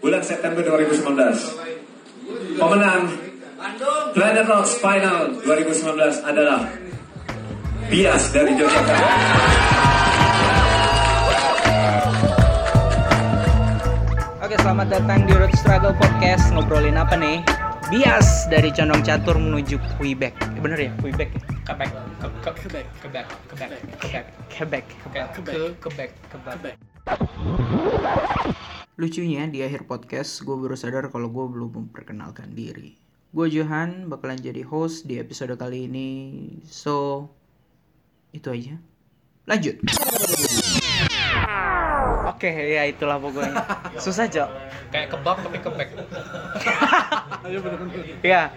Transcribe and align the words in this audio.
bulan 0.00 0.22
September 0.24 0.62
2019. 0.64 2.56
Pemenang 2.56 3.02
Planet 4.16 4.46
Rocks 4.48 4.80
Final 4.80 5.36
2019 5.44 6.22
adalah 6.24 6.70
Bias 7.92 8.32
dari 8.32 8.56
Yogyakarta. 8.56 9.10
Oke, 14.42 14.56
selamat 14.58 14.86
datang 14.88 15.28
di 15.28 15.32
Road 15.36 15.52
Struggle 15.58 15.94
Podcast. 16.00 16.48
Ngobrolin 16.56 16.96
apa 16.96 17.18
nih? 17.18 17.44
Bias 17.92 18.48
dari 18.48 18.72
Condong 18.72 19.04
Catur 19.04 19.36
menuju 19.36 19.76
Quebec. 20.00 20.32
Eh, 20.40 20.60
bener 20.64 20.78
ya? 20.88 20.90
Quebec. 20.96 21.28
ya? 21.36 21.40
Quebec, 21.68 21.90
Quebec, 22.56 22.86
Quebec, 23.04 23.26
Quebec, 23.52 23.70
Quebec, 24.00 24.24
Quebec, 24.48 24.84
Quebec. 25.04 25.28
Quebec, 25.36 25.68
Quebec, 25.84 26.10
Quebec. 26.32 26.76
Lucunya 29.00 29.48
di 29.48 29.64
akhir 29.64 29.88
podcast 29.88 30.44
gue 30.44 30.52
baru 30.52 30.76
sadar 30.76 31.08
kalau 31.08 31.32
gue 31.32 31.48
belum 31.48 31.72
memperkenalkan 31.72 32.52
diri. 32.52 32.92
Gue 33.32 33.48
Johan 33.48 34.12
bakalan 34.12 34.36
jadi 34.36 34.60
host 34.68 35.08
di 35.08 35.16
episode 35.16 35.56
kali 35.56 35.88
ini. 35.88 36.08
So, 36.68 37.24
itu 38.36 38.52
aja. 38.52 38.76
Lanjut. 39.48 39.80
Oke, 42.28 42.52
ya 42.52 42.84
itulah 42.84 43.16
pokoknya. 43.16 43.64
Susah, 43.96 44.28
Cok. 44.28 44.50
Kayak 44.92 45.08
kebab 45.16 45.40
tapi 45.40 45.58
Quebec. 45.64 45.88
Ya, 48.20 48.52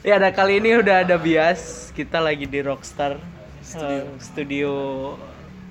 ya 0.00 0.16
ada 0.16 0.32
kali 0.32 0.64
ini 0.64 0.80
udah 0.80 1.04
ada 1.04 1.20
bias. 1.20 1.92
Kita 1.92 2.24
lagi 2.24 2.48
di 2.48 2.64
Rockstar 2.64 3.20
Studio, 3.60 4.08
studio 4.16 4.72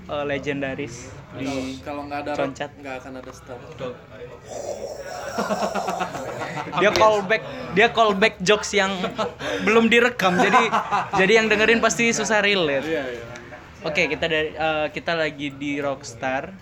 eh, 0.05 0.23
legendaris 0.29 1.22
di 1.37 1.77
Kalau 1.81 2.05
nggak 2.05 2.19
ada 2.25 2.31
Concat. 2.37 2.69
rock, 2.69 2.79
nggak 2.81 2.95
akan 3.01 3.13
ada 3.21 3.31
star. 3.33 3.57
dia 6.79 6.91
callback 6.93 7.43
dia 7.73 7.87
callback 7.89 8.35
jokes 8.39 8.71
yang 8.73 8.93
belum 9.65 9.89
direkam 9.89 10.37
jadi 10.37 10.63
jadi 11.19 11.33
yang 11.43 11.47
dengerin 11.49 11.81
pasti 11.81 12.13
susah 12.13 12.41
relate. 12.43 12.85
Iya 12.85 13.03
iya. 13.09 13.25
Oke, 13.83 14.07
kita 14.07 14.25
dari 14.31 14.55
eh, 14.55 14.87
kita 14.95 15.11
lagi 15.11 15.51
di 15.51 15.75
Rockstar, 15.83 16.55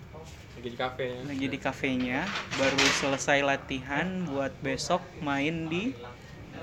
Lagi 0.58 0.70
di 0.74 0.78
kafe 0.78 1.06
ya. 1.06 1.22
lagi 1.22 1.46
di 1.46 1.58
kafenya, 1.62 2.26
baru 2.58 2.82
selesai 2.98 3.46
latihan 3.46 4.26
buat 4.26 4.50
besok 4.66 5.06
main 5.22 5.70
di 5.70 5.94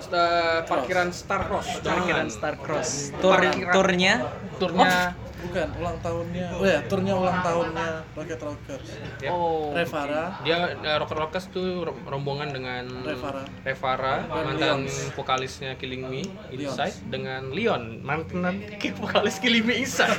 Uh, 0.08 0.62
parkiran 0.64 1.10
Star 1.10 1.42
Cross. 1.50 1.82
parkiran 1.82 2.28
Star 2.30 2.54
Cross. 2.56 3.10
Tur 3.18 3.34
Parkiran. 3.34 3.74
turnya 3.74 4.14
Turnya 4.58 5.14
Bukan 5.38 5.70
ulang 5.78 5.96
tahunnya. 6.02 6.46
Oh 6.58 6.66
ya, 6.66 6.82
turnya 6.91 7.14
ulang 7.14 7.38
tahunnya 7.46 8.02
Rocket 8.19 8.42
Rockers. 8.42 8.88
ya. 9.22 9.30
Oh. 9.30 9.70
Revara, 9.70 10.42
Dia 10.42 10.74
uh, 10.74 10.96
Rocker 10.98 11.14
Rockers 11.14 11.46
tuh 11.54 11.86
rom- 11.86 12.02
rombongan 12.10 12.50
dengan 12.50 13.06
Revara. 13.06 13.46
Revara, 13.62 14.26
mantan 14.26 14.58
Leon. 14.58 15.14
vokalisnya 15.14 15.78
Killing 15.78 16.10
Me. 16.10 16.26
Inside 16.50 16.98
dengan 17.06 17.54
Leon, 17.54 18.02
mantan 18.02 18.66
vokalis 18.98 19.38
Killing 19.38 19.62
Me 19.62 19.78
Inside. 19.78 20.19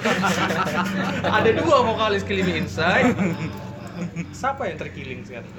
Ada 1.35 1.51
dua 1.51 1.83
vokalis 1.83 2.23
Killing 2.23 2.47
Me 2.47 2.55
Inside. 2.63 3.11
Siapa 4.33 4.67
yang 4.69 4.77
terkiling 4.77 5.21
sekarang? 5.25 5.51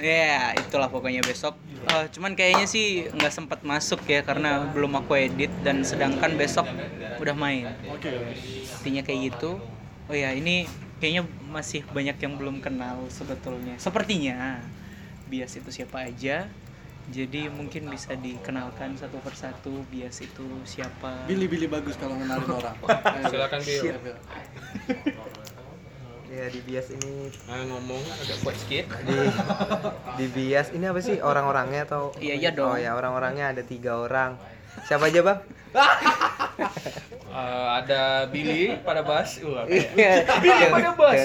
Ya, 0.00 0.54
itulah 0.54 0.88
pokoknya 0.88 1.22
besok. 1.24 1.56
Eh, 1.88 2.06
cuman 2.12 2.34
kayaknya 2.36 2.66
sih 2.68 3.08
nggak 3.08 3.32
sempat 3.32 3.60
masuk 3.64 4.02
ya 4.06 4.20
karena 4.22 4.68
belum 4.70 4.98
aku 5.00 5.16
edit 5.18 5.52
dan 5.62 5.82
sedangkan 5.82 6.36
besok 6.36 6.66
udah 7.18 7.34
main. 7.34 7.72
Oke. 7.90 8.10
Intinya 8.82 9.02
kayak 9.02 9.20
gitu. 9.34 9.58
Oh 10.08 10.16
ya, 10.16 10.32
ini 10.32 10.64
kayaknya 10.98 11.28
masih 11.48 11.84
banyak 11.92 12.16
yang 12.18 12.34
belum 12.36 12.60
kenal 12.64 13.04
sebetulnya. 13.12 13.76
Sepertinya 13.76 14.62
bias 15.28 15.56
itu 15.60 15.68
siapa 15.68 16.08
aja. 16.08 16.48
Jadi 17.08 17.48
mungkin 17.48 17.88
bisa 17.88 18.12
dikenalkan 18.12 18.92
satu 19.00 19.16
persatu 19.24 19.80
bias 19.88 20.20
itu 20.20 20.44
siapa. 20.68 21.24
Billy 21.24 21.48
Billy 21.48 21.64
bagus 21.64 21.96
kalau 21.96 22.20
ngenalin 22.20 22.52
orang. 22.52 22.76
Silakan 23.32 23.60
Bill. 23.64 23.96
Siap, 26.28 26.36
ya. 26.38 26.38
Ya 26.38 26.46
di 26.46 26.60
bias 26.62 26.86
ini 26.90 27.32
Nah, 27.42 27.64
ngomong 27.66 28.02
agak 28.04 28.36
kuat 28.42 28.56
sedikit. 28.58 28.84
di 29.00 29.16
di 30.14 30.26
bias 30.28 30.68
ini 30.70 30.84
apa 30.84 31.00
sih 31.00 31.16
orang-orangnya 31.18 31.84
atau 31.84 32.12
Iya, 32.14 32.34
iya 32.36 32.50
dong. 32.50 32.68
Oh 32.68 32.78
ya 32.78 32.92
orang-orangnya 32.92 33.50
ada 33.50 33.62
tiga 33.62 33.96
orang. 33.96 34.36
Siapa 34.80 35.08
aja 35.08 35.20
bang? 35.22 35.38
Eh, 37.28 37.66
ada 37.74 38.00
Billy 38.26 38.76
pada 38.78 39.00
bass. 39.00 39.38
Wah, 39.42 39.64
kayak- 39.64 39.94
Iya. 39.94 40.12
Billy 40.38 40.64
pada 40.68 40.90
bass. 40.92 41.20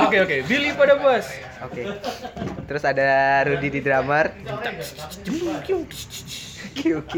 Oke 0.00 0.16
oke, 0.20 0.36
Billy 0.44 0.70
pada 0.72 0.94
bass. 0.96 1.26
Oke. 1.62 1.82
Terus 2.64 2.82
ada 2.82 3.08
Rudy 3.42 3.68
di 3.68 3.80
drummer. 3.80 4.32
Q 6.72 7.02
Q. 7.02 7.14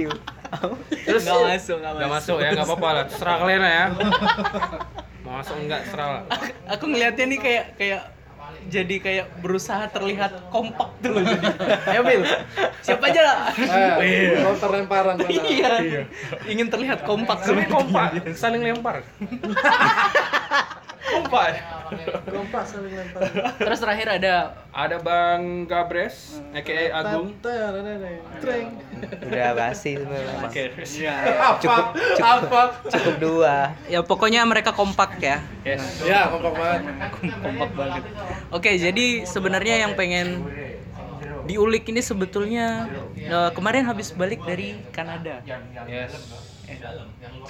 Terus 1.03 1.23
Nggak 1.23 1.41
masuk, 1.47 1.77
nggak 1.79 1.93
Nggak 1.95 2.11
masuk 2.11 2.37
ya, 2.37 2.49
nggak 2.53 2.67
apa-apa 2.67 2.89
lah. 2.91 3.05
Terserah 3.07 3.37
kalian 3.39 3.61
lah 3.61 3.73
ya. 3.73 3.87
Masuk 5.33 5.57
enggak 5.57 5.81
terserah 5.89 6.09
lah. 6.21 6.23
Aku 6.77 6.85
ngelihatnya 6.93 7.25
nih 7.25 7.41
kayak 7.41 7.65
kayak 7.81 8.03
jadi 8.69 8.97
kayak 9.01 9.27
berusaha 9.41 9.89
terlihat 9.91 10.53
kompak 10.53 10.93
tuh 11.01 11.17
loh 11.17 11.23
jadi. 11.25 11.47
Ayo 11.89 12.01
Bil, 12.05 12.23
siapa 12.85 13.09
aja 13.09 13.23
lah. 13.25 13.39
Eh, 13.57 14.39
counter 14.45 14.71
lemparan 14.77 15.15
padahal. 15.19 15.49
iya. 15.57 16.05
Ingin 16.47 16.69
terlihat 16.69 17.03
kompak. 17.03 17.43
Kami 17.49 17.65
kompak, 17.67 18.23
saling 18.37 18.61
lempar. 18.63 19.03
kompak. 21.13 21.61
Kompas 22.25 22.67
saling 22.73 22.95
lempar. 22.97 23.21
Terus 23.61 23.79
terakhir 23.81 24.07
ada 24.09 24.35
Ada 24.73 24.97
Bang 25.05 25.69
Gabres, 25.69 26.41
aka 26.57 26.73
Agung. 26.97 27.37
Treng. 28.41 28.69
Udah 29.29 29.49
basi 29.53 30.01
sebenarnya. 30.01 30.37
Oke. 30.49 30.63
Cukup 31.61 31.87
cukup 32.17 32.71
cukup 32.89 33.15
dua. 33.21 33.77
ya 33.85 34.01
pokoknya 34.01 34.41
mereka 34.49 34.73
kompak 34.73 35.21
ya. 35.21 35.45
Yes. 35.63 36.01
Ya, 36.01 36.33
kompak 36.33 36.57
banget. 36.57 36.83
kompak 37.21 37.71
banget. 37.77 38.03
Oke, 38.49 38.71
jadi 38.81 39.29
sebenarnya 39.29 39.85
yang 39.85 39.93
pengen 39.93 40.49
diulik 41.45 41.85
ini 41.91 42.01
sebetulnya 42.01 42.87
eh, 43.19 43.51
kemarin 43.53 43.85
habis 43.85 44.15
balik 44.15 44.41
dari 44.47 44.79
Kanada. 44.95 45.43
Yes. 45.85 46.17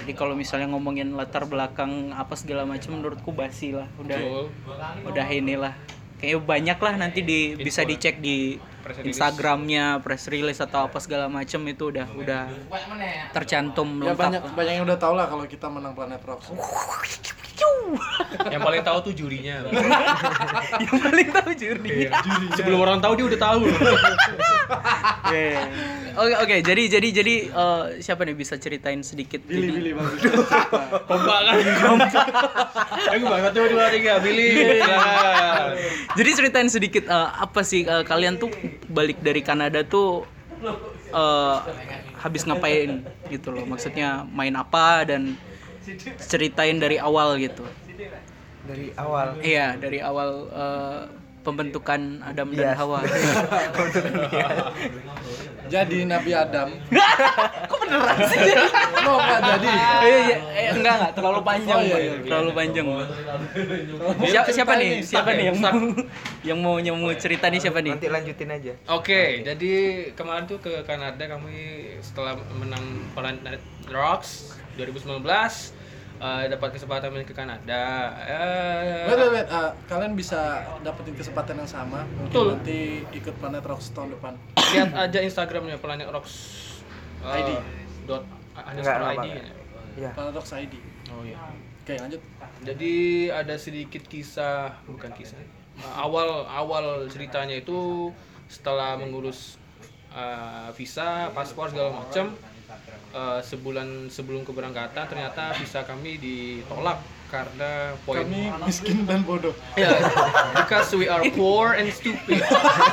Jadi 0.03 0.12
kalau 0.16 0.34
misalnya 0.34 0.71
ngomongin 0.72 1.15
latar 1.15 1.44
belakang 1.47 2.10
apa 2.15 2.34
segala 2.34 2.66
macam 2.66 2.97
menurutku 2.97 3.31
basi 3.31 3.77
lah. 3.77 3.87
Udah 4.00 4.19
Betul. 4.19 4.44
udah 5.09 5.27
inilah. 5.28 5.75
Kayaknya 6.19 6.38
banyak 6.43 6.78
lah 6.78 6.94
nanti 6.99 7.21
di 7.27 7.59
bisa 7.59 7.82
dicek 7.82 8.22
di 8.22 8.56
Press. 8.82 8.97
Instagramnya, 9.00 9.87
press 9.98 10.26
release 10.26 10.59
atau 10.59 10.84
apa 10.84 10.98
segala 10.98 11.26
macam 11.26 11.62
itu 11.65 11.88
udah 11.88 12.06
udah 12.12 12.43
tercantum 13.31 13.88
Ya 13.97 14.10
lengkap. 14.10 14.19
banyak 14.19 14.43
lah. 14.43 14.53
banyak 14.53 14.72
yang 14.75 14.84
udah 14.84 14.98
tau 14.98 15.15
lah 15.15 15.26
kalau 15.26 15.44
kita 15.44 15.66
menang 15.66 15.93
Planet 15.93 16.19
Rocks. 16.20 16.50
Yang 18.44 18.60
paling 18.60 18.82
tahu 18.82 18.98
tuh 19.03 19.15
jurinya. 19.15 19.54
yang 20.82 20.97
paling 20.98 21.28
tahu 21.31 21.50
juri. 21.54 22.10
Sebelum 22.53 22.78
orang 22.81 22.98
tahu 22.98 23.12
dia 23.15 23.26
udah 23.28 23.41
tahu. 23.41 23.60
Iya, 25.31 25.62
Oke 26.12 26.34
oke 26.37 26.56
jadi 26.60 26.82
jadi 26.91 27.09
jadi 27.14 27.34
eh, 27.49 27.82
siapa 27.99 28.20
nih 28.22 28.37
bisa 28.37 28.60
ceritain 28.60 29.00
sedikit 29.00 29.41
Billy 29.43 29.64
jadi- 29.64 29.72
Billy 29.75 29.93
bagus. 29.94 30.20
kompak 31.09 31.38
kan? 31.41 31.56
Aku 33.10 33.25
banget 33.26 33.50
tuh 33.50 33.64
dua 33.66 33.88
tiga 33.88 34.20
Billy. 34.20 34.76
Jadi 36.12 36.31
ceritain 36.34 36.69
sedikit 36.69 37.04
eh, 37.06 37.28
apa 37.32 37.60
sih 37.62 37.82
eh, 37.82 38.04
kalian 38.04 38.37
tuh 38.37 38.53
balik 38.88 39.19
dari 39.21 39.41
Kanada 39.44 39.83
tuh 39.87 40.27
eh, 41.12 41.59
habis 42.19 42.43
ngapain 42.47 43.03
gitu 43.28 43.49
loh. 43.50 43.65
Maksudnya 43.66 44.25
main 44.31 44.55
apa 44.55 45.06
dan 45.09 45.37
ceritain 46.22 46.78
dari 46.78 46.97
awal 46.99 47.38
gitu. 47.43 47.66
Dari 48.62 48.94
awal. 48.94 49.43
Iya, 49.43 49.75
dari 49.78 49.99
awal 49.99 50.31
eh, 50.50 51.03
pembentukan 51.43 52.23
Adam 52.23 52.49
dan 52.55 52.73
Bias. 52.73 52.79
Hawa. 52.79 52.99
Jadi 55.73 56.05
Nabi 56.05 56.31
Adam. 56.37 56.69
Kok 57.71 57.77
beneran 57.81 58.17
sih? 58.29 58.39
Lo 59.09 59.17
jadi. 59.19 59.67
Eh, 59.67 60.05
iya, 60.05 60.37
eh, 60.53 60.67
enggak 60.77 60.94
enggak 61.00 61.12
terlalu 61.17 61.41
panjang. 61.41 61.79
Oh, 61.81 61.83
iya, 61.83 61.97
Boy. 61.97 62.03
iya. 62.05 62.15
Terlalu 62.29 62.50
panjang. 62.53 62.87
Siapa, 64.29 64.49
siapa 64.53 64.73
nih? 64.77 64.91
Siapa 65.00 65.31
nih 65.33 65.44
yang 65.50 65.59
mau 65.59 65.73
yang 66.44 66.59
mau 66.61 66.75
yang 66.77 66.97
mau 67.00 67.11
cerita 67.17 67.49
nih 67.49 67.59
siapa 67.59 67.81
nih? 67.81 67.97
Nanti 67.97 68.09
lanjutin 68.12 68.50
aja. 68.53 68.73
Oke, 68.93 69.41
jadi 69.43 69.73
kemarin 70.12 70.45
tuh 70.45 70.61
ke 70.61 70.85
Kanada 70.85 71.25
kami 71.25 71.88
setelah 72.05 72.37
menang 72.53 72.85
Planet 73.17 73.62
Rocks 73.88 74.61
2019 74.77 75.81
eh, 76.23 76.45
dapat 76.49 76.69
kesempatan 76.71 77.11
main 77.11 77.27
ke 77.27 77.35
Kanada. 77.35 77.83
Eh, 78.23 79.05
Wait, 79.05 79.19
wait, 79.19 79.31
wait. 79.35 79.49
Ah, 79.49 79.75
kalian 79.85 80.15
bisa 80.15 80.63
dapetin 80.81 81.13
kesempatan 81.13 81.59
yang 81.59 81.67
sama. 81.67 82.07
Mungkin 82.15 82.31
Betul. 82.31 82.47
nanti 82.55 82.81
ikut 83.11 83.35
Planet 83.37 83.65
Rocks 83.67 83.91
tahun 83.91 84.15
depan. 84.15 84.33
lihat 84.73 84.95
aja 84.95 85.19
Instagramnya 85.21 85.77
Planet 85.77 86.09
Rocks 86.09 86.35
eh, 87.21 87.37
ID. 87.37 87.51
dot 88.05 88.23
Enggak, 88.53 88.65
underscore 88.71 89.05
ID. 89.13 89.27
ya. 89.27 89.45
Ya. 89.99 90.11
Planet 90.15 90.35
Rocks 90.35 90.53
ID. 90.53 90.75
Oh 91.11 91.23
iya. 91.23 91.37
Oke, 91.83 91.95
lanjut. 91.99 92.23
Jadi 92.63 92.95
ada 93.27 93.55
sedikit 93.59 94.07
kisah, 94.07 94.79
bukan 94.87 95.11
kisah. 95.13 95.35
uh, 95.75 95.95
awal 95.99 96.47
awal 96.47 97.09
ceritanya 97.09 97.59
itu 97.59 98.13
setelah 98.47 98.95
mengurus 98.95 99.59
uh, 100.09 100.71
visa, 100.73 101.33
paspor 101.33 101.67
segala 101.67 101.91
macam 101.99 102.31
uh, 103.15 103.41
sebulan 103.41 104.09
sebelum 104.09 104.43
keberangkatan 104.43 105.07
ternyata 105.09 105.55
visa 105.57 105.85
kami 105.85 106.19
ditolak 106.19 107.01
karena 107.32 107.96
poin 108.05 108.23
Kami 108.23 108.52
miskin 108.62 109.08
dan 109.08 109.25
bodoh. 109.25 109.56
Ya, 109.73 109.88
because 110.52 110.93
we 110.93 111.08
are 111.08 111.25
poor 111.32 111.73
and 111.73 111.88
stupid. 111.88 112.44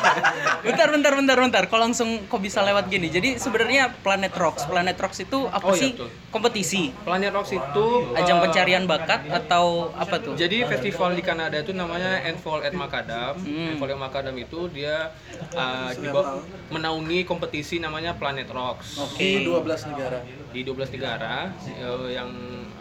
bentar 0.65 0.88
bentar 0.88 1.13
bentar 1.13 1.38
bentar 1.38 1.63
kok 1.65 1.75
langsung 1.77 2.24
kok 2.25 2.39
bisa 2.39 2.59
lewat 2.62 2.88
gini 2.88 3.07
jadi 3.07 3.36
sebenarnya 3.36 3.95
Planet 3.97 4.31
Rocks 4.33 4.63
Planet 4.63 4.95
Rocks 4.95 5.19
itu 5.19 5.47
apa 5.47 5.62
Oh, 5.62 5.71
iya, 5.71 5.81
sih 5.81 5.91
betul. 5.94 6.09
kompetisi 6.30 6.81
Planet 7.00 7.31
Rocks 7.31 7.51
itu 7.51 7.86
ajang 8.13 8.39
uh, 8.39 8.44
pencarian 8.44 8.83
bakat 8.86 9.27
atau 9.30 9.91
apa 9.94 10.18
tuh 10.18 10.33
Jadi 10.33 10.63
festival 10.63 11.13
di 11.13 11.21
Kanada 11.21 11.56
itu 11.56 11.71
namanya 11.71 12.24
Enfold 12.24 12.63
at 12.63 12.74
Macadam. 12.74 13.35
Hmm. 13.35 13.75
Enfold 13.75 13.92
at 13.92 14.00
Macadam 14.00 14.35
itu 14.35 14.68
dia 14.69 15.12
uh, 15.51 15.92
dibawa- 15.94 16.39
menaungi 16.69 17.24
kompetisi 17.24 17.77
namanya 17.77 18.15
Planet 18.15 18.47
Rocks 18.47 18.97
Oke. 19.00 19.19
Di 19.19 19.44
12 19.44 19.89
negara. 19.89 20.19
Di 20.50 20.66
12 20.66 20.96
negara 20.98 21.54
uh, 21.54 22.10
yang 22.10 22.30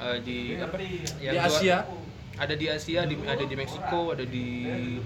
uh, 0.00 0.17
di 0.25 0.56
apa 0.56 0.76
yang 1.20 1.35
Di 1.37 1.38
Asia. 1.38 1.79
ada 2.38 2.55
di 2.55 2.67
Asia, 2.70 3.03
di, 3.03 3.19
ada 3.26 3.43
di 3.43 3.55
Meksiko, 3.59 4.15
ada 4.15 4.23
di 4.23 4.47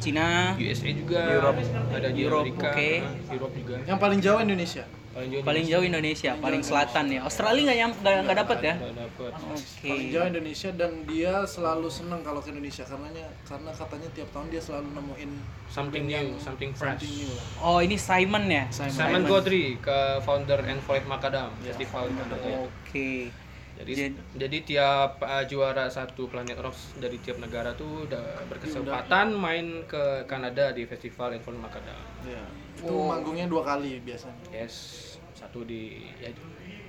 Cina 0.05 0.53
USA 0.61 0.91
juga, 0.93 1.41
ada 1.89 2.09
di 2.13 2.21
Europe, 2.29 2.45
Amerika, 2.45 2.71
oke. 2.71 2.91
uh, 2.93 3.33
Europe 3.33 3.55
juga. 3.57 3.77
Yang 3.89 3.99
paling 3.99 4.21
jauh 4.21 4.41
Indonesia. 4.45 4.85
Paling 5.13 5.29
jauh 5.31 5.43
paling 5.43 5.65
jauh 5.67 5.85
Indonesia 5.85 6.33
paling 6.35 6.63
selatan 6.63 7.05
ya 7.07 7.21
Australia 7.23 7.63
nggak 7.63 7.79
nyam- 7.79 7.99
nggak 7.99 8.17
nggak 8.23 8.39
dapet 8.39 8.59
ya 8.61 8.75
nggak 8.75 8.97
dapet. 8.99 9.31
oke 9.35 9.85
Paling 9.85 10.09
jauh 10.09 10.27
Indonesia 10.27 10.71
dan 10.73 10.93
dia 11.05 11.35
selalu 11.45 11.89
senang 11.89 12.21
kalau 12.21 12.39
ke 12.39 12.49
Indonesia 12.49 12.81
karena 12.83 13.09
karena 13.43 13.71
katanya 13.71 14.09
tiap 14.11 14.29
tahun 14.31 14.47
dia 14.49 14.61
selalu 14.61 14.89
nemuin 14.91 15.31
Something 15.69 16.05
new, 16.05 16.37
something 16.39 16.71
fresh. 16.71 16.97
something 16.97 17.13
new 17.15 17.31
lah. 17.31 17.45
oh 17.63 17.79
ini 17.79 17.97
Simon 17.97 18.45
ya 18.47 18.65
Simon. 18.69 18.93
Simon 18.93 19.23
Godry 19.25 19.77
ke 19.79 19.99
founder 20.21 20.61
Enfold 20.63 20.99
at 20.99 21.07
Macadam 21.07 21.49
festival 21.61 22.09
Kanada 22.09 22.37
itu. 22.39 22.51
oke 22.63 23.11
Jadi, 23.73 23.93
Jadi- 23.97 24.19
jadi 24.37 24.59
tiap 24.63 25.19
uh, 25.19 25.43
juara 25.43 25.89
satu 25.89 26.29
Planet 26.29 26.61
Rocks 26.61 26.95
dari 26.97 27.17
tiap 27.19 27.41
negara 27.41 27.73
tuh 27.73 28.05
udah 28.05 28.45
berkesempatan 28.47 29.33
main 29.33 29.83
ke 29.89 30.23
Kanada 30.25 30.71
di 30.71 30.85
festival 30.85 31.35
Enfold 31.35 31.59
Macadam. 31.59 31.97
Ya. 32.23 32.45
Itu 32.77 33.09
manggungnya 33.09 33.49
dua 33.49 33.65
kali 33.65 33.99
biasanya. 34.01 34.45
Yes, 34.53 34.75
satu 35.33 35.65
di 35.65 36.05
ya, 36.21 36.29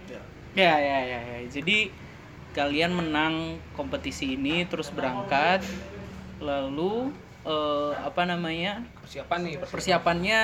Ya. 0.06 0.22
ya 0.54 0.74
ya 0.78 0.98
ya 1.02 1.20
ya 1.24 1.40
jadi 1.48 1.90
kalian 2.54 2.94
menang 2.94 3.34
kompetisi 3.74 4.36
ini 4.36 4.68
terus 4.68 4.92
berangkat 4.92 5.64
lalu 6.38 7.10
eh, 7.42 7.92
apa 7.98 8.28
namanya 8.28 8.84
persiapan 9.02 9.40
nih. 9.42 9.54
persiapan. 9.58 9.74
persiapannya 9.74 10.42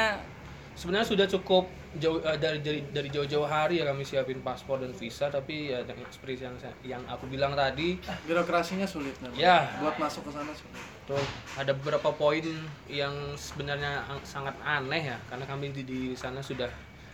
Sebenarnya 0.80 1.04
sudah 1.06 1.28
cukup 1.30 1.68
jauh 1.92 2.22
uh, 2.22 2.38
dari 2.38 2.64
dari 2.64 2.80
dari 2.88 3.10
jauh-jauh 3.10 3.44
hari 3.44 3.82
ya 3.82 3.86
kami 3.86 4.08
siapin 4.08 4.40
paspor 4.40 4.80
dan 4.80 4.94
visa 4.94 5.28
tapi 5.28 5.68
ya 5.68 5.84
yang 5.84 6.08
seperti 6.08 6.40
yang 6.40 6.56
saya- 6.56 6.80
yang 6.88 7.02
aku 7.04 7.28
bilang 7.28 7.52
tadi 7.52 8.00
Birokrasinya 8.24 8.88
sulit 8.88 9.12
memang. 9.20 9.36
Ya. 9.36 9.68
Buat 9.78 10.00
masuk 10.00 10.24
ke 10.24 10.32
sana 10.32 10.54
sulit. 10.54 10.80
tuh 11.04 11.20
ada 11.58 11.74
beberapa 11.74 12.14
poin 12.14 12.46
yang 12.88 13.12
sebenarnya 13.36 14.06
ang- 14.06 14.24
sangat 14.24 14.54
aneh 14.62 15.04
ya 15.04 15.18
karena 15.26 15.44
kami 15.44 15.74
di, 15.74 15.82
di 15.82 16.02
sana 16.14 16.40
sudah 16.40 16.70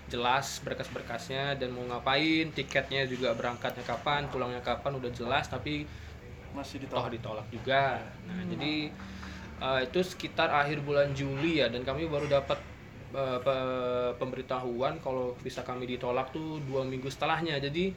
jelas 0.05 0.59
berkas-berkasnya 0.61 1.55
dan 1.55 1.71
mau 1.71 1.81
ngapain 1.87 2.51
tiketnya 2.51 3.07
juga 3.07 3.31
berangkatnya 3.31 3.81
kapan 3.81 4.27
pulangnya 4.27 4.59
kapan 4.61 4.93
udah 4.93 5.09
jelas 5.09 5.47
tapi 5.47 5.87
Masih 6.51 6.83
toh 6.83 7.01
ditolak. 7.07 7.09
ditolak 7.09 7.47
juga 7.49 7.83
nah 8.23 8.39
jadi 8.45 8.73
uh, 9.57 9.79
itu 9.81 9.99
sekitar 10.05 10.51
akhir 10.53 10.79
bulan 10.79 11.09
Juli 11.11 11.57
ya 11.57 11.67
dan 11.67 11.81
kami 11.81 12.05
baru 12.05 12.27
dapat 12.29 12.59
uh, 13.15 13.39
pe- 13.39 14.13
pemberitahuan 14.17 14.99
kalau 14.99 15.33
visa 15.39 15.63
kami 15.63 15.87
ditolak 15.87 16.29
tuh 16.29 16.59
dua 16.61 16.83
minggu 16.83 17.07
setelahnya 17.07 17.57
jadi 17.57 17.95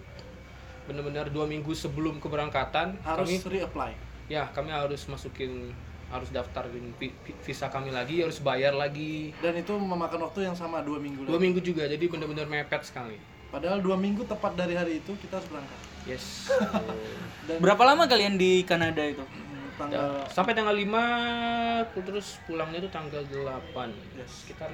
benar-benar 0.87 1.29
dua 1.29 1.45
minggu 1.45 1.75
sebelum 1.75 2.17
keberangkatan 2.17 2.97
Harus 3.03 3.29
kami 3.29 3.61
reapply. 3.61 3.93
ya 4.27 4.49
kami 4.49 4.71
harus 4.71 5.05
masukin 5.05 5.75
harus 6.09 6.33
vi- 6.97 7.13
visa 7.43 7.69
kami 7.69 7.93
lagi 7.93 8.25
harus 8.25 8.41
bayar 8.41 8.73
lagi 8.73 9.37
Dan 9.39 9.53
itu 9.55 9.77
memakan 9.77 10.25
waktu 10.25 10.49
yang 10.49 10.57
sama 10.57 10.81
dua 10.81 10.97
minggu 10.97 11.21
dua 11.23 11.37
lagi. 11.37 11.45
minggu 11.45 11.61
juga 11.61 11.85
jadi 11.85 12.01
benar-benar 12.01 12.47
mepet 12.47 12.81
sekali 12.83 13.19
Padahal 13.49 13.81
dua 13.81 13.97
minggu 13.97 14.29
tepat 14.29 14.53
dari 14.55 14.77
hari 14.77 15.01
itu 15.01 15.17
kita 15.17 15.41
harus 15.41 15.49
berangkat. 15.49 15.81
yes 16.05 16.49
Dan 17.49 17.61
berapa 17.61 17.81
lama 17.83 18.05
kalian 18.05 18.37
di 18.37 18.61
Kanada 18.63 19.01
itu 19.01 19.25
mm, 19.79 19.87
Ya, 19.89 20.03
tanggal 20.03 20.11
sampai 20.27 20.53
tanggal 20.53 20.75
5 20.75 22.03
terus 22.03 22.43
pulangnya 22.45 22.79
itu 22.83 22.91
tanggal 22.91 23.23
8 23.23 24.19
Yes. 24.19 24.43
sekitar 24.43 24.69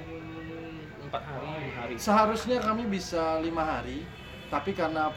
empat 0.99 1.21
hari 1.21 1.45
lima 1.45 1.73
hari 1.77 1.95
seharusnya 1.95 2.57
kami 2.59 2.89
bisa 2.89 3.37
lima 3.39 3.61
hari, 3.61 4.01
tapi 4.49 4.73
karena 4.73 5.13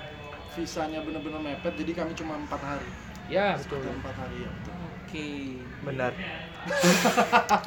visanya 0.52 1.00
benar-benar 1.00 1.40
mepet, 1.40 1.72
jadi 1.74 1.92
kami 1.96 2.12
cuma 2.12 2.36
empat 2.36 2.60
hari. 2.60 2.88
ya 3.28 3.56
betul 3.56 3.80
empat 3.84 4.14
hari 4.14 4.36
ya. 4.40 4.50
betul. 4.50 4.74
oke 4.76 5.28
Benar. 5.84 6.12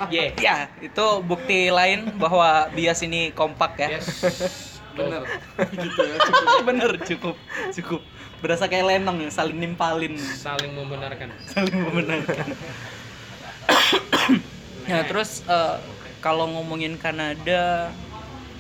yeah 0.10 0.30
ya 0.46 0.56
itu 0.78 1.06
bukti 1.24 1.70
lain 1.70 2.14
bahwa 2.18 2.70
bias 2.70 3.02
ini 3.02 3.30
kompak 3.32 3.78
ya 3.80 3.98
yes 3.98 4.08
Bener. 4.92 5.24
gitu 5.86 6.02
ya. 6.04 6.16
cukup. 6.20 6.62
bener 6.68 6.92
cukup 7.02 7.36
cukup 7.72 8.02
berasa 8.42 8.66
kayak 8.66 8.98
lenong 8.98 9.22
ya 9.22 9.30
saling 9.30 9.58
nimpalin 9.58 10.18
saling 10.18 10.74
membenarkan 10.74 11.30
saling 11.46 11.78
membenarkan 11.78 12.48
ya 14.90 15.06
terus 15.10 15.46
eh, 15.46 15.78
kalau 16.22 16.46
ngomongin 16.50 16.98
Kanada 16.98 17.90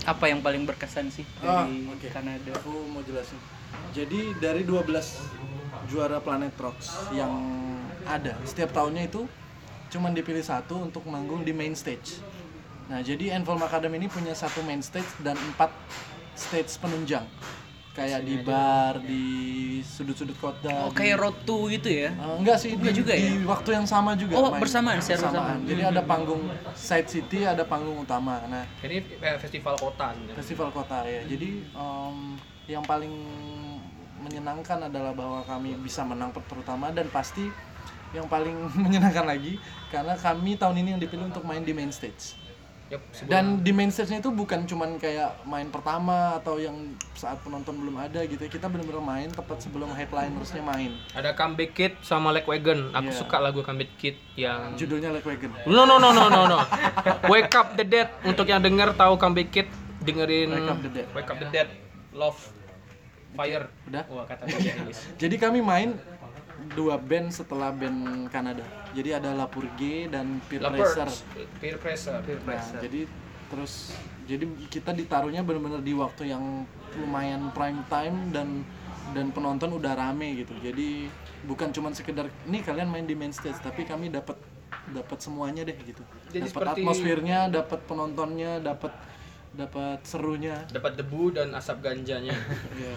apa 0.01 0.25
yang 0.25 0.42
paling 0.42 0.66
berkesan 0.66 1.13
sih 1.13 1.25
Ah, 1.45 1.66
dari 1.66 1.86
oke. 1.94 2.07
Kanada 2.10 2.50
Aku 2.57 2.89
mau 2.89 3.06
jelasin. 3.06 3.38
Jadi 3.94 4.33
dari 4.42 4.66
12 4.66 4.81
juara 5.86 6.18
Planet 6.18 6.57
Rocks 6.57 7.13
yang 7.13 7.30
ada 8.10 8.33
setiap 8.42 8.74
tahunnya 8.74 9.06
itu 9.06 9.30
cuman 9.94 10.18
dipilih 10.18 10.42
satu 10.42 10.89
untuk 10.89 11.06
manggung 11.06 11.45
di 11.45 11.54
main 11.54 11.78
stage. 11.78 12.18
Nah, 12.89 13.06
jadi 13.06 13.38
Envolve 13.38 13.62
Academy 13.62 14.01
ini 14.01 14.10
punya 14.10 14.33
satu 14.33 14.66
main 14.66 14.81
stage 14.81 15.07
dan 15.22 15.38
empat 15.38 15.69
stage 16.33 16.72
penunjang. 16.81 17.24
Kayak 17.91 18.23
di 18.23 18.35
bar, 18.39 19.03
di 19.03 19.25
sudut-sudut 19.83 20.38
kota. 20.39 20.88
oh 20.88 20.95
kayak 20.95 21.19
road 21.19 21.35
to 21.43 21.67
gitu 21.67 21.91
ya 21.91 22.15
Eh, 22.15 22.35
enggak 22.39 22.55
sih, 22.55 22.71
Enggak 22.71 22.95
di, 22.95 22.99
juga 23.03 23.13
di 23.13 23.27
ya? 23.27 23.43
waktu 23.43 23.69
yang 23.75 23.83
sama 23.83 24.15
juga. 24.15 24.39
Oh, 24.39 24.47
main. 24.47 24.63
bersamaan, 24.63 25.03
secara 25.03 25.27
bersamaan. 25.27 25.59
Jadi 25.67 25.81
ada 25.83 26.01
panggung 26.01 26.43
side 26.71 27.09
city, 27.11 27.43
ada 27.43 27.67
panggung 27.67 27.99
utama. 27.99 28.39
Nah, 28.47 28.63
ini 28.81 29.03
eh, 29.03 29.35
festival 29.35 29.75
kota 29.75 30.15
festival 30.33 30.71
kota 30.71 31.04
ya. 31.04 31.27
Jadi 31.27 31.68
em, 31.68 32.18
yang 32.66 32.83
paling 32.87 33.11
menyenangkan 34.21 34.87
adalah 34.87 35.11
bahwa 35.11 35.42
kami 35.44 35.75
bisa 35.81 36.06
menang 36.06 36.31
terutama 36.47 36.94
dan 36.94 37.09
pasti 37.09 37.49
yang 38.11 38.27
paling 38.27 38.56
menyenangkan 38.87 39.25
lagi 39.25 39.59
karena 39.89 40.16
kami 40.16 40.56
tahun 40.56 40.80
ini 40.80 40.89
yang 40.95 41.01
dipilih 41.01 41.27
untuk 41.27 41.44
main 41.44 41.59
di 41.61 41.75
main 41.75 41.92
stage. 41.92 42.39
Dan 43.26 43.64
di 43.64 43.71
main 43.71 43.88
stage-nya 43.88 44.19
itu 44.19 44.31
bukan 44.31 44.68
cuman 44.68 45.00
kayak 45.00 45.44
main 45.44 45.71
pertama 45.71 46.36
atau 46.36 46.60
yang 46.60 46.76
saat 47.16 47.40
penonton 47.40 47.78
belum 47.78 47.95
ada 47.95 48.24
gitu 48.26 48.42
ya. 48.42 48.52
Kita 48.52 48.68
benar-benar 48.68 49.00
main 49.00 49.30
tepat 49.31 49.64
sebelum 49.64 49.92
headlinersnya 49.92 50.60
main. 50.60 50.92
ada 51.12 51.31
comeback 51.31 51.71
kid 51.71 51.94
sama 52.02 52.31
Leg 52.31 52.44
Wagon 52.44 52.92
aku 52.92 53.12
Iya. 53.12 53.19
suka 53.19 53.38
lagu 53.40 53.64
comeback 53.64 53.92
kid 53.95 54.16
yang 54.36 54.76
Judulnya 54.76 55.12
Like 55.12 55.28
Wagon. 55.28 55.52
No 55.68 55.88
no 55.88 55.95
no 55.95 56.12
no 56.12 56.28
no 56.28 56.48
no. 56.48 56.60
Wake 57.28 57.54
up 57.54 57.76
the 57.76 57.86
dead 57.86 58.12
untuk 58.24 58.48
yang 58.48 58.60
denger 58.60 58.92
tahu 58.95 59.16
comeback 59.16 59.50
kid 59.52 59.68
dengerin 60.02 60.50
Wake 60.50 60.68
Up 60.68 60.80
the 60.81 60.92
Dead. 60.92 61.07
Wake 61.14 61.30
up 61.30 61.38
the 61.38 61.50
dead. 61.50 61.68
Love 62.12 62.40
Fire. 63.31 63.71
Udah? 63.88 64.04
Wah 64.12 64.28
kata. 64.28 64.44
Jadi 65.16 65.36
kami 65.40 65.64
main 65.64 65.95
dua 66.75 66.95
band 67.01 67.33
setelah 67.33 67.73
band 67.73 68.30
Kanada. 68.30 68.63
Jadi 68.94 69.09
ada 69.15 69.33
La 69.33 69.47
Purge 69.47 70.07
dan 70.11 70.39
Peer 70.47 70.61
Pressure. 70.61 71.09
Lovers. 71.09 71.23
Peer 71.59 71.77
pressure. 71.77 72.19
Nah, 72.45 72.81
jadi 72.81 73.01
terus 73.51 73.91
jadi 74.23 74.47
kita 74.71 74.95
ditaruhnya 74.95 75.44
benar-benar 75.44 75.83
di 75.83 75.91
waktu 75.91 76.31
yang 76.31 76.63
lumayan 76.95 77.51
prime 77.51 77.83
time 77.91 78.31
dan 78.31 78.63
dan 79.11 79.27
penonton 79.35 79.75
udah 79.75 79.91
rame 79.95 80.39
gitu. 80.39 80.56
Jadi 80.63 81.11
bukan 81.44 81.73
cuman 81.75 81.91
sekedar 81.91 82.31
ini 82.47 82.63
kalian 82.63 82.87
main 82.87 83.03
di 83.03 83.15
main 83.18 83.35
stage, 83.35 83.59
tapi 83.59 83.83
kami 83.83 84.07
dapat 84.07 84.39
dapat 84.95 85.19
semuanya 85.19 85.68
deh 85.68 85.75
gitu. 85.83 86.03
Dapat 86.31 86.47
seperti- 86.47 86.83
atmosfernya, 86.83 87.39
dapat 87.51 87.80
penontonnya, 87.87 88.63
dapat 88.63 88.91
dapat 89.51 89.99
serunya. 90.07 90.55
Dapat 90.71 90.95
debu 90.99 91.35
dan 91.35 91.51
asap 91.55 91.83
ganjanya. 91.83 92.35
Ya. 92.81 92.93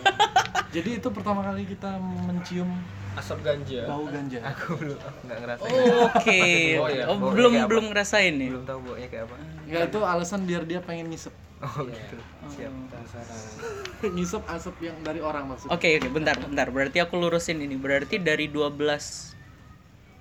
Jadi 0.75 0.99
itu 0.99 1.09
pertama 1.15 1.45
kali 1.47 1.69
kita 1.71 1.99
mencium 2.01 2.67
Asap 3.15 3.47
ganja. 3.47 3.87
bau 3.87 4.11
ganja. 4.11 4.43
Aku 4.43 4.75
belum 4.75 4.99
nggak 4.99 5.39
ngerasain. 5.39 5.71
oke 6.03 6.41
Oh, 6.83 6.89
iya. 6.91 7.05
oh, 7.07 7.15
Baunya 7.15 7.31
belum 7.31 7.53
belum 7.71 7.85
ngerasain 7.95 8.35
nih 8.35 8.51
Belum 8.51 8.67
tahu 8.67 8.79
baunya 8.83 9.07
kayak 9.07 9.25
apa. 9.31 9.35
Ya 9.71 9.79
itu 9.87 10.01
alasan 10.03 10.41
biar 10.51 10.67
dia 10.67 10.83
pengen 10.83 11.15
ngisep. 11.15 11.31
Oh 11.63 11.87
gitu. 11.87 12.17
Siap. 12.51 12.73
ngisep 14.03 14.43
asap 14.59 14.75
yang 14.83 14.99
dari 15.07 15.23
orang 15.23 15.47
maksudnya. 15.47 15.79
Oke 15.79 15.95
oke 15.95 16.09
bentar 16.11 16.35
bentar 16.43 16.67
berarti 16.75 16.99
aku 16.99 17.15
lurusin 17.23 17.63
ini 17.63 17.79
berarti 17.79 18.19
dari 18.19 18.51
12 18.51 18.75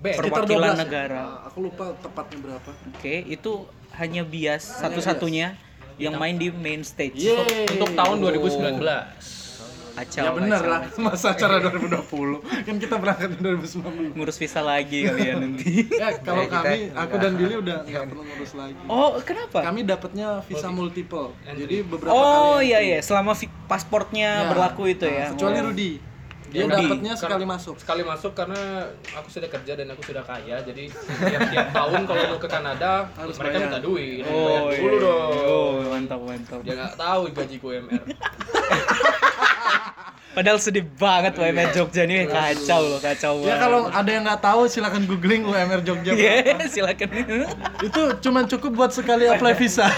Band. 0.04 0.20
Sekitar 0.20 0.44
perwakilan 0.44 0.70
12 0.70 0.76
ya. 0.76 0.82
negara. 0.84 1.20
Nah, 1.24 1.38
aku 1.48 1.58
lupa 1.64 1.84
tepatnya 1.98 2.38
berapa. 2.44 2.70
Oke, 2.92 3.24
itu 3.24 3.52
hanya 3.96 4.22
bias 4.26 4.84
satu-satunya 4.84 5.56
yang 5.96 6.14
main 6.14 6.34
di 6.34 6.48
main 6.48 6.82
stage. 6.82 7.18
Yeay. 7.18 7.70
Untuk 7.70 7.92
tahun 7.92 8.16
2019. 8.20 8.82
Kacau. 9.94 10.26
ya 10.26 10.30
benar 10.34 10.58
kacau. 10.58 10.72
lah, 10.74 10.80
masa 11.06 11.26
acara 11.30 11.62
2020. 11.62 12.42
Kan 12.66 12.82
kita 12.82 12.98
berangkat 12.98 13.30
di 13.30 13.38
2019. 13.38 14.18
Ngurus 14.18 14.36
visa 14.36 14.58
lagi 14.58 15.06
kalian 15.06 15.36
nanti. 15.38 15.86
Ya, 15.86 16.18
kalau 16.18 16.42
Ya, 16.42 16.50
kita 16.50 16.66
kami, 16.66 16.80
aku 16.90 17.14
dan 17.14 17.32
Billy 17.38 17.54
udah 17.54 17.76
nggak 17.86 18.04
perlu 18.10 18.22
ngurus 18.26 18.52
lagi. 18.58 18.74
Oh, 18.84 19.14
kenapa? 19.22 19.62
Kami 19.62 19.86
dapatnya 19.86 20.42
visa 20.42 20.66
multiple. 20.66 21.30
Jadi 21.46 21.86
beberapa 21.86 22.10
Oh 22.10 22.58
kali 22.58 22.74
iya 22.74 22.78
iya, 22.82 22.98
selama 22.98 23.38
pasportnya 23.70 24.30
Ya. 24.40 24.50
berlaku 24.50 24.90
itu 24.90 25.06
Nah, 25.06 25.14
ya. 25.14 25.26
Kecuali 25.30 25.58
Oh. 25.58 25.66
Rudy. 25.70 25.92
Dia 26.54 26.64
dapatnya 26.64 27.12
sekali 27.12 27.42
masuk. 27.44 27.74
Sekali 27.76 28.02
masuk 28.02 28.32
karena 28.32 28.86
aku 29.10 29.26
sudah 29.26 29.50
kerja 29.50 29.72
dan 29.74 29.90
aku 29.90 30.06
sudah 30.06 30.22
kaya, 30.22 30.62
jadi 30.62 30.86
tiap-tiap 31.20 31.68
tahun 31.74 32.00
kalau 32.06 32.22
mau 32.30 32.38
ke 32.38 32.46
Kanada 32.46 33.10
Harus 33.12 33.34
mereka 33.36 33.56
bayar. 33.58 33.66
minta 33.66 33.80
duit, 33.82 34.22
Oh, 34.22 34.70
bayar 34.70 34.78
dulu 34.78 34.94
iya. 34.94 35.02
dong. 35.02 35.32
Oh, 35.44 35.72
mantap 35.90 36.20
mantap. 36.22 36.58
Dia 36.62 36.74
nggak 36.78 36.94
tahu 36.94 37.20
gaji 37.34 37.56
UMR. 37.58 38.02
Padahal 40.34 40.58
sedih 40.58 40.82
banget 40.98 41.38
UMR 41.38 41.70
Jogja 41.70 42.02
nih 42.10 42.26
kacau 42.26 42.82
loh, 42.82 42.98
kacau 42.98 43.38
banget. 43.38 43.54
Ya 43.54 43.56
kalau 43.62 43.80
ada 43.86 44.10
yang 44.10 44.22
nggak 44.26 44.42
tahu 44.42 44.66
silakan 44.66 45.06
googling 45.06 45.46
UMR 45.46 45.80
Jogja. 45.86 46.10
Iya, 46.10 46.58
silakan. 46.66 47.08
Itu 47.86 48.02
cuma 48.18 48.42
cukup 48.42 48.70
buat 48.74 48.90
sekali 48.90 49.30
apply 49.30 49.54
visa. 49.54 49.86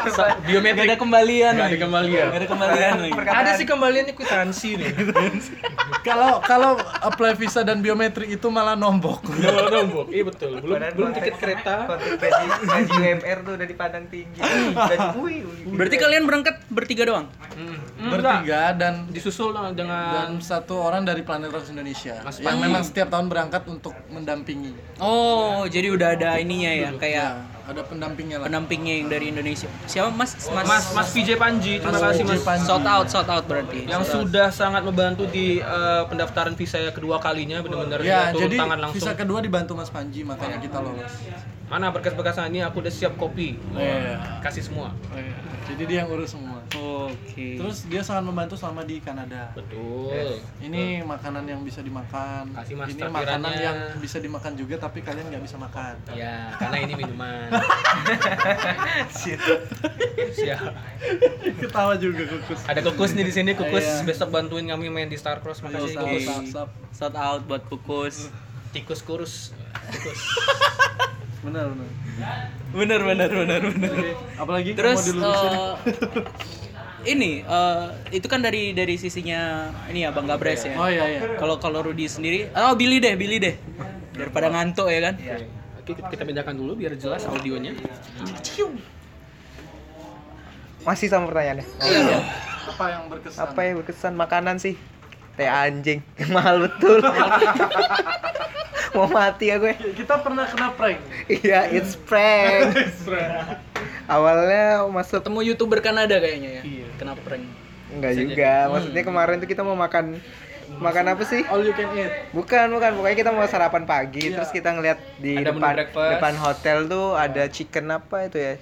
Gak 0.00 0.48
Biometrik 0.48 0.88
ada 0.88 0.96
kembalian. 0.96 1.52
Nggak 1.56 1.68
ada 1.68 1.78
kembalian. 1.78 2.26
Ada 2.32 2.46
kembalian. 2.48 2.92
Ada 3.20 3.50
sih 3.60 3.66
kembaliannya 3.68 4.14
kwitansi 4.16 4.70
nih. 4.80 4.90
Kalau 6.06 6.40
kalau 6.40 6.80
apply 7.04 7.36
visa 7.36 7.60
dan 7.60 7.84
biometrik 7.84 8.32
itu 8.32 8.48
malah 8.48 8.72
nombok. 8.72 9.20
Kalau 9.20 9.68
nombok, 9.68 10.08
iya 10.08 10.24
betul. 10.24 10.56
Belum 10.56 10.80
Padahal 10.80 10.94
belum 10.96 11.10
tiket 11.12 11.34
kereta. 11.36 11.76
gaji, 12.16 12.46
gaji 12.64 12.94
UMR 13.04 13.38
tuh 13.44 13.52
udah 13.60 13.66
dipandang 13.68 14.04
tinggi. 14.08 14.40
Gaji. 14.40 15.34
Berarti 15.76 15.96
kalian 16.00 16.24
berangkat 16.24 16.56
bertiga 16.72 17.04
doang? 17.04 17.26
Hmm. 17.52 17.76
Bertiga 18.16 18.72
dan 18.72 19.12
disusul 19.20 19.52
dengan 19.70 20.02
dan 20.10 20.40
satu 20.40 20.80
orang 20.80 21.04
dari 21.04 21.20
Planet 21.20 21.48
Rocks 21.48 21.68
Indonesia 21.68 22.16
Mas 22.20 22.40
yang 22.40 22.56
memang 22.56 22.80
setiap 22.80 23.06
tahun 23.06 23.28
berangkat 23.28 23.62
untuk 23.66 23.92
mendampingi. 24.08 24.72
Oh, 24.96 25.68
jadi 25.68 25.92
udah 25.92 26.08
ada 26.14 26.30
ininya 26.36 26.72
ya, 26.72 26.90
kayak 26.96 27.12
Ya, 27.12 27.28
ada 27.68 27.82
pendampingnya 27.84 28.40
lah. 28.40 28.46
pendampingnya 28.48 28.94
yang 28.96 29.08
dari 29.08 29.28
Indonesia. 29.28 29.68
Siapa 29.84 30.08
Mas? 30.10 30.34
Mas 30.48 30.64
Mas 30.64 30.84
Mas 30.90 31.08
VJ 31.12 31.36
Panji, 31.36 31.76
terima 31.76 31.92
Mas 31.92 32.02
kasih 32.02 32.24
Mas. 32.24 32.40
Panji. 32.40 32.64
Shout 32.64 32.82
out, 32.82 33.06
shout 33.06 33.28
out 33.28 33.44
berarti. 33.44 33.84
Yang 33.84 34.04
sudah 34.10 34.48
sangat 34.50 34.82
membantu 34.82 35.26
di 35.26 35.58
eh, 35.58 36.02
pendaftaran 36.06 36.54
visa 36.54 36.80
kedua 36.90 37.20
kalinya 37.20 37.60
benar-benar 37.60 38.00
Ya, 38.00 38.30
turun 38.30 38.48
jadi 38.48 38.56
tangan 38.58 38.78
langsung. 38.80 38.96
visa 38.96 39.12
kedua 39.12 39.38
dibantu 39.38 39.72
Mas 39.74 39.90
Panji 39.90 40.24
makanya 40.24 40.58
kita 40.58 40.80
lolos. 40.80 41.12
Mana 41.70 41.94
berkas-berkasan 41.94 42.50
ini 42.50 42.66
aku 42.66 42.82
udah 42.82 42.90
siap 42.90 43.14
kopi. 43.14 43.54
Iya. 43.78 44.18
Kasih 44.42 44.66
semua. 44.66 44.90
Jadi 45.70 45.86
dia 45.86 46.02
yang 46.02 46.10
urus 46.10 46.34
semua. 46.34 46.58
Oke. 46.74 47.54
Terus 47.54 47.86
dia 47.86 48.02
sangat 48.02 48.26
membantu 48.26 48.58
selama 48.58 48.82
di 48.82 48.98
Kanada. 48.98 49.54
Betul. 49.54 50.42
Ini 50.58 51.06
makanan 51.06 51.46
yang 51.46 51.62
bisa 51.62 51.78
dimakan. 51.78 52.50
Kasih 52.58 52.74
Mas 52.74 52.90
Ini 52.90 53.06
makanan 53.06 53.54
yang 53.54 53.78
bisa 54.02 54.18
dimakan 54.18 54.58
juga 54.58 54.82
tapi 54.82 54.98
kalian 55.06 55.30
nggak 55.30 55.46
bisa 55.46 55.62
makan. 55.62 55.94
Ya, 56.10 56.50
karena 56.58 56.76
ini 56.82 56.92
minuman. 56.98 57.54
Siap. 60.34 60.74
Ketawa 61.62 61.94
juga 62.02 62.22
kukus. 62.34 62.66
Ada 62.66 62.80
kukus 62.82 63.14
nih 63.14 63.30
di 63.30 63.32
sini, 63.32 63.54
kukus 63.54 63.86
Iya. 63.86 64.02
besok 64.10 64.34
bantuin 64.34 64.66
kami 64.66 64.90
main 64.90 65.06
di 65.06 65.14
Star 65.14 65.38
Cross 65.38 65.62
makasih. 65.62 65.94
Sap. 66.50 66.74
Shout 66.90 67.14
out 67.14 67.46
buat 67.46 67.62
Kukus. 67.70 68.26
Tikus 68.74 69.06
kurus. 69.06 69.54
Tikus. 69.94 70.18
Benar 71.40 71.64
benar. 71.72 71.88
Bener 72.70 73.00
bener 73.00 73.30
bener 73.32 73.60
bener. 73.72 73.92
Apalagi 74.36 74.70
Terus 74.76 75.08
eh, 75.08 75.72
ini 77.16 77.40
eh, 77.40 77.86
itu 78.12 78.26
kan 78.28 78.44
dari 78.44 78.76
dari 78.76 79.00
sisinya 79.00 79.72
ini 79.88 80.04
ya 80.04 80.12
Bang 80.12 80.28
Gabres 80.28 80.68
ya. 80.68 80.76
Oh 80.76 80.88
iya 80.88 81.04
iya. 81.08 81.20
Kalau 81.40 81.56
kalau 81.56 81.80
Rudi 81.80 82.04
sendiri, 82.06 82.52
oh 82.52 82.76
Billy 82.76 83.00
deh, 83.00 83.16
Billy 83.16 83.40
deh. 83.40 83.56
Daripada 84.12 84.52
ngantuk 84.52 84.92
ya 84.92 85.00
kan. 85.10 85.14
Oke, 85.80 85.96
kita 86.12 86.22
pindahkan 86.28 86.52
dulu 86.52 86.76
biar 86.76 86.92
jelas 87.00 87.24
audionya. 87.24 87.72
Masih 90.84 91.08
sama 91.08 91.28
pertanyaannya. 91.32 91.66
Iya. 91.80 92.18
Apa 92.68 92.84
yang 92.92 93.02
berkesan? 93.08 93.40
Apa 93.40 93.60
yang 93.64 93.74
berkesan 93.80 94.14
makanan 94.14 94.56
sih? 94.60 94.76
Teh 95.34 95.46
anjing. 95.46 96.00
Mahal 96.34 96.66
betul. 96.66 97.00
Mau 98.96 99.06
mati 99.06 99.48
ya 99.48 99.56
gue. 99.56 99.74
Kita 99.94 100.18
pernah 100.18 100.50
kena 100.50 100.74
prank. 100.74 100.98
Iya, 101.30 101.70
it's 101.70 101.94
prank. 101.94 102.74
Awalnya 104.10 104.82
masuk 104.90 105.22
Ketemu 105.22 105.40
youtuber 105.46 105.78
Kanada 105.78 106.18
kayaknya 106.18 106.60
ya. 106.60 106.62
Kena 106.98 107.14
prank. 107.14 107.44
enggak 107.90 108.14
juga. 108.14 108.70
Maksudnya 108.70 109.02
kemarin 109.02 109.36
tuh 109.38 109.50
kita 109.50 109.62
mau 109.62 109.74
makan 109.74 110.18
makan 110.78 111.04
apa 111.10 111.22
sih? 111.26 111.42
All 111.50 111.62
you 111.62 111.74
can 111.74 111.90
eat. 111.94 112.30
Bukan, 112.30 112.70
bukan. 112.70 112.90
Pokoknya 112.98 113.16
kita 113.18 113.30
mau 113.34 113.42
sarapan 113.46 113.82
pagi, 113.82 114.30
Iya. 114.30 114.38
terus 114.38 114.50
kita 114.54 114.70
ngeliat 114.74 114.98
di 115.18 115.34
Ada 115.38 115.50
depan 115.50 115.74
depan 115.90 116.34
hotel 116.38 116.86
tuh 116.86 117.18
ada 117.18 117.50
chicken 117.50 117.90
apa 117.90 118.30
itu 118.30 118.38
ya? 118.38 118.54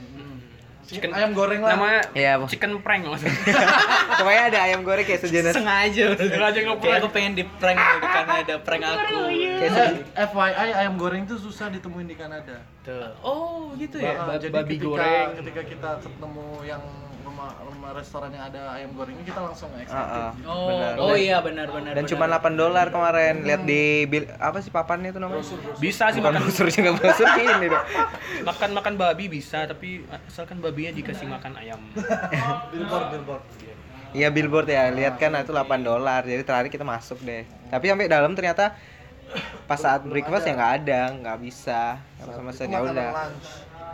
Chicken 0.88 1.12
ayam 1.12 1.30
goreng 1.30 1.60
lah. 1.60 1.76
Namanya 1.76 2.00
Iya, 2.10 2.32
Bu. 2.34 2.48
chicken 2.48 2.80
prank 2.80 3.04
maksudnya. 3.04 3.36
Pokoknya 4.18 4.42
ada 4.48 4.58
ayam 4.64 4.80
goreng 4.80 5.04
kayak 5.04 5.20
sejenis 5.20 5.52
Sengaja. 5.52 6.16
Sengaja 6.16 6.48
Kayak 6.50 6.66
nge-prank. 6.72 6.98
aku 6.98 7.08
pengen 7.12 7.32
di 7.34 7.44
prank 7.44 7.76
di 7.76 7.98
Kanada, 8.02 8.54
prank 8.66 8.82
aku. 8.82 9.16
kayak. 9.28 9.88
FYI 10.26 10.70
ayam 10.74 10.94
goreng 10.96 11.22
itu 11.22 11.36
susah 11.36 11.68
ditemuin 11.68 12.08
di 12.08 12.16
Kanada. 12.16 12.56
Oh, 13.20 13.76
gitu 13.76 14.00
Ba- 14.00 14.08
ya. 14.08 14.12
ba- 14.24 14.40
jadi 14.40 14.54
babi 14.54 14.74
ketika, 14.74 14.88
goreng. 14.88 15.28
ketika 15.36 15.62
kita 15.62 15.90
ketemu 16.00 16.46
yang 16.64 16.82
restoran 17.90 18.28
yang 18.28 18.44
ada 18.44 18.72
ayam 18.72 18.90
gorengnya 18.92 19.22
kita 19.22 19.40
langsung 19.40 19.70
Ah, 19.70 19.80
excited. 19.80 20.20
ah. 20.20 20.32
Oh, 20.44 20.68
Benar. 20.68 20.92
oh 20.98 21.14
iya 21.14 21.38
benar 21.38 21.66
benar. 21.68 21.92
Dan 21.92 22.04
benar. 22.04 22.10
cuma 22.10 22.24
8 22.26 22.54
dolar 22.54 22.86
kemarin. 22.88 23.34
Lihat 23.40 23.62
di 23.62 23.82
bil 24.04 24.24
apa 24.34 24.58
sih 24.58 24.68
papannya 24.68 25.10
itu 25.10 25.18
namanya? 25.18 25.44
Bisa 25.76 26.08
sih 26.08 26.18
Bukan 26.18 26.34
makan 26.34 26.42
brosur 26.44 26.66
juga 26.68 26.90
brosur 26.92 27.26
ini 27.34 27.66
dong. 27.66 27.84
makan 28.48 28.70
makan 28.72 28.94
babi 28.94 29.24
bisa, 29.28 29.64
tapi 29.64 30.02
asalkan 30.26 30.58
babinya 30.58 30.92
dikasih 30.92 31.26
makan 31.26 31.52
ayam. 31.56 31.80
Billboard 32.72 33.06
billboard. 33.10 33.44
Iya 34.08 34.28
billboard 34.28 34.66
ya, 34.66 34.88
lihat 34.88 35.20
kan 35.20 35.36
itu 35.36 35.52
8 35.52 35.68
dolar. 35.80 36.24
Jadi 36.24 36.40
terakhir 36.40 36.68
kita 36.68 36.82
masuk 36.82 37.20
deh. 37.20 37.44
Tapi 37.68 37.84
sampai 37.86 38.08
dalam 38.08 38.32
ternyata 38.32 38.72
pas 39.68 39.76
saat 39.76 40.00
breakfast 40.00 40.48
ya 40.48 40.56
nggak 40.56 40.72
ada, 40.80 41.00
nggak 41.14 41.38
bisa. 41.38 42.00
Nggak 42.16 42.34
sama 42.34 42.48
Itu 42.48 42.56
sekali 42.56 42.72
ya 42.72 42.80
udah. 42.82 43.10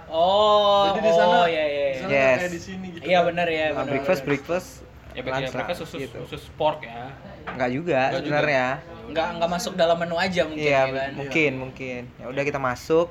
Oh, 0.07 0.91
Jadi 0.91 1.01
di 1.01 1.13
sana 1.13 1.37
oh, 1.37 1.47
iya 1.47 1.65
iya. 1.65 1.87
di 1.87 1.99
sana 1.99 2.09
iya. 2.09 2.23
Yes. 2.25 2.39
kayak 2.39 2.53
di 2.53 2.61
sini 2.63 2.87
gitu. 2.91 3.03
Iya 3.05 3.19
kan. 3.19 3.29
benar 3.29 3.47
ya, 3.49 3.65
Nah, 3.65 3.73
benar. 3.75 3.91
breakfast 3.91 4.23
breakfast 4.23 4.69
Ya 5.11 5.23
lunch 5.23 5.47
mereka 5.47 5.63
lah, 5.63 5.67
khusus 5.71 5.91
gitu. 5.95 6.17
khusus 6.21 6.43
pork 6.55 6.83
ya. 6.83 7.15
Nggak 7.47 7.71
juga 7.71 8.01
Nggak 8.01 8.11
juga. 8.11 8.19
sebenarnya. 8.21 8.67
Nggak 9.05 9.29
nggak 9.37 9.51
masuk 9.53 9.73
dalam 9.75 9.97
menu 9.97 10.17
aja 10.17 10.41
mungkin 10.43 10.65
Iya, 10.65 10.81
ya 10.81 10.91
kan. 10.93 11.11
mungkin 11.15 11.53
mungkin. 11.57 12.01
Ya 12.17 12.27
udah 12.27 12.43
kita 12.43 12.59
masuk. 12.59 13.09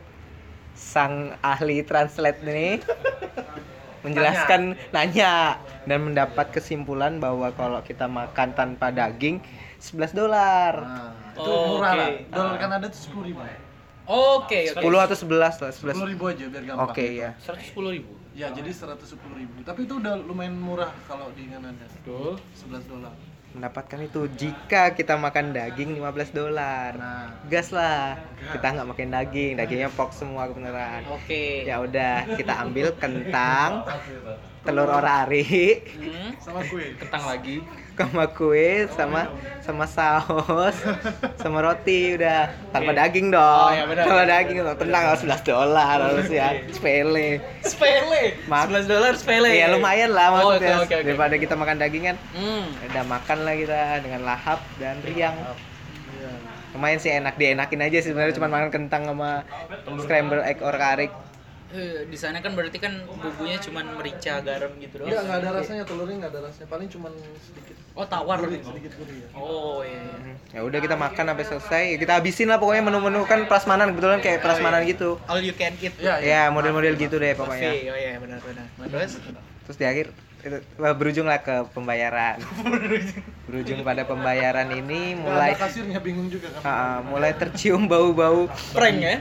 Sang 0.74 1.14
ahli 1.40 1.80
translate 1.82 2.42
ini 2.42 2.82
menjelaskan 4.04 4.62
nanya. 4.90 5.58
dan 5.84 6.00
mendapat 6.02 6.48
kesimpulan 6.50 7.20
bahwa 7.20 7.52
kalau 7.52 7.80
kita 7.80 8.08
makan 8.08 8.52
tanpa 8.52 8.88
daging 8.88 9.44
11 9.78 10.12
dolar. 10.14 10.74
Nah, 10.80 11.12
itu 11.34 11.44
Oh, 11.44 11.76
murah 11.76 11.92
oke. 11.92 12.00
lah. 12.00 12.10
Dolar 12.30 12.56
Kanada 12.58 12.86
itu 12.88 13.00
sepuluh 13.02 13.26
ribu. 13.28 13.44
Oke, 14.04 14.76
oke. 14.76 14.84
10 14.84 15.00
atau 15.00 15.16
11 15.16 15.56
lah, 15.64 15.72
11. 15.72 15.96
Sepuluh 15.96 16.10
ribu 16.12 16.24
aja 16.28 16.44
biar 16.46 16.64
gampang. 16.68 16.92
Oke 16.92 17.06
ya. 17.16 17.30
Seratus 17.40 17.66
sepuluh 17.72 17.92
ribu. 17.96 18.12
Ya 18.34 18.50
jadi 18.50 18.70
seratus 18.74 19.08
sepuluh 19.14 19.40
ribu. 19.40 19.64
Tapi 19.64 19.86
itu 19.86 19.94
udah 19.96 20.18
lumayan 20.20 20.58
murah 20.58 20.92
kalau 21.08 21.32
di 21.32 21.48
Kanada. 21.48 21.86
Tuh. 22.04 22.36
11 22.58 22.84
dolar. 22.90 23.14
Mendapatkan 23.54 24.02
itu 24.02 24.26
jika 24.34 24.98
kita 24.98 25.14
makan 25.14 25.54
daging 25.54 25.94
15 25.94 26.34
dolar. 26.34 26.98
Nah, 26.98 27.30
Gas 27.46 27.70
lah. 27.70 28.18
Kita 28.50 28.74
nggak 28.74 28.88
makan 28.90 29.10
daging, 29.14 29.52
dagingnya 29.56 29.94
pok 29.94 30.10
semua 30.10 30.50
kebenaran. 30.50 31.06
Oke. 31.14 31.62
Ya 31.62 31.78
udah, 31.78 32.26
kita 32.34 32.66
ambil 32.66 32.98
kentang, 32.98 33.86
telur 34.66 34.90
orari, 34.90 35.86
Hmm. 35.86 36.34
sama 36.42 36.66
kue. 36.66 36.98
Kentang 36.98 37.30
lagi. 37.30 37.62
Sama 37.94 38.26
kue, 38.28 38.90
sama 38.90 39.30
sama 39.62 39.86
saus, 39.88 40.76
sama 41.40 41.62
roti 41.62 42.18
udah 42.18 42.52
tanpa 42.74 42.92
daging 42.92 43.32
dong. 43.32 43.70
Oh, 43.70 43.72
iya, 43.72 43.86
benar. 43.86 44.04
Tanpa 44.04 44.24
daging 44.28 44.58
dong. 44.60 44.76
Tenang 44.76 45.04
11 45.16 45.40
dolar 45.46 45.98
harus 46.02 46.28
ya. 46.28 46.48
Sepele. 46.68 47.40
Sepele. 47.62 48.24
11 48.44 48.90
dolar 48.90 49.14
sepele. 49.14 49.50
Iya 49.54 49.72
lumayan 49.72 50.12
lah 50.12 50.34
Oh, 50.34 50.52
maksudnya. 50.58 50.82
oke, 50.82 50.90
oke, 50.90 50.94
oke. 51.00 51.06
Daripada 51.06 51.36
kita 51.38 51.54
makan 51.54 51.76
daging 51.80 52.04
kan. 52.04 52.18
Hmm. 52.34 52.66
Udah 52.84 53.04
makan 53.06 53.38
lah 53.46 53.54
kita 53.56 53.80
dengan 54.02 54.22
lahap 54.26 54.60
dan 54.78 55.00
riang. 55.06 55.38
Iya. 55.38 56.32
Lumayan 56.74 56.98
sih 56.98 57.14
enak, 57.14 57.38
dienakin 57.38 57.86
aja 57.86 57.98
sih 58.02 58.10
sebenarnya 58.10 58.34
cuma 58.34 58.50
makan 58.50 58.74
kentang 58.74 59.06
sama 59.06 59.46
scramble 60.02 60.42
egg 60.42 60.60
or 60.60 60.74
karik. 60.74 61.14
Eh, 61.74 62.06
di 62.06 62.18
sana 62.22 62.38
kan 62.38 62.54
berarti 62.54 62.78
kan 62.78 62.94
bumbunya 63.10 63.58
cuman 63.58 63.98
merica, 63.98 64.38
garam 64.46 64.78
gitu 64.78 65.02
doang. 65.02 65.10
Enggak, 65.10 65.22
enggak 65.26 65.38
ada 65.42 65.50
rasanya 65.58 65.84
telurnya 65.90 66.16
enggak 66.22 66.32
ada 66.38 66.42
rasanya. 66.46 66.68
Paling 66.70 66.88
cuman 66.94 67.12
sedikit 67.42 67.76
Oh, 67.94 68.06
tawar. 68.06 68.42
gurih, 68.42 68.62
sedikit 68.62 68.94
gurih 68.98 69.18
ya. 69.22 69.28
Oh, 69.38 69.82
iya. 69.82 70.02
iya. 70.02 70.34
Ya 70.54 70.62
udah 70.62 70.80
kita 70.82 70.94
makan 70.94 71.24
sampai 71.34 71.46
selesai. 71.50 71.84
Kita 71.98 72.22
habisin 72.22 72.50
lah 72.50 72.62
pokoknya 72.62 72.86
menu-menu 72.86 73.26
kan 73.26 73.46
prasmanan 73.50 73.90
kebetulan 73.94 74.22
kayak 74.22 74.46
prasmanan 74.46 74.86
gitu. 74.86 75.18
All 75.26 75.42
you 75.42 75.54
can 75.58 75.74
eat. 75.82 75.94
Ya, 75.98 76.22
Ya 76.22 76.42
model-model 76.54 76.94
gitu 76.94 77.18
deh 77.18 77.34
pokoknya. 77.34 77.74
Oh 77.74 77.98
iya, 77.98 78.18
benar 78.22 78.38
benar. 78.42 78.66
Terus 78.90 79.18
Terus 79.66 79.78
di 79.82 79.86
akhir 79.90 80.06
itu 80.44 80.58
wah, 80.76 80.94
berujung 80.94 81.26
lah 81.26 81.42
ke 81.42 81.66
pembayaran. 81.74 82.38
berujung 83.50 83.80
pada 83.82 84.04
pembayaran 84.04 84.68
ini 84.76 85.16
Mulai 85.16 85.58
kasirnya 85.58 85.98
bingung 86.02 86.30
juga 86.30 86.54
kan. 86.54 86.62
Ah, 86.62 86.98
mulai 87.02 87.34
tercium 87.34 87.90
bau-bau 87.90 88.46
prank 88.78 89.00
ya? 89.02 89.18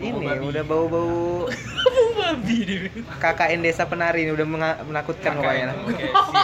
Ini 0.00 0.26
udah 0.40 0.64
bau-bau 0.64 1.44
Babi 2.20 2.88
KKN 3.20 3.60
desa 3.60 3.84
penari 3.84 4.24
ini 4.24 4.32
udah 4.32 4.46
menakutkan 4.86 5.36
pokoknya. 5.36 5.74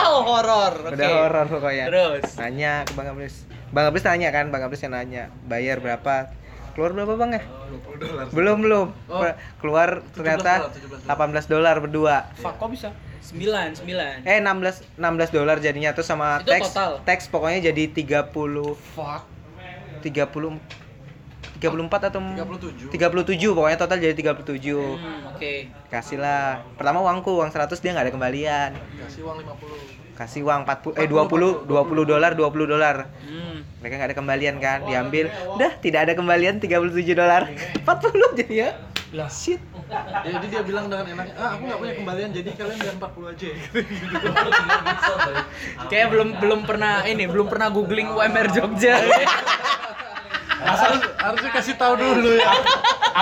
Oh, 0.07 0.23
horor. 0.23 0.73
Oke. 0.87 0.95
Udah 0.97 1.09
horor 1.13 1.47
pokoknya. 1.51 1.85
Terus 1.91 2.25
Nanya 2.39 2.87
ke 2.87 2.93
Bang 2.95 3.11
Abris. 3.11 3.45
Bang 3.75 3.91
Abris 3.91 4.07
nanya 4.07 4.31
kan, 4.31 4.49
Bang 4.55 4.63
Abris 4.63 4.81
yang 4.81 4.95
nanya, 4.95 5.29
bayar 5.45 5.83
berapa? 5.83 6.31
Keluar 6.73 6.95
berapa 6.95 7.19
Bang 7.19 7.35
ya? 7.35 7.43
Belum 8.31 8.63
belum. 8.63 8.89
Oh. 9.11 9.23
Keluar 9.59 10.01
ternyata 10.15 10.71
18 11.05 11.51
dolar 11.51 11.83
berdua. 11.83 12.31
Fuck, 12.39 12.57
kok 12.63 12.71
bisa? 12.71 12.89
9 13.27 13.83
9. 13.83 14.23
Eh 14.23 14.39
16 14.39 14.95
16 14.95 15.35
dolar 15.35 15.59
jadinya 15.59 15.91
terus 15.91 16.07
sama 16.07 16.39
Itu 16.39 16.55
teks 16.55 16.71
total? 16.71 16.91
teks 17.03 17.25
pokoknya 17.27 17.75
jadi 17.75 17.91
30 17.91 18.31
Fuck. 18.95 19.23
30 20.07 20.86
34 21.57 22.09
atau 22.09 22.21
37. 22.21 22.93
37 22.93 23.57
pokoknya 23.57 23.77
total 23.77 23.99
jadi 23.99 24.15
37 24.15 24.77
Hmm, 24.77 25.31
oke. 25.31 25.53
kasih 25.89 26.19
lah 26.19 26.61
pertama 26.75 27.01
uangku 27.01 27.33
uang 27.33 27.49
100 27.49 27.73
dia 27.77 27.91
nggak 27.91 28.07
ada 28.07 28.15
kembalian 28.15 28.71
Kasih 28.99 29.25
uang 29.25 29.37
50. 29.41 30.17
kasih 30.17 30.41
uang 30.43 30.61
40 30.65 30.97
eh 30.97 31.07
20 31.07 31.69
20 31.69 31.69
dolar 32.07 32.33
20 32.33 32.41
dolar 32.67 32.97
Hmm. 33.21 33.61
mereka 33.79 33.95
nggak 33.97 34.09
ada 34.11 34.17
kembalian 34.17 34.57
kan 34.57 34.79
diambil 34.83 35.29
udah 35.53 35.73
tidak 35.77 36.01
ada 36.05 36.13
kembalian 36.13 36.57
37 36.57 36.81
dolar 37.13 37.49
40 37.79 38.39
jadi 38.39 38.55
ya 38.55 38.71
Lah. 39.15 39.31
shit 39.31 39.63
Ya, 39.87 40.35
jadi 40.35 40.47
dia 40.51 40.63
bilang 40.67 40.91
dengan 40.91 41.07
enaknya, 41.07 41.39
ah 41.39 41.55
aku 41.55 41.63
nggak 41.63 41.79
punya 41.79 41.95
kembalian, 41.95 42.29
jadi 42.35 42.51
kalian 42.51 42.75
bayar 42.75 42.95
40 42.99 43.31
aja. 43.31 43.49
Kayak 45.87 46.07
belum 46.11 46.29
belum 46.37 46.61
pernah 46.67 47.07
ini, 47.07 47.25
belum 47.25 47.47
pernah 47.47 47.71
googling 47.71 48.11
UMR 48.11 48.51
Jogja. 48.51 48.99
Harus, 50.57 51.03
harusnya 51.21 51.51
kasih 51.53 51.75
tahu 51.77 51.95
dulu 52.01 52.31
ya. 52.41 52.49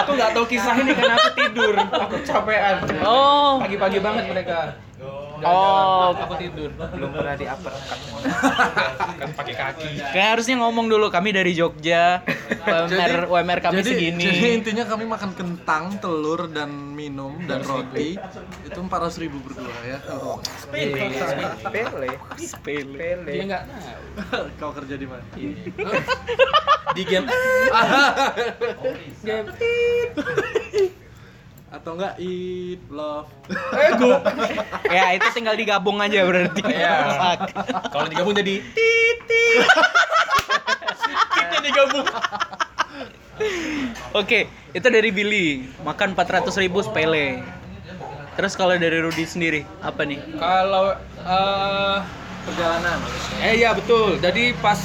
Aku 0.03 0.15
nggak 0.15 0.31
tahu 0.35 0.47
kisah 0.47 0.75
ini 0.79 0.93
karena 0.95 1.15
aku 1.19 1.31
tidur. 1.39 1.75
Aku 1.79 2.17
capean. 2.23 2.77
oh. 3.03 3.59
Pagi-pagi 3.63 3.99
banget 3.99 4.25
mereka. 4.31 4.84
Oh. 5.45 6.17
aku 6.17 6.35
tidur. 6.41 6.71
belum 6.73 7.11
pernah 7.13 7.35
di 7.37 7.47
uppercut 7.47 7.99
Kan 9.21 9.31
pakai 9.37 9.55
kaki. 9.55 9.89
Kayak 10.11 10.29
harusnya 10.37 10.57
ngomong 10.61 10.87
dulu 10.89 11.07
kami 11.13 11.31
dari 11.37 11.53
Jogja. 11.53 12.25
UMR 12.65 13.29
UMR 13.29 13.61
kami 13.61 13.81
jadi, 13.85 13.91
segini. 13.93 14.25
Jadi 14.25 14.49
intinya 14.57 14.85
kami 14.89 15.05
makan 15.05 15.31
kentang, 15.37 16.01
telur, 16.01 16.49
dan 16.49 16.71
minum, 16.73 17.37
dan 17.45 17.61
roti. 17.63 18.17
Itu 18.65 18.81
400 18.81 19.23
ribu 19.23 19.39
berdua 19.45 19.75
ya. 19.85 19.99
pele 20.73 22.11
pele 22.65 23.31
Dia 23.31 23.45
nggak 23.45 23.65
tahu. 23.69 24.45
Kau 24.59 24.73
kerja 24.73 24.95
di 24.97 25.07
mana? 25.07 25.25
di 26.95 27.03
game 27.03 27.27
Dia 29.25 29.43
Atau 31.75 31.99
enggak 31.99 32.15
eat, 32.23 32.79
love. 32.87 33.27
ya 34.95 35.11
itu 35.19 35.27
tinggal 35.35 35.59
digabung 35.59 35.99
aja 35.99 36.23
berarti. 36.23 36.63
Fuck. 36.63 37.41
kalau 37.91 38.07
digabung 38.07 38.35
jadi 38.39 38.63
Kita 41.35 41.59
digabung. 41.67 42.07
Oke, 44.15 44.47
itu 44.71 44.87
dari 44.87 45.11
Billy. 45.11 45.67
Makan 45.83 46.15
400 46.15 46.55
ribu 46.63 46.79
sepele. 46.87 47.43
Terus 48.39 48.55
kalau 48.55 48.79
dari 48.79 49.03
Rudy 49.03 49.27
sendiri, 49.27 49.67
apa 49.83 50.07
nih? 50.07 50.19
kalau 50.39 50.95
eh 51.27 51.99
Perjalanan. 52.45 52.99
Eh 53.41 53.57
iya 53.57 53.73
betul. 53.73 54.21
Jadi 54.21 54.53
pas 54.61 54.79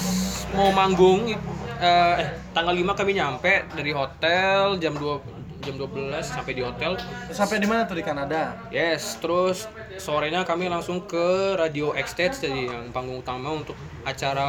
mau 0.56 0.72
manggung 0.72 1.28
eh 1.30 2.16
eh, 2.18 2.34
tanggal 2.56 2.72
5 2.72 2.98
kami 2.98 3.12
nyampe 3.20 3.68
dari 3.76 3.92
hotel 3.92 4.80
jam 4.80 4.96
2 4.96 5.39
jam 5.60 5.76
12 5.76 5.92
sampai 6.22 6.54
di 6.54 6.64
hotel. 6.64 6.96
Sampai 7.30 7.60
di 7.60 7.68
mana 7.68 7.84
tuh 7.84 7.96
di 7.96 8.04
Kanada? 8.04 8.56
Yes, 8.70 9.20
terus 9.20 9.68
sorenya 9.96 10.44
kami 10.44 10.68
langsung 10.68 11.04
ke 11.04 11.56
Radio 11.56 11.92
X-Stage 11.92 12.40
jadi 12.40 12.62
yang 12.72 12.84
panggung 12.90 13.20
utama 13.20 13.52
untuk 13.54 13.76
acara 14.04 14.48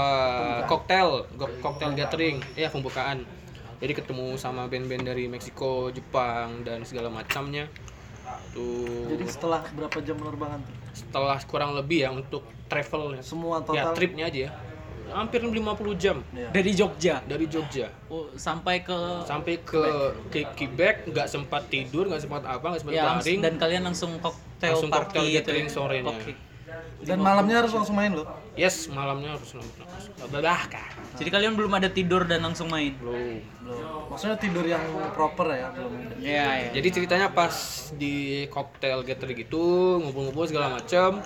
koktail, 0.64 1.27
koktail 1.61 1.92
gathering, 1.92 2.38
ya 2.55 2.70
pembukaan. 2.70 3.27
Jadi 3.81 3.92
ketemu 3.96 4.37
sama 4.37 4.68
band-band 4.68 5.05
dari 5.05 5.25
Meksiko, 5.25 5.88
Jepang 5.88 6.62
dan 6.62 6.85
segala 6.85 7.09
macamnya. 7.09 7.64
Tuh 8.53 9.09
Jadi 9.09 9.25
setelah 9.27 9.64
berapa 9.73 9.99
jam 10.01 10.14
penerbangan 10.14 10.61
tuh? 10.62 10.75
setelah 10.90 11.38
kurang 11.46 11.79
lebih 11.79 12.03
ya 12.03 12.11
untuk 12.11 12.42
travel 12.66 13.14
ya. 13.14 13.23
Semua 13.23 13.62
Ya 13.70 13.87
total. 13.88 13.94
tripnya 13.94 14.27
aja 14.27 14.40
ya. 14.46 14.53
Hampir 15.11 15.40
50 15.42 15.94
jam 15.99 16.16
Iya. 16.31 16.49
Dari 16.55 16.70
Jogja 16.73 17.14
dari 17.27 17.46
Jogja 17.51 17.87
oh, 18.09 18.31
sampai 18.38 18.83
ke 18.85 18.99
sampai 19.27 19.61
ke 19.61 19.83
ke 20.31 20.46
Quebec 20.55 21.11
nggak 21.11 21.27
sempat 21.27 21.66
tidur 21.68 22.07
nggak 22.07 22.23
sempat 22.23 22.42
apa 22.46 22.64
nggak 22.75 22.81
sempat 22.83 22.94
ya, 22.94 23.18
dan 23.42 23.55
kalian 23.59 23.83
langsung 23.90 24.16
cocktail 24.23 24.77
Langsung 24.77 24.90
party 24.92 25.05
cocktail 25.05 25.27
gitu 25.27 25.37
gathering 25.40 25.68
ya? 25.68 25.73
sorenya. 25.73 26.14
Dan 27.01 27.18
malamnya 27.18 27.64
harus 27.64 27.73
langsung 27.75 27.96
main 27.96 28.12
loh. 28.12 28.29
yes 28.55 28.87
malamnya 28.92 29.35
harus 29.35 29.51
langsung 29.57 29.88
bahkan 30.31 30.90
Jadi 31.18 31.29
kalian 31.33 31.53
belum 31.59 31.73
ada 31.77 31.88
tidur 31.90 32.25
dan 32.25 32.40
langsung 32.44 32.70
main. 32.70 32.94
belum 32.96 33.40
Belum. 33.61 34.09
Maksudnya 34.11 34.37
tidur 34.38 34.64
yang 34.66 34.83
proper 35.14 35.46
ya, 35.55 35.70
belum. 35.70 35.92
Iya, 36.18 36.46
iya. 36.66 36.68
jadi 36.75 36.88
ceritanya 36.90 37.29
pas 37.31 37.55
di 37.94 38.46
cocktail 38.51 39.03
gathering 39.03 39.38
gitu 39.42 39.99
ngumpul-ngumpul 40.03 40.44
segala 40.46 40.79
macam 40.79 41.23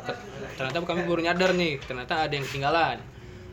ternyata 0.54 0.76
kami 0.84 1.02
baru 1.04 1.20
nyadar 1.26 1.50
nih 1.56 1.82
ternyata 1.82 2.24
ada 2.24 2.32
yang 2.32 2.46
ketinggalan 2.46 2.98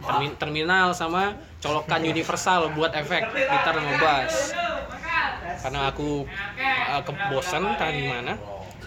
Termin- 0.01 0.35
terminal 0.37 0.91
sama 0.97 1.37
colokan 1.61 2.01
universal 2.01 2.73
buat 2.73 2.91
efek 2.97 3.21
gitar 3.29 3.75
sama 3.77 4.33
karena 5.61 5.93
aku 5.93 6.25
uh, 6.89 7.01
kebosan 7.05 7.77
kan 7.77 7.93
gimana 7.93 8.33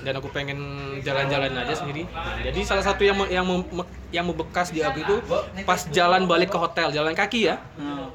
dan 0.04 0.20
aku 0.20 0.28
pengen 0.34 0.58
jalan-jalan 1.00 1.54
aja 1.54 1.74
sendiri. 1.80 2.04
Jadi 2.44 2.60
salah 2.60 2.84
satu 2.84 3.06
yang 3.06 3.16
yang 3.32 3.46
yang 4.12 4.26
membekas 4.28 4.68
di 4.68 4.84
aku 4.84 5.00
itu 5.00 5.16
pas 5.64 5.80
jalan 5.88 6.28
balik 6.28 6.52
ke 6.52 6.58
hotel 6.60 6.92
jalan 6.92 7.16
kaki 7.16 7.48
ya. 7.48 7.56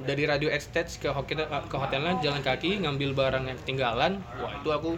Dari 0.06 0.24
radio 0.30 0.54
Estate 0.54 0.92
ke 1.02 1.10
hotel 1.10 1.50
ke 1.50 1.76
hotelnya 1.80 2.20
jalan 2.22 2.46
kaki 2.46 2.84
ngambil 2.86 3.16
barang 3.18 3.44
yang 3.50 3.58
ketinggalan. 3.64 4.22
Wah 4.38 4.54
itu 4.54 4.70
aku 4.70 4.92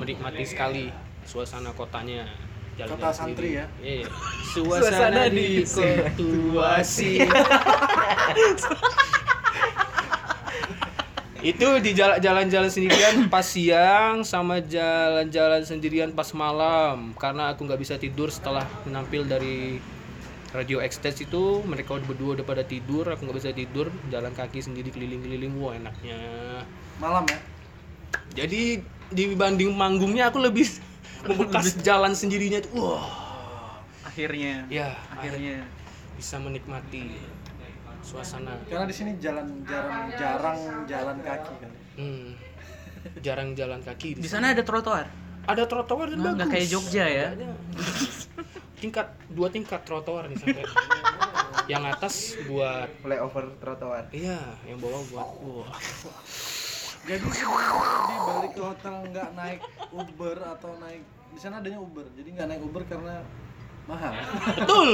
menikmati 0.00 0.42
sekali 0.42 0.90
suasana 1.22 1.70
kotanya 1.76 2.26
jalan 2.80 2.96
Kota 2.96 3.10
santri 3.12 3.60
ya? 3.60 3.66
Iya. 3.84 4.08
suasana, 4.52 5.28
di 5.32 5.64
situasi 5.64 7.24
itu 11.42 11.68
di 11.82 11.90
jala- 11.90 12.22
jalan-jalan 12.22 12.70
sendirian 12.70 13.26
pas 13.26 13.42
siang 13.42 14.22
sama 14.22 14.62
jalan-jalan 14.62 15.66
sendirian 15.66 16.14
pas 16.14 16.30
malam 16.38 17.10
karena 17.18 17.50
aku 17.50 17.66
nggak 17.66 17.82
bisa 17.82 17.98
tidur 17.98 18.30
setelah 18.30 18.62
menampil 18.86 19.26
dari 19.26 19.82
radio 20.54 20.78
Extase 20.78 21.26
itu 21.26 21.58
mereka 21.66 21.98
udah 21.98 22.06
berdua 22.06 22.38
udah 22.38 22.46
pada 22.46 22.62
tidur 22.62 23.10
aku 23.10 23.26
nggak 23.26 23.38
bisa 23.42 23.50
tidur 23.50 23.90
jalan 24.14 24.30
kaki 24.38 24.62
sendiri 24.62 24.94
keliling-keliling 24.94 25.50
wah 25.58 25.74
enaknya 25.74 26.20
Malam 27.02 27.26
ya? 27.26 27.38
jadi 28.38 28.78
dibanding 29.10 29.74
manggungnya 29.74 30.30
aku 30.30 30.38
lebih 30.38 30.70
membekas 31.24 31.76
jalan 31.80 32.12
sendirinya 32.12 32.58
itu 32.58 32.70
wah 32.74 33.06
Akhirnya. 34.02 34.66
ya 34.68 34.92
Akhirnya. 35.10 35.64
bisa 36.14 36.36
menikmati 36.36 37.16
suasana 38.02 38.58
Karena 38.66 38.84
di 38.84 38.92
sini 38.92 39.16
jalan 39.16 39.62
jarang 39.64 40.10
jarang 40.12 40.58
jalan 40.84 41.16
kaki 41.18 41.54
kan. 41.56 41.70
hmm. 41.96 42.26
jarang 43.18 43.48
jalan 43.52 43.80
kaki 43.80 44.14
Di 44.14 44.28
sana 44.28 44.52
ada 44.52 44.60
trotoar. 44.60 45.06
ada 45.42 45.64
trotoar 45.64 46.06
dan 46.08 46.18
Nah, 46.18 46.24
bagus 46.28 46.36
nggak 46.36 46.48
kayak 46.50 46.66
Jogja 46.68 47.04
ya. 47.04 47.26
Tingkat 48.76 49.06
dua 49.28 49.48
tingkat 49.48 49.80
trotoar 49.82 50.26
nih 50.26 50.36
sampai 50.36 50.64
yang 51.66 51.86
atas 51.86 52.34
buat 52.44 52.90
over 53.22 53.54
trotoar 53.56 54.10
iya 54.10 54.38
yang 54.66 54.82
bawah 54.82 54.98
buat 55.08 55.28
wah 55.46 55.70
Jadi 57.02 57.26
di 57.26 58.16
balik 58.22 58.52
ke 58.54 58.62
hotel 58.62 58.94
nggak 59.10 59.28
naik 59.34 59.60
Uber 59.90 60.36
atau 60.38 60.70
naik 60.78 61.02
di 61.34 61.40
sana 61.40 61.58
adanya 61.58 61.82
Uber. 61.82 62.06
Jadi 62.14 62.28
nggak 62.30 62.46
naik 62.46 62.62
Uber 62.62 62.82
karena 62.86 63.26
mahal. 63.82 64.14
betul 64.54 64.90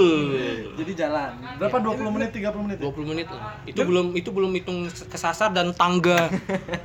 Jadi 0.81 0.93
jalan. 0.97 1.37
Berapa 1.61 1.77
20 1.77 2.09
menit 2.17 2.31
30 2.33 2.65
menit? 2.65 2.77
ya? 2.81 2.89
20 2.89 3.11
menit 3.13 3.29
lah 3.29 3.61
itu 3.69 3.81
belum 3.85 4.07
itu 4.17 4.31
belum 4.33 4.51
hitung 4.57 4.79
kesasar 4.89 5.53
dan 5.53 5.77
tangga 5.77 6.33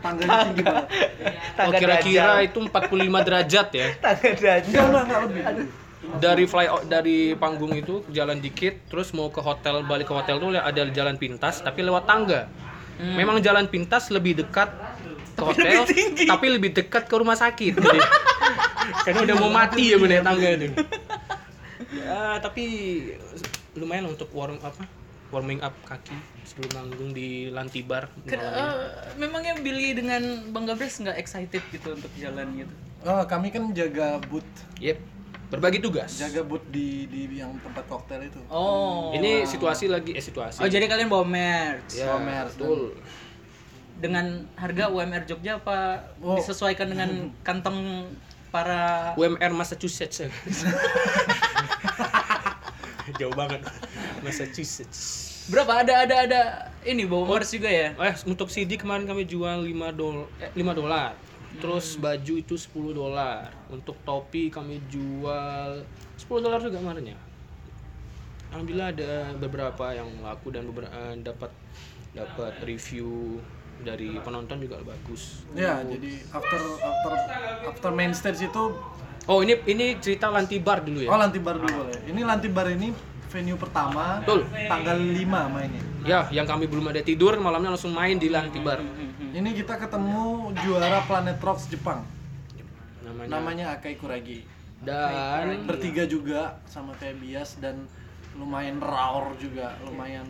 Tangganya 0.03 0.51
tinggi 0.51 0.63
banget. 0.67 0.85
oh 0.91 1.55
Tangga 1.55 1.77
kira-kira 1.79 2.31
Dajjal. 2.43 2.47
itu 2.51 2.59
45 2.67 3.27
derajat 3.27 3.67
ya 3.71 3.87
Tangga 4.03 4.29
derajat. 4.35 4.75
Enggak, 4.75 5.03
enggak, 5.07 5.19
lebih. 5.23 5.43
dari 6.19 6.43
fly 6.43 6.67
out 6.67 6.83
dari 6.83 7.31
panggung 7.39 7.71
itu 7.71 8.03
jalan 8.11 8.43
dikit 8.43 8.75
terus 8.91 9.15
mau 9.15 9.31
ke 9.31 9.39
hotel 9.39 9.87
balik 9.87 10.11
ke 10.11 10.13
hotel 10.13 10.35
tuh 10.35 10.51
ada 10.51 10.83
jalan 10.91 11.15
pintas 11.15 11.63
tapi 11.63 11.79
lewat 11.79 12.03
tangga 12.03 12.51
memang 12.99 13.39
jalan 13.39 13.65
pintas 13.65 14.11
lebih 14.11 14.35
dekat 14.35 14.67
ke 15.33 15.43
hotel 15.43 15.81
tapi 16.29 16.45
lebih 16.49 16.71
dekat 16.73 17.09
ke 17.09 17.15
rumah 17.17 17.37
sakit. 17.37 17.77
Karena 19.05 19.19
udah 19.23 19.35
mau 19.39 19.51
mati 19.51 19.91
ya 19.91 19.95
gue 19.99 20.07
naik 20.07 20.23
tangga 20.23 20.49
itu. 20.55 20.67
Ya 21.93 22.37
tapi 22.39 22.65
lumayan 23.77 24.09
untuk 24.11 24.29
warm 24.33 24.59
apa? 24.61 24.85
Warming 25.33 25.65
up 25.65 25.73
kaki 25.89 26.13
sebelum 26.45 26.71
manggung 26.77 27.09
di 27.09 27.49
Lantibar 27.49 28.05
Ken- 28.29 28.37
eh, 28.37 29.17
memangnya 29.17 29.57
Billy 29.57 29.97
dengan 29.97 30.21
Bang 30.53 30.69
Gabres 30.69 31.01
nggak 31.01 31.17
excited 31.17 31.63
gitu 31.73 31.97
untuk 31.97 32.11
jalan 32.21 32.53
gitu? 32.53 32.73
Oh, 33.03 33.25
kami 33.25 33.49
kan 33.49 33.73
jaga 33.73 34.21
booth, 34.29 34.45
yep. 34.77 35.01
Berbagi 35.49 35.81
tugas. 35.81 36.21
Jaga 36.21 36.45
booth 36.45 36.63
di 36.69 37.09
di 37.09 37.25
yang 37.41 37.57
tempat 37.65 37.81
koktail 37.89 38.29
itu. 38.29 38.37
Oh. 38.45 39.09
ini 39.17 39.49
situasi 39.49 39.89
lagi 39.89 40.13
eh 40.13 40.21
situasi. 40.21 40.61
Oh 40.61 40.69
jadi 40.69 40.85
kalian 40.85 41.09
bawa 41.09 41.25
merch? 41.25 41.97
Ya, 41.97 42.13
Pamer, 42.13 42.45
betul 42.53 42.93
dengan 44.03 44.43
harga 44.59 44.91
UMR 44.91 45.23
Jogja 45.23 45.63
apa 45.63 46.03
Oh. 46.19 46.35
disesuaikan 46.35 46.91
dengan 46.91 47.09
kantong 47.47 48.11
para 48.51 49.15
UMR 49.15 49.55
Massachusetts. 49.55 50.19
Jauh 53.19 53.35
banget. 53.35 53.63
Massachusetts. 54.23 55.31
berapa 55.43 55.83
ada 55.83 56.07
ada 56.07 56.15
ada 56.23 56.41
ini 56.87 57.03
bawa 57.03 57.35
merch 57.35 57.59
juga 57.59 57.67
ya? 57.67 57.91
Eh, 57.99 58.15
untuk 58.23 58.47
CD 58.47 58.79
kemarin 58.79 59.03
kami 59.03 59.27
jual 59.27 59.59
5 59.59 59.91
dolar 59.91 60.23
eh, 60.39 60.51
5 60.55 60.71
dolar. 60.71 61.11
Terus 61.59 61.99
baju 61.99 62.33
itu 62.39 62.55
10 62.55 62.71
dolar. 62.95 63.51
Untuk 63.67 63.99
topi 64.07 64.47
kami 64.47 64.79
jual 64.87 65.83
10 66.15 66.39
dolar 66.39 66.63
juga 66.63 66.79
kemarin 66.79 67.11
ya. 67.11 67.19
Alhamdulillah 68.55 68.89
ada 68.95 69.11
beberapa 69.35 69.85
yang 69.91 70.07
laku 70.23 70.55
dan 70.55 70.63
beberapa 70.63 70.95
dapat 71.19 71.51
dapat 72.15 72.53
review 72.63 73.41
dari 73.83 74.15
penonton 74.23 74.57
juga 74.63 74.79
bagus. 74.81 75.43
Ya, 75.53 75.83
jadi 75.83 76.23
after 76.31 76.61
after 76.81 77.11
after 77.69 77.89
main 77.91 78.15
stage 78.15 78.47
itu 78.47 78.63
Oh, 79.23 79.39
ini 79.39 79.55
ini 79.71 79.95
cerita 80.03 80.27
Lantibar 80.27 80.83
dulu 80.83 80.99
ya. 80.99 81.07
oh 81.07 81.15
Lantibar 81.15 81.55
dulu 81.55 81.87
boleh. 81.87 81.95
Ini 82.11 82.27
Lantibar 82.27 82.67
ini 82.67 82.91
venue 83.31 83.55
pertama 83.55 84.19
Betul. 84.19 84.43
tanggal 84.51 84.99
5 84.99 85.47
mainnya. 85.47 85.83
Ya, 86.03 86.19
yang 86.27 86.43
kami 86.43 86.67
belum 86.67 86.91
ada 86.91 86.99
tidur, 86.99 87.39
malamnya 87.39 87.71
langsung 87.71 87.95
main 87.95 88.19
di 88.19 88.27
Lantibar. 88.27 88.83
Ini 89.33 89.49
kita 89.55 89.79
ketemu 89.79 90.51
juara 90.59 91.07
Planet 91.07 91.39
Rocks 91.39 91.71
Jepang. 91.71 92.03
Namanya. 92.99 93.29
Namanya 93.31 93.65
Akai 93.79 93.95
Kuragi. 93.95 94.43
Dan 94.83 95.63
Bertiga 95.63 96.03
juga 96.03 96.59
sama 96.67 96.91
kayak 96.99 97.23
Bias 97.23 97.55
dan 97.63 97.87
lumayan 98.35 98.83
raur 98.83 99.31
juga, 99.39 99.79
lumayan 99.87 100.27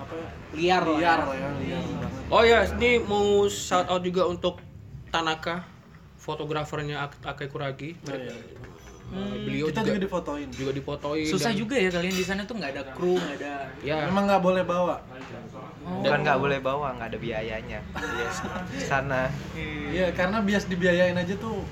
apa 0.00 0.14
ya? 0.14 0.28
Liar 0.50 0.82
lah 0.82 0.96
liar 0.96 1.20
ya, 1.28 1.48
liar. 1.54 1.82
Oh 2.26 2.42
ya, 2.42 2.58
ini 2.72 2.90
mau 3.00 3.26
shout 3.46 3.86
out 3.86 4.00
juga 4.00 4.24
untuk 4.24 4.58
Tanaka, 5.08 5.66
fotografernya 6.16 7.02
Ak- 7.02 7.22
Akai 7.24 7.46
Kuragi. 7.46 7.98
Oh, 8.00 8.14
iya. 8.14 8.34
Eh, 9.10 9.42
beliau 9.42 9.66
Kita 9.66 9.82
juga, 9.82 9.90
juga 9.90 10.00
difotoin. 10.00 10.48
juga 10.48 10.70
dipotoin. 10.70 11.26
Susah 11.26 11.50
dan- 11.50 11.58
juga 11.58 11.74
ya 11.74 11.90
kalian 11.90 12.14
di 12.14 12.22
sana 12.22 12.46
tuh 12.46 12.54
nggak 12.54 12.70
ada 12.70 12.82
kru 12.94 13.18
nggak 13.18 13.36
ada 13.36 13.54
Ya, 13.82 14.06
Memang 14.06 14.24
nggak 14.24 14.38
boleh 14.38 14.62
bawa. 14.62 15.02
Bukan 15.82 16.18
nggak 16.22 16.38
boleh 16.38 16.58
bawa, 16.60 16.94
nggak 16.94 17.08
ada 17.10 17.18
biayanya. 17.18 17.80
Di 18.70 18.78
sana. 18.80 19.26
Iya, 19.90 20.14
karena 20.14 20.38
Bias 20.40 20.64
dibiayain 20.64 21.16
aja 21.16 21.34
tuh. 21.36 21.66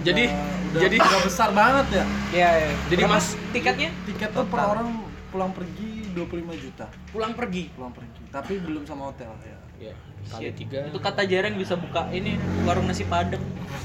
Jadi- 0.00 0.32
udah, 0.32 0.80
jadi- 0.80 0.96
udah 0.96 1.20
besar 1.20 1.52
banget 1.52 1.86
ya. 1.92 2.04
ya, 2.32 2.50
ya. 2.58 2.70
Jadi 2.88 3.02
Berapa 3.04 3.14
Mas- 3.14 3.36
tiketnya 3.52 3.88
Tiket 4.04 4.30
tuh 4.32 4.44
per 4.46 4.60
orang 4.62 4.88
pulang 5.28 5.52
pergi 5.52 5.87
25 6.26 6.64
juta. 6.64 6.86
pulang 7.14 7.32
pergi 7.38 7.70
Pulang 7.72 7.92
pergi. 7.94 8.20
Tapi 8.34 8.52
belum 8.58 8.82
sama 8.82 9.14
hotel 9.14 9.30
ya. 9.46 9.58
ya 9.78 9.94
kali 10.28 10.50
tiga, 10.52 10.90
itu 10.90 10.98
kata 10.98 11.22
jarang 11.24 11.54
bisa 11.54 11.78
buka 11.78 12.10
ini 12.10 12.34
warung 12.66 12.90
nasi 12.90 13.06
padang 13.06 13.40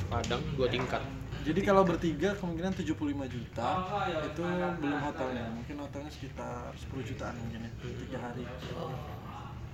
Padang 0.10 0.42
dua 0.58 0.68
tingkat. 0.68 1.00
Jadi 1.44 1.60
kalau 1.60 1.84
bertiga 1.84 2.32
kemungkinan 2.40 2.72
75 2.72 2.96
juta 3.28 3.68
itu 4.24 4.44
belum 4.80 5.00
hotelnya. 5.04 5.46
Mungkin 5.52 5.76
hotelnya 5.84 6.12
sekitar 6.12 6.72
10 6.72 7.04
jutaan 7.04 7.36
mungkin 7.36 7.68
ya. 7.68 7.72
Tiga 7.84 8.18
hari. 8.24 8.44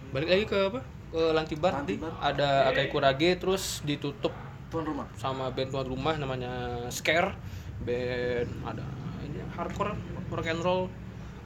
Balik 0.09 0.29
lagi 0.33 0.45
ke 0.49 0.57
apa? 0.57 0.79
Ke 1.09 1.23
Lantibar, 1.33 1.73
Lantibar. 1.81 2.11
ada 2.21 2.69
Akai 2.69 2.89
Kurage 2.89 3.37
terus 3.37 3.81
ditutup 3.85 4.33
Tuan 4.69 4.85
rumah. 4.85 5.09
sama 5.17 5.49
band 5.49 5.73
tuan 5.73 5.85
rumah 5.89 6.13
namanya 6.21 6.85
Scare 6.93 7.33
band 7.81 8.49
ada 8.61 8.85
ini 9.25 9.41
hardcore 9.57 9.97
rock 10.29 10.45
and 10.45 10.61
roll 10.61 10.85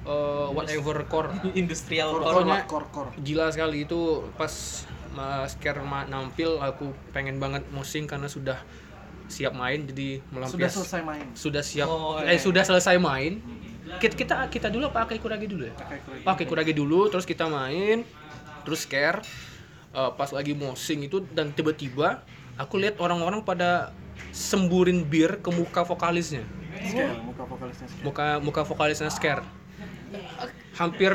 eh, 0.03 0.47
whatever 0.49 1.03
core 1.05 1.29
industrial 1.53 2.11
core. 2.13 2.23
Pokoknya- 2.43 2.65
kor 2.65 2.85
kor. 2.89 3.07
gila 3.17 3.47
sekali 3.47 3.83
itu 3.83 3.99
pas 4.33 4.51
Mas 5.09 5.53
Scare 5.53 5.77
ma- 5.79 6.03
nampil 6.03 6.57
aku 6.57 6.85
pengen 7.09 7.37
banget 7.37 7.61
musing 7.69 8.03
karena 8.03 8.25
sudah 8.25 8.57
siap 9.25 9.53
main 9.53 9.85
jadi 9.85 10.19
Sudah 10.19 10.33
melampias 10.33 10.73
selesai 10.73 11.01
main. 11.01 11.25
sudah 11.33 11.61
siap 11.61 11.85
Oh, 11.85 12.17
eh 12.17 12.27
iya. 12.27 12.35
sudah 12.35 12.63
selesai 12.63 12.97
main 12.97 13.37
kita 13.93 14.13
kita, 14.15 14.35
kita 14.47 14.67
dulu 14.67 14.89
pakai 14.89 15.17
kuragi 15.17 15.45
dulu 15.45 15.63
ya 15.63 15.73
Pakai 15.75 15.99
kuragi. 16.01 16.23
pakai 16.23 16.45
kuragi 16.45 16.73
dulu 16.73 17.07
terus 17.07 17.23
kita 17.23 17.45
main 17.45 18.01
terus 18.61 18.83
scare 18.83 19.21
Eh, 19.91 20.11
pas 20.11 20.25
lagi 20.27 20.51
mosing 20.51 21.05
itu 21.05 21.21
dan 21.29 21.53
tiba-tiba 21.53 22.25
aku 22.55 22.75
lihat 22.75 22.97
orang-orang 22.97 23.45
pada 23.45 23.93
semburin 24.31 25.05
bir 25.05 25.37
ke 25.37 25.49
muka 25.49 25.81
vokalisnya 25.83 26.41
Scare, 26.83 27.21
muka 27.21 27.45
vokalisnya 27.45 27.85
scare. 27.87 28.01
muka 28.01 28.25
muka 28.39 28.61
vokalisnya 28.63 29.07
scare 29.07 29.45
hampir 30.73 31.11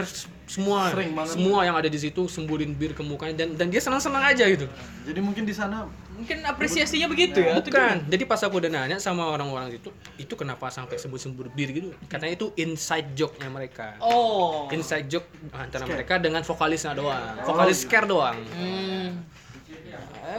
semua 0.49 0.89
Sering 0.89 1.13
banget. 1.13 1.37
semua 1.37 1.61
yang 1.61 1.77
ada 1.77 1.93
di 1.93 2.01
situ 2.01 2.25
semburin 2.25 2.73
bir 2.73 2.97
ke 2.97 3.05
mukanya 3.05 3.45
dan 3.45 3.53
dan 3.59 3.69
dia 3.69 3.85
senang-senang 3.85 4.25
aja 4.25 4.49
gitu. 4.49 4.65
Jadi 5.05 5.21
mungkin 5.21 5.45
di 5.45 5.53
sana 5.53 5.85
mungkin 6.19 6.43
apresiasinya 6.43 7.07
begitu 7.07 7.39
ya 7.39 7.63
bukan. 7.63 8.11
jadi 8.11 8.27
pas 8.27 8.43
aku 8.43 8.59
udah 8.59 8.67
nanya 8.67 8.99
sama 8.99 9.23
orang-orang 9.31 9.79
itu 9.79 9.87
itu 10.19 10.35
kenapa 10.35 10.67
sampai 10.67 10.97
sembur-sembur 10.97 11.53
bir 11.53 11.69
gitu? 11.71 11.93
Katanya 12.09 12.33
itu 12.35 12.47
inside 12.57 13.13
joke-nya 13.13 13.53
mereka. 13.53 13.95
Oh. 14.01 14.67
Inside 14.73 15.07
joke 15.07 15.29
antara 15.53 15.85
mereka 15.85 16.17
dengan 16.17 16.41
vokalisnya 16.43 16.97
doang. 16.97 17.39
Oh, 17.45 17.53
vokalis 17.53 17.85
scare 17.85 18.09
doang. 18.09 18.39
Hmm. 18.57 19.21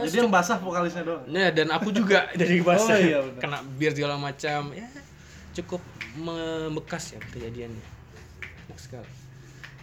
jadi 0.00 0.22
yang 0.22 0.30
basah 0.30 0.54
vokalisnya 0.58 1.02
doang. 1.02 1.22
nah 1.26 1.50
dan 1.50 1.66
aku 1.70 1.90
juga 1.90 2.30
dari 2.40 2.62
bahasa 2.62 2.94
Oh, 2.94 2.98
iya, 2.98 3.18
benar. 3.22 3.40
kena 3.42 3.58
bir 3.78 3.90
segala 3.94 4.16
macam. 4.18 4.74
Ya 4.74 4.86
cukup 5.50 5.82
membekas 6.14 7.14
ya 7.14 7.18
kejadiannya 7.30 7.99
Enak 8.70 8.78
sekali 8.78 9.10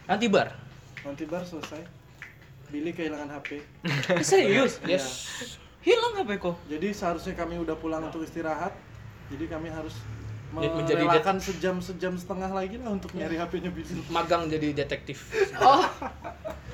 antibar 0.07 0.55
Nanti 1.03 1.23
bar 1.23 1.43
selesai. 1.43 1.83
Billy 2.67 2.91
kehilangan 2.91 3.31
HP. 3.39 3.63
serius? 4.27 4.83
Yes. 4.83 5.39
Hilang 5.79 6.19
apa 6.19 6.35
kok. 6.35 6.59
Jadi 6.67 6.91
seharusnya 6.91 7.31
kami 7.31 7.55
udah 7.63 7.79
pulang 7.79 8.03
untuk 8.03 8.27
istirahat. 8.27 8.75
Jadi 9.31 9.47
kami 9.47 9.71
harus 9.71 9.95
Jadi 10.51 10.67
menjadi 10.75 11.03
merelakan 11.07 11.39
sejam 11.39 11.79
sejam 11.79 12.19
setengah 12.19 12.51
lagi 12.51 12.75
lah 12.79 12.91
untuk 12.91 13.15
nyari 13.15 13.39
HP-nya 13.39 13.71
Billy. 13.71 14.03
magang 14.11 14.51
jadi 14.51 14.83
detektif. 14.83 15.31
Oh. 15.63 15.83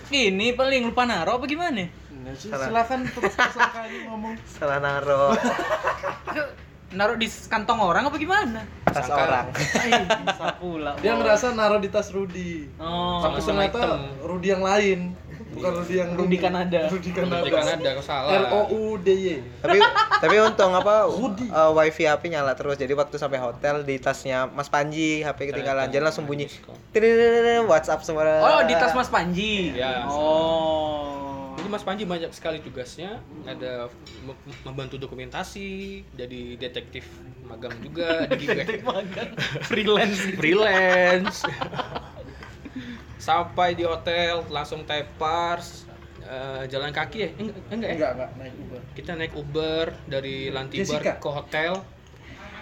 Ini 0.10 0.58
paling 0.58 0.90
lupa 0.90 1.06
naro 1.06 1.38
apa 1.42 1.46
gimana? 1.46 1.90
Nah, 2.26 2.34
silakan 2.38 3.06
terus 3.10 3.34
tersangka 3.34 3.86
aja 3.86 3.98
ngomong. 4.10 4.34
Salah 4.50 4.80
naro 4.82 5.34
naruh 6.94 7.14
di 7.14 7.28
kantong 7.28 7.80
orang 7.80 8.06
apa 8.06 8.16
gimana 8.16 8.62
tas 8.86 9.04
Sangka. 9.04 9.18
orang. 9.20 9.46
Eh, 9.52 10.02
bisa 10.06 10.48
pula 10.56 10.92
Dia 10.98 11.14
ngerasa 11.14 11.52
naruh 11.52 11.78
di 11.78 11.90
tas 11.90 12.08
Rudy. 12.08 12.70
oh 12.78 13.20
Tapi 13.20 13.40
ternyata 13.40 13.80
hitam. 13.80 14.02
Rudy 14.22 14.48
yang 14.48 14.62
lain. 14.62 15.00
Bukan 15.54 15.72
Rudy 15.76 15.96
yang 15.96 16.10
Rudy 16.14 16.30
ini. 16.32 16.38
Kanada. 16.40 16.80
Rudy 16.88 17.10
Kanada. 17.10 17.42
Di 17.42 17.52
Kanada 17.52 17.88
kau 17.92 18.02
salah 18.04 18.30
R 18.32 18.46
O 18.52 18.62
U 18.70 18.82
D 18.96 19.08
Y. 19.10 19.28
tapi 19.60 19.78
tapi 20.20 20.36
untung 20.40 20.72
apa 20.72 21.06
Rudy. 21.06 21.46
eh, 21.46 21.72
wifi 21.72 22.04
HP 22.06 22.24
nyala 22.28 22.54
terus 22.54 22.74
jadi 22.76 22.90
waktu 22.92 23.18
sampai 23.18 23.38
hotel 23.38 23.82
di 23.82 23.98
tasnya 23.98 24.46
Mas 24.48 24.66
Panji 24.68 25.22
HP 25.22 25.50
ketinggalan 25.50 25.90
jadi 25.90 26.02
langsung 26.04 26.24
bunyi 26.24 26.50
WhatsApp 27.64 28.02
semua 28.02 28.24
oh 28.42 28.62
di 28.64 28.74
tas 28.74 28.94
Mas 28.94 29.10
Panji 29.10 29.74
Ya. 29.74 30.06
oh 30.06 31.33
Jadi 31.64 31.72
Mas 31.72 31.88
Panji 31.88 32.04
banyak 32.04 32.28
sekali 32.36 32.60
tugasnya, 32.60 33.24
ada 33.48 33.88
me- 34.20 34.36
membantu 34.68 35.00
dokumentasi, 35.00 36.04
jadi 36.12 36.60
detektif 36.60 37.08
magang 37.48 37.72
juga, 37.80 38.28
di 38.36 38.44
Gigwek. 38.44 38.84
freelance 39.72 40.20
freelance. 40.36 41.48
Sampai 43.16 43.80
di 43.80 43.88
hotel 43.88 44.44
langsung 44.52 44.84
tepars, 44.84 45.88
eh, 46.20 46.68
jalan 46.68 46.92
kaki 46.92 47.18
ya? 47.24 47.30
Enggak, 47.32 47.56
enggak 47.72 47.88
ya? 47.88 47.96
Enggak, 47.96 48.12
enggak 48.12 48.30
naik 48.36 48.54
Uber. 48.60 48.82
Kita 48.92 49.12
naik 49.16 49.34
Uber 49.40 49.86
dari 50.04 50.36
Lantibar 50.52 51.00
Jessica. 51.00 51.16
ke 51.16 51.30
hotel. 51.32 51.74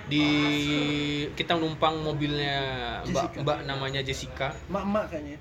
di 0.01 0.27
kita 1.37 1.55
numpang 1.55 2.01
mobilnya 2.03 2.59
mbak 3.05 3.45
mbak 3.45 3.59
namanya 3.63 4.01
Jessica 4.01 4.51
mak-mak 4.67 5.07
kayaknya 5.07 5.37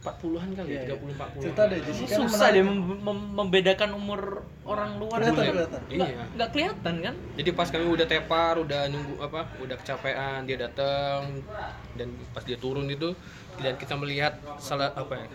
40-an 0.00 0.48
kali 0.54 0.68
Iya, 0.70 0.80
ya 0.80 0.82
iya. 0.82 0.96
30 0.96 1.12
40 1.12 1.44
cerita 1.44 1.62
deh 1.68 1.78
Jessica 1.84 2.14
susah 2.16 2.48
deh 2.50 2.62
mem- 2.64 3.00
mem- 3.00 3.30
membedakan 3.34 3.90
umur 3.92 4.20
orang 4.64 4.96
luar 4.96 5.18
Kelihatan, 5.20 5.36
Nggak- 5.36 5.52
kelihatan. 5.52 5.80
Iya. 5.90 6.24
nggak 6.32 6.48
kelihatan 6.50 6.94
kan 7.00 7.14
Jadi 7.36 7.50
pas 7.52 7.68
kami 7.68 7.84
udah 7.86 8.06
tepar, 8.06 8.54
udah 8.56 8.80
nunggu 8.88 9.14
apa, 9.18 9.40
udah 9.60 9.76
kecapean, 9.76 10.38
dia 10.44 10.56
datang 10.58 11.44
dan 11.94 12.08
pas 12.30 12.40
dia 12.40 12.56
turun 12.56 12.88
itu 12.88 13.12
dan 13.58 13.76
kita 13.76 13.92
melihat 13.94 14.32
salah 14.56 14.88
apa 14.90 15.14
ya, 15.14 15.26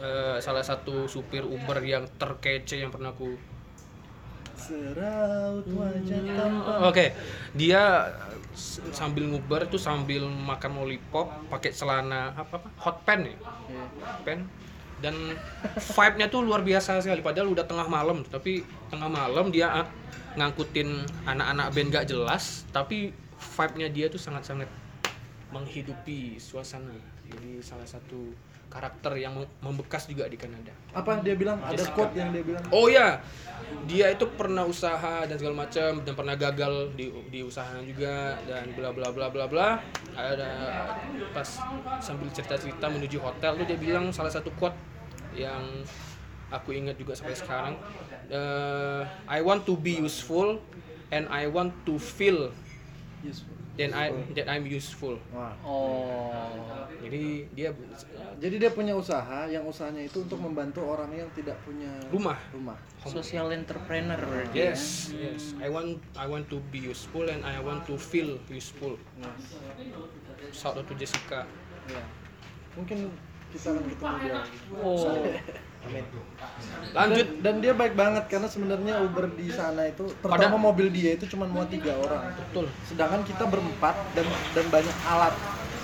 eh, 0.00 0.36
salah 0.38 0.64
satu 0.64 1.04
supir 1.04 1.44
Uber 1.44 1.76
yang 1.82 2.08
terkece 2.14 2.80
yang 2.80 2.88
pernah 2.88 3.10
aku 3.10 3.36
seraut 4.60 5.64
wajah 5.66 6.20
tampan 6.28 6.78
Oke, 6.84 7.06
dia 7.52 8.12
s- 8.52 8.84
sambil 8.92 9.24
nguber 9.26 9.64
tuh 9.66 9.80
sambil 9.80 10.28
makan 10.28 10.76
lollipop, 10.76 11.26
pakai 11.48 11.72
celana 11.72 12.36
apa 12.36 12.60
apa 12.60 12.68
hot 12.76 13.00
pen 13.02 13.24
ya, 13.24 13.32
Iya. 13.32 13.84
pen 14.22 14.38
dan 15.00 15.16
vibe-nya 15.96 16.28
tuh 16.28 16.44
luar 16.44 16.60
biasa 16.60 17.00
sekali. 17.00 17.24
Padahal 17.24 17.48
udah 17.48 17.64
tengah 17.64 17.88
malam, 17.88 18.20
tapi 18.22 18.60
tengah 18.86 19.08
malam 19.08 19.48
dia 19.48 19.72
ah, 19.72 19.88
ngangkutin 20.36 20.92
anak-anak 21.24 21.72
band 21.72 21.88
gak 21.90 22.06
jelas, 22.06 22.68
tapi 22.68 23.16
vibe-nya 23.56 23.88
dia 23.88 24.06
tuh 24.06 24.20
sangat-sangat 24.20 24.68
menghidupi 25.48 26.36
suasana. 26.36 26.92
Jadi 27.26 27.58
salah 27.60 27.86
satu 27.86 28.30
karakter 28.70 29.18
yang 29.18 29.34
mem- 29.34 29.50
membekas 29.60 30.06
juga 30.06 30.30
di 30.30 30.38
Kanada. 30.38 30.70
apa 30.94 31.18
dia 31.26 31.34
bilang 31.34 31.58
ada 31.58 31.82
quote 31.90 32.14
yang 32.14 32.30
dia 32.30 32.42
bilang 32.46 32.62
Oh 32.70 32.86
ya, 32.86 33.18
dia 33.90 34.14
itu 34.14 34.24
pernah 34.38 34.62
usaha 34.62 35.26
dan 35.26 35.34
segala 35.34 35.66
macam 35.66 36.00
dan 36.06 36.14
pernah 36.14 36.34
gagal 36.38 36.94
di 36.94 37.10
di 37.28 37.42
usahanya 37.42 37.82
juga 37.82 38.38
dan 38.46 38.70
bla 38.78 38.94
bla 38.94 39.10
bla 39.10 39.26
bla 39.26 39.44
bla. 39.50 39.68
Ada 40.14 40.50
pas 41.34 41.46
sambil 41.98 42.30
cerita-cerita 42.30 42.86
menuju 42.86 43.18
hotel 43.18 43.58
tuh 43.58 43.66
dia 43.66 43.78
bilang 43.78 44.14
salah 44.14 44.30
satu 44.30 44.54
quote 44.54 44.78
yang 45.34 45.82
aku 46.50 46.74
ingat 46.74 46.94
juga 46.94 47.14
sampai 47.18 47.34
sekarang. 47.34 47.74
Eh, 48.30 49.02
I 49.26 49.42
want 49.42 49.66
to 49.66 49.74
be 49.74 49.98
useful 49.98 50.62
and 51.10 51.26
I 51.26 51.50
want 51.50 51.74
to 51.86 51.98
feel 51.98 52.54
Useful. 53.20 53.59
Then 53.80 53.96
I 53.96 54.12
that 54.36 54.44
I'm 54.52 54.68
useful. 54.68 55.16
Wah. 55.32 55.56
oh 55.64 56.28
Jadi 57.00 57.48
dia 57.56 57.72
jadi 58.36 58.56
dia 58.60 58.70
punya 58.76 58.92
usaha 58.92 59.48
yang 59.48 59.64
usahanya 59.64 60.04
itu 60.04 60.20
untuk 60.20 60.36
membantu 60.36 60.84
orang 60.84 61.08
yang 61.16 61.28
tidak 61.32 61.56
punya 61.64 61.88
Rumah. 62.12 62.36
rumah 62.52 62.76
social 63.08 63.48
entrepreneur 63.56 64.20
ya. 64.52 64.76
Yes, 64.76 65.08
yes. 65.16 65.56
I 65.56 65.72
want 65.72 65.96
I 66.12 66.28
want 66.28 66.52
to 66.52 66.60
be 66.68 66.84
useful 66.84 67.24
and 67.24 67.40
I 67.40 67.56
want 67.64 67.88
to 67.88 67.96
feel 67.96 68.36
useful. 68.52 69.00
Shout 70.52 70.76
out 70.76 70.84
to 70.84 70.94
Jessica. 71.00 71.48
ya 71.90 72.04
mungkin 72.78 73.10
kita 73.50 73.74
akan 73.74 73.82
ketemu 73.90 74.16
dia 74.22 74.32
lagi 74.38 74.56
Lanjut. 76.90 77.26
dan, 77.38 77.54
dan 77.54 77.54
dia 77.58 77.72
baik 77.72 77.94
banget 77.94 78.24
karena 78.26 78.46
sebenarnya 78.46 79.00
Uber 79.00 79.30
di 79.32 79.48
sana 79.48 79.86
itu 79.86 80.04
terutama 80.18 80.36
Pada- 80.36 80.58
mobil 80.60 80.90
dia 80.90 81.14
itu 81.14 81.24
cuma 81.26 81.46
muat 81.46 81.66
tiga 81.66 81.94
orang 81.94 82.34
Betul. 82.34 82.66
sedangkan 82.84 83.22
kita 83.22 83.46
berempat 83.46 83.94
dan 84.12 84.26
dan 84.52 84.66
banyak 84.68 84.96
alat 85.04 85.34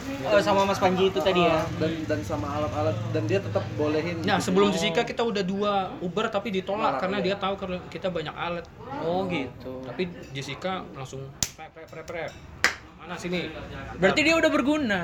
Oh, 0.07 0.39
sama 0.39 0.63
Mas 0.63 0.79
Panji 0.79 1.11
itu 1.11 1.19
tadi 1.19 1.43
ya. 1.43 1.67
dan 1.83 1.91
dan 2.07 2.23
sama 2.23 2.47
alat-alat 2.49 2.95
dan 3.11 3.27
dia 3.27 3.43
tetap 3.43 3.67
bolehin 3.75 4.23
Nah, 4.23 4.39
gitu. 4.39 4.47
sebelum 4.47 4.71
Jessica 4.71 5.03
kita 5.03 5.19
udah 5.21 5.43
dua 5.43 5.91
Uber 5.99 6.31
tapi 6.31 6.55
ditolak 6.55 6.95
Tolak, 6.95 7.03
karena 7.03 7.19
iya. 7.19 7.27
dia 7.27 7.37
tahu 7.37 7.55
kalau 7.59 7.77
kita 7.91 8.07
banyak 8.09 8.31
alat. 8.31 8.63
Oh 9.03 9.27
gitu. 9.27 9.83
Tapi 9.83 10.07
Jessica 10.31 10.87
langsung 10.95 11.27
prep 11.53 11.75
prep 11.75 11.91
prep 11.91 12.07
prep. 12.07 12.31
Mana 12.97 13.19
sini? 13.19 13.51
Berarti 13.99 14.21
dia 14.23 14.35
udah 14.35 14.47
berguna. 14.49 15.01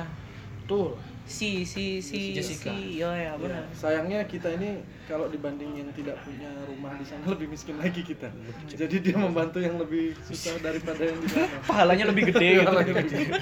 Tuh. 0.64 0.94
Si 1.22 1.62
si 1.62 1.98
si 1.98 2.34
Jessica. 2.34 2.68
Si, 2.68 2.98
oh 3.00 3.10
ya 3.10 3.32
benar. 3.34 3.64
sayangnya 3.72 4.26
kita 4.26 4.52
ini 4.52 4.78
kalau 5.06 5.26
dibanding 5.26 5.70
yang 5.74 5.88
tidak 5.92 6.18
punya 6.20 6.50
rumah 6.66 6.92
di 6.94 7.04
sana 7.04 7.24
lebih 7.24 7.46
miskin 7.46 7.76
lagi 7.76 8.02
kita 8.02 8.28
jadi 8.68 8.96
dia 8.98 9.16
membantu 9.16 9.58
yang 9.58 9.76
lebih 9.76 10.12
susah 10.20 10.58
daripada 10.58 11.00
yang 11.00 11.16
di 11.16 11.28
sana 11.28 11.46
Pahalanya 11.68 12.04
lebih 12.06 12.28
gede 12.28 12.60
gitu. 12.60 13.16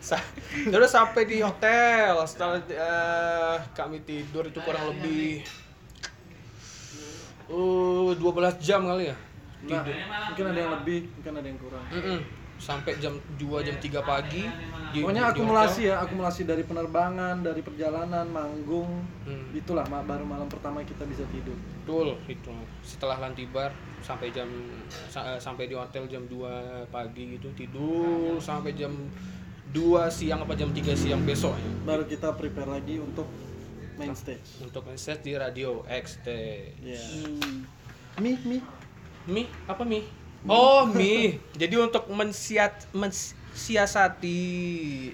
Sa- 0.00 0.22
Terus 0.56 0.88
sampai 0.88 1.26
di 1.26 1.38
hotel 1.38 2.16
setelah 2.24 2.62
eh, 2.64 3.56
kami 3.72 4.00
tidur 4.00 4.46
itu 4.46 4.56
kurang 4.58 4.88
lebih 4.88 5.42
uh 7.46 8.10
12 8.12 8.22
jam 8.58 8.82
kali 8.82 9.10
ya. 9.10 9.16
nah, 9.66 9.82
mungkin 10.30 10.44
ada 10.46 10.58
yang 10.58 10.72
lebih 10.80 10.98
mungkin 11.12 11.32
ada 11.34 11.46
yang 11.46 11.58
kurang 11.58 11.84
Mm-mm. 11.90 12.18
Sampai 12.56 12.96
jam 12.96 13.12
2 13.36 13.60
jam 13.60 13.74
3 13.74 14.00
pagi 14.02 14.44
di 14.88 14.98
pokoknya 14.98 15.22
di 15.24 15.30
akumulasi 15.34 15.80
ya 15.84 15.98
akumulasi 15.98 16.42
dari 16.42 16.62
penerbangan 16.62 17.40
dari 17.40 17.60
perjalanan 17.60 18.24
manggung 18.26 19.04
Hmm. 19.22 19.50
itulah 19.52 19.82
baru 19.82 20.22
malam 20.22 20.46
pertama 20.46 20.80
kita 20.80 21.02
bisa 21.02 21.26
tidur 21.26 21.58
Betul 21.76 22.14
itu. 22.26 22.48
Setelah 22.80 23.18
lantibar 23.18 23.70
sampai 23.98 24.30
jam 24.30 24.46
sa- 25.06 25.36
sampai 25.36 25.66
di 25.66 25.74
hotel 25.74 26.06
jam 26.06 26.22
2 26.24 26.46
pagi 26.86 27.34
gitu 27.34 27.50
tidur 27.52 28.38
sampai 28.38 28.72
jam 28.72 28.94
2 29.68 29.82
siang 30.08 30.40
apa 30.40 30.54
jam 30.54 30.70
3 30.70 30.94
siang 30.94 31.20
besok 31.20 31.52
ya. 31.52 31.70
baru 31.84 32.04
kita 32.04 32.32
prepare 32.32 32.70
lagi 32.72 32.96
untuk 32.96 33.26
main 33.94 34.12
stage 34.12 34.62
Untuk 34.62 34.86
set 34.94 35.20
di 35.20 35.34
radio 35.34 35.82
XT. 35.84 36.26
ya 36.78 36.96
Hmm. 36.96 37.66
mi 38.16 38.32
mi 38.40 38.58
Mi, 39.26 39.42
apa 39.66 39.82
mi? 39.82 40.06
Oh, 40.44 40.84
mi. 40.84 41.40
Jadi 41.52 41.74
untuk 41.74 42.04
mensiat 42.08 42.86
mensiasati 42.92 44.38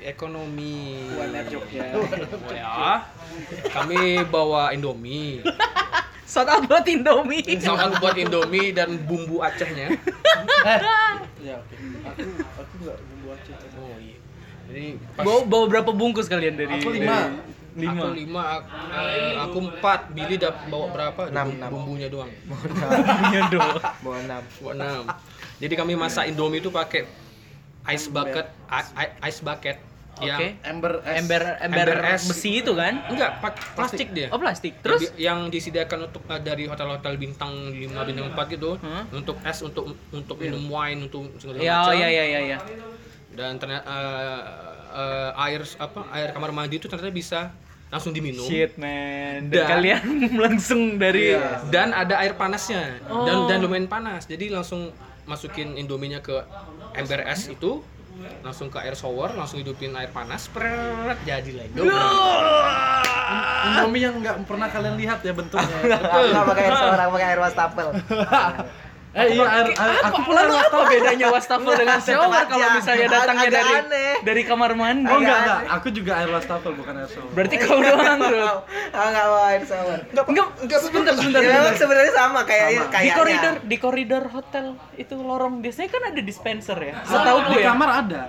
ekonomi 0.03 1.07
UMR 1.09 1.47
Jogja. 1.47 1.95
ya, 2.51 3.07
kami 3.71 4.27
bawa 4.27 4.75
Indomie. 4.75 5.47
Shout 6.25 6.49
out 6.49 6.65
buat 6.65 6.83
Indomie. 6.85 7.45
Misalkan 7.45 7.93
buat 7.97 8.17
Indomie 8.17 8.73
dan 8.73 8.97
bumbu 8.99 9.41
Acehnya. 9.41 9.93
ya 11.43 11.59
oke 11.59 11.75
aku 12.07 12.23
aku 12.57 12.75
nggak 12.81 12.99
bumbu 13.01 13.29
aceh 13.31 13.55
Oh 13.75 13.99
iya. 13.99 14.17
Jadi 14.71 14.85
pas 15.13 15.25
Bawa, 15.27 15.41
bawa 15.45 15.65
berapa 15.69 15.91
bungkus 15.91 16.27
kalian 16.27 16.55
dari? 16.55 16.79
Aku 16.79 16.91
lima. 16.91 17.29
dari- 17.29 17.62
Lima. 17.73 17.93
aku 17.95 18.07
lima, 18.13 18.43
aku, 18.55 18.69
eh, 18.91 19.33
aku 19.39 19.59
empat. 19.65 20.01
Billy 20.11 20.37
dapat 20.37 20.63
bawa 20.67 20.87
berapa? 20.91 21.23
Enam, 21.29 21.47
enam. 21.53 21.71
Bumbunya 21.71 22.09
doang. 22.09 22.29
Punya 23.23 23.43
doang. 23.49 23.77
Bawa 23.99 24.17
enam. 24.21 24.43
Bawa 24.59 24.71
enam. 24.75 25.03
Jadi 25.57 25.75
kami 25.75 25.93
masak 25.95 26.27
Indomie 26.27 26.59
itu 26.59 26.69
pakai 26.69 27.09
ice 27.89 28.07
bucket, 28.07 28.47
ice 29.21 29.41
bucket. 29.41 29.79
yang 30.21 30.37
Oke. 30.37 30.49
ember 30.63 30.93
es 31.03 31.17
Ember 31.19 31.43
ember 31.57 31.89
Ember 31.89 32.01
es. 32.13 32.29
besi 32.29 32.61
itu 32.61 32.77
kan? 32.77 33.01
enggak 33.09 33.41
pak 33.41 33.57
plastik 33.73 34.13
dia 34.13 34.29
Oh 34.29 34.37
plastik. 34.37 34.77
Terus 34.79 35.09
yang 35.17 35.49
disediakan 35.49 36.05
untuk 36.07 36.29
eh, 36.29 36.37
dari 36.37 36.69
hotel-hotel 36.69 37.17
bintang 37.17 37.73
5 37.73 37.81
bintang 38.05 38.29
4 38.29 38.55
gitu 38.55 38.77
Hmm? 38.77 39.09
untuk 39.09 39.41
es 39.41 39.65
untuk 39.65 39.89
untuk 40.13 40.37
minum 40.37 40.69
wine 40.69 41.09
untuk 41.09 41.33
segala 41.41 41.57
ya 41.57 41.81
oh, 41.81 41.89
macam 41.89 41.97
ya 41.97 42.09
ya 42.13 42.25
ya 42.29 42.41
ya. 42.45 42.59
dan 43.33 43.57
ternyata 43.57 43.89
eh, 43.89 44.41
eh, 44.93 45.31
air 45.43 45.61
apa 45.77 46.01
air 46.11 46.29
kamar 46.31 46.51
mandi 46.51 46.77
itu 46.77 46.87
ternyata 46.87 47.09
bisa 47.09 47.41
langsung 47.89 48.11
diminum 48.11 48.41
Shit 48.43 48.77
man. 48.77 49.49
Dan, 49.49 49.53
Dan- 49.55 49.69
kalian 49.71 50.05
langsung 50.45 50.81
dari 50.97 51.33
Iya. 51.33 51.69
dan 51.69 51.93
ada 51.93 52.17
air 52.19 52.33
panasnya 52.35 53.01
dan 53.03 53.37
Oh. 53.37 53.45
dan 53.47 53.59
lumayan 53.59 53.85
panas 53.85 54.25
jadi 54.25 54.49
langsung 54.51 54.93
masukin 55.23 55.75
indominya 55.75 56.19
ke 56.19 56.35
ember 56.95 57.21
es 57.23 57.47
itu 57.47 57.81
langsung 58.41 58.69
ke 58.69 58.77
air 58.77 58.93
shower 58.93 59.33
langsung 59.33 59.59
hidupin 59.59 59.93
air 59.93 60.09
panas 60.09 60.47
pret 60.47 61.17
jadi 61.23 61.51
lagi 61.59 61.75
Indomie 63.65 64.03
yang 64.03 64.19
nggak 64.19 64.45
pernah 64.45 64.69
kalian 64.69 64.97
lihat 64.97 65.23
ya 65.23 65.33
bentuknya 65.33 65.77
Aku 66.03 66.27
nggak 66.29 66.47
pakai 66.47 66.63
air 66.63 66.75
seorang 66.75 67.09
pakai 67.11 67.27
air 67.27 67.41
wastafel. 67.41 67.89
eh 69.13 69.27
iya 69.31 69.45
air, 69.45 69.69
air 69.71 69.99
aku 70.03 70.19
pernah 70.23 70.41
Lalu 70.43 70.55
apa 70.59 70.79
bedanya 70.89 71.27
wastafel 71.29 71.73
dengan 71.75 72.01
shower 72.01 72.43
kalau 72.47 72.69
misalnya 72.73 73.07
datangnya 73.11 73.45
Agak 73.45 73.53
dari 73.55 73.73
aneh. 73.77 74.13
dari 74.23 74.43
kamar 74.43 74.73
mandi? 74.73 75.05
oh 75.05 75.19
enggak 75.19 75.39
enggak 75.39 75.61
aku 75.71 75.87
juga 75.91 76.13
air 76.17 76.29
wastafel 76.29 76.73
bukan 76.73 76.95
air 76.97 77.07
shower 77.07 77.29
Berarti 77.31 77.55
kau 77.59 77.77
doang 77.79 78.19
tuh. 78.19 78.57
Aku 78.91 79.07
nggak 79.07 79.27
mau 79.27 79.45
air 79.47 79.63
shower. 79.63 79.99
Enggak, 80.09 80.49
enggak 80.59 80.81
sebentar 80.81 81.13
sebentar. 81.13 81.41
Ya, 81.43 81.61
sebenarnya 81.75 82.13
sama 82.15 82.41
kayak 82.43 82.67
Sama. 82.83 82.99
Di 82.99 83.11
koridor 83.13 83.55
di 83.63 83.77
koridor 83.79 84.25
hotel 84.29 84.67
itu 84.95 85.15
lorong 85.15 85.61
biasanya 85.61 85.89
kan 85.91 86.03
ada 86.09 86.21
dispenser 86.23 86.79
ya. 86.79 86.95
Nah, 86.95 87.05
Setahuku 87.05 87.51
di 87.51 87.59
ya. 87.59 87.69
kamar 87.69 87.91
ada 87.99 88.21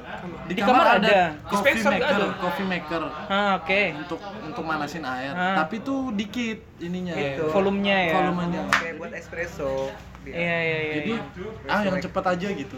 Di 0.46 0.54
kamar 0.58 0.86
ada. 0.98 1.18
coffee 1.44 1.74
Dispenser 1.74 1.90
nggak 1.90 2.04
maker 2.04 2.20
ada. 2.20 2.28
coffee 2.40 2.68
maker 2.68 3.02
Ah, 3.26 3.52
oke. 3.56 3.82
untuk 3.98 4.20
untuk 4.42 4.64
manasin 4.64 5.04
air 5.06 5.32
Ah. 5.32 5.56
tapi 5.58 5.80
tuh 5.80 6.12
dikit 6.12 6.60
ininya 6.78 7.16
Gitu. 7.16 7.48
Volumenya 7.50 7.98
ya. 8.02 8.14
volumenya 8.14 8.62
Kayak 8.74 8.96
buat 8.98 9.12
espresso. 9.14 9.88
Iya 10.24 10.40
iya 10.58 10.73
iya. 10.74 10.94
jadi 11.00 11.12
iya. 11.14 11.72
ah 11.72 11.82
yang 11.86 11.98
cepat 12.02 12.26
aja 12.34 12.48
gitu 12.52 12.78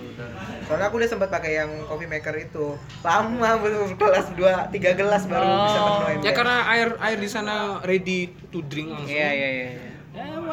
Soalnya 0.65 0.85
aku 0.89 0.97
udah 0.97 1.09
sempat 1.09 1.29
pakai 1.29 1.61
yang 1.61 1.69
coffee 1.85 2.09
maker 2.09 2.33
itu. 2.41 2.73
Lama 3.05 3.49
betul 3.61 3.93
gelas 3.95 4.27
dua 4.33 4.65
tiga 4.73 4.91
gelas 4.97 5.23
baru 5.29 5.45
Oh. 5.45 5.61
bisa 5.69 5.79
penuh 5.79 6.25
ya 6.25 6.31
karena 6.33 6.57
air 6.73 6.89
air 6.99 7.17
di 7.21 7.29
sana 7.29 7.79
ready 7.85 8.33
to 8.49 8.65
drink 8.65 8.89
langsung 8.89 9.13
Iya 9.13 9.29
iya 9.29 9.49
iya. 9.49 9.67
iya. 9.77 9.94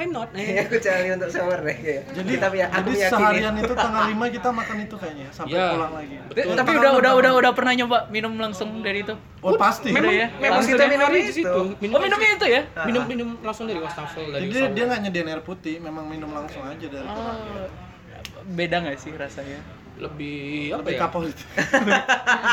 Ya, 0.03 0.09
why 0.09 0.11
not? 0.11 0.29
Ya, 0.53 0.67
aku 0.67 0.77
cari 0.77 1.09
untuk 1.09 1.31
shower 1.31 1.59
deh 1.63 1.77
kayak. 1.77 2.03
Jadi 2.11 2.33
tapi 2.37 2.57
ya 2.59 2.67
aku 2.69 2.91
jadi 2.91 3.07
seharian 3.07 3.55
itu 3.55 3.73
tanggal 3.73 4.03
5 4.13 4.35
kita 4.35 4.49
makan 4.51 4.77
itu 4.81 4.95
kayaknya 4.99 5.27
sampai 5.31 5.55
Ya. 5.55 5.67
pulang 5.71 5.93
lagi. 5.95 6.15
Betul. 6.27 6.55
Tapi 6.59 6.71
udah 6.75 6.91
udah 6.99 7.13
udah 7.15 7.33
udah 7.39 7.53
pernah 7.53 7.73
nyoba 7.75 7.99
minum 8.09 8.33
langsung 8.35 8.69
dari 8.81 9.01
itu. 9.01 9.15
Oh 9.39 9.55
pasti. 9.55 9.95
Udah 9.95 10.11
ya. 10.13 10.27
Memang 10.37 10.63
kita 10.63 10.85
minum 10.85 11.07
minum 11.07 11.15
itu. 11.15 11.29
di 11.29 11.35
situ. 11.39 11.61
Oh 11.95 12.01
minumnya 12.01 12.31
itu 12.33 12.47
ya? 12.49 12.63
minum 12.83 13.03
minum 13.07 13.29
langsung 13.41 13.65
dari 13.65 13.79
wastafel 13.79 14.27
dari 14.29 14.47
Jadi 14.47 14.53
dia, 14.53 14.67
dia 14.69 14.85
nggak 14.91 15.01
nyediain 15.07 15.29
air 15.29 15.43
putih, 15.43 15.79
memang 15.79 16.11
minum 16.11 16.31
langsung 16.31 16.63
aja 16.63 16.83
dari 16.83 17.07
Oh, 17.07 17.71
beda 18.45 18.83
nggak 18.83 18.99
sih 18.99 19.15
rasanya? 19.15 19.63
Lebih 20.03 20.39
apa 20.75 20.79
lebih 20.83 20.95
ya? 20.95 21.01
kapok 21.01 21.23
itu. 21.31 21.43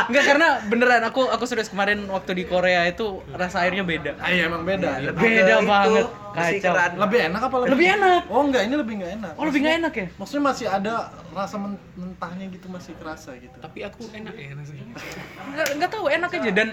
Enggak 0.06 0.24
karena 0.26 0.48
beneran 0.64 1.04
aku 1.04 1.22
aku 1.26 1.44
serius 1.44 1.68
kemarin 1.68 2.06
waktu 2.06 2.32
di 2.34 2.44
Korea 2.46 2.86
itu 2.86 3.26
rasa 3.32 3.66
airnya 3.66 3.82
beda. 3.82 4.16
Ah, 4.18 4.30
iya 4.30 4.46
emang 4.46 4.62
beda. 4.64 5.02
Lebih 5.02 5.26
Beda 5.40 5.56
banget. 5.66 6.06
Kacau. 6.30 6.74
Lebih 6.96 7.20
enak 7.28 7.42
apa 7.42 7.56
lebih? 7.60 7.72
Lebih 7.74 7.88
enak. 7.98 8.22
Oh 8.30 8.42
enggak, 8.46 8.62
ini 8.64 8.76
lebih 8.78 8.94
nggak 9.02 9.12
enak. 9.18 9.34
Oh 9.34 9.44
lebih 9.44 9.60
nggak 9.60 9.76
enak 9.82 9.94
ya? 9.94 10.08
Maksudnya 10.16 10.44
masih 10.46 10.66
ada 10.70 10.94
rasa 11.30 11.56
men- 11.58 11.82
mentahnya 11.94 12.46
gitu 12.50 12.70
masih 12.70 12.94
kerasa 12.96 13.34
gitu. 13.36 13.58
Tapi 13.58 13.80
aku 13.82 14.06
enak 14.14 14.34
ya 14.34 14.54
rasanya. 14.54 14.84
Nggak, 15.50 15.68
nggak 15.76 15.90
tahu 15.90 16.06
enak 16.08 16.30
aja 16.32 16.52
dan 16.54 16.70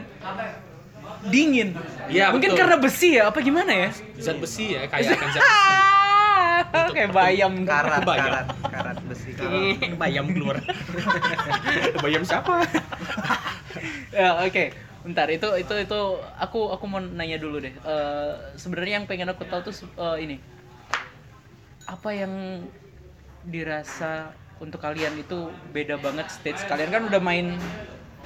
dingin. 1.26 1.72
Iya, 2.06 2.30
Mungkin 2.30 2.52
betul. 2.52 2.60
karena 2.60 2.76
besi 2.76 3.16
ya 3.16 3.32
apa 3.32 3.38
gimana 3.40 3.72
ya? 3.72 3.90
Zat 4.20 4.36
besi 4.36 4.76
ya, 4.76 4.84
kayak 4.86 5.16
akan 5.16 5.28
zat 5.32 5.40
besi. 5.40 5.74
Kayak 6.90 7.10
bayam 7.10 7.52
karat, 7.62 8.02
Bayam. 8.02 8.24
karat, 8.24 8.46
karat 8.64 8.96
besi. 9.04 9.30
bayam 9.94 10.26
keluar. 10.28 10.56
bayam 12.02 12.22
siapa? 12.22 12.62
ya 14.12 14.40
oke 14.40 14.64
bentar 15.02 15.28
itu 15.28 15.46
itu 15.54 15.74
itu 15.78 16.00
aku 16.34 16.60
aku 16.68 16.84
mau 16.84 16.98
nanya 16.98 17.36
dulu 17.36 17.60
deh 17.60 17.70
Eh, 17.70 18.30
sebenarnya 18.56 18.94
yang 18.96 19.06
pengen 19.06 19.28
aku 19.28 19.44
tahu 19.44 19.60
tuh 19.64 19.74
eh, 19.94 20.16
ini 20.20 20.36
apa 21.84 22.10
yang 22.10 22.64
dirasa 23.44 24.32
untuk 24.56 24.80
kalian 24.80 25.14
itu 25.14 25.46
beda 25.70 25.94
banget 25.96 26.26
stage 26.28 26.58
kalian 26.64 26.90
kan 26.90 27.02
udah 27.06 27.20
main 27.20 27.54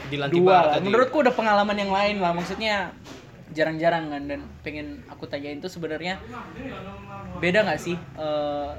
Di 0.08 0.16
lantai 0.16 0.32
dua 0.32 0.48
bar 0.48 0.62
lah. 0.62 0.72
tadi. 0.72 0.84
menurutku 0.86 1.16
udah 1.20 1.34
pengalaman 1.34 1.76
yang 1.76 1.92
lain 1.92 2.16
lah 2.16 2.32
maksudnya 2.32 2.94
jarang-jarang 3.50 4.10
kan 4.10 4.22
dan 4.30 4.40
pengen 4.62 5.02
aku 5.10 5.26
tanyain 5.26 5.58
tuh 5.58 5.70
sebenarnya 5.70 6.22
beda 7.42 7.66
nggak 7.66 7.80
sih 7.80 7.96
eh, 7.98 8.70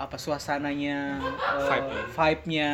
apa 0.00 0.16
suasananya 0.18 1.22
Vibe. 1.68 1.92
vibe-nya 2.10 2.70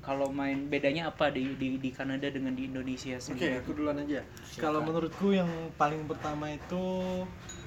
kalau 0.00 0.32
main 0.32 0.66
bedanya 0.66 1.12
apa 1.12 1.28
di 1.30 1.54
di, 1.60 1.76
di 1.76 1.90
Kanada 1.92 2.26
dengan 2.32 2.56
di 2.56 2.66
Indonesia 2.66 3.20
Oke, 3.20 3.24
sendiri 3.30 3.60
aku 3.60 3.76
duluan 3.76 4.00
aja. 4.00 4.24
Kalau 4.56 4.80
menurutku 4.80 5.36
yang 5.36 5.46
paling 5.76 6.08
pertama 6.08 6.50
itu 6.50 6.84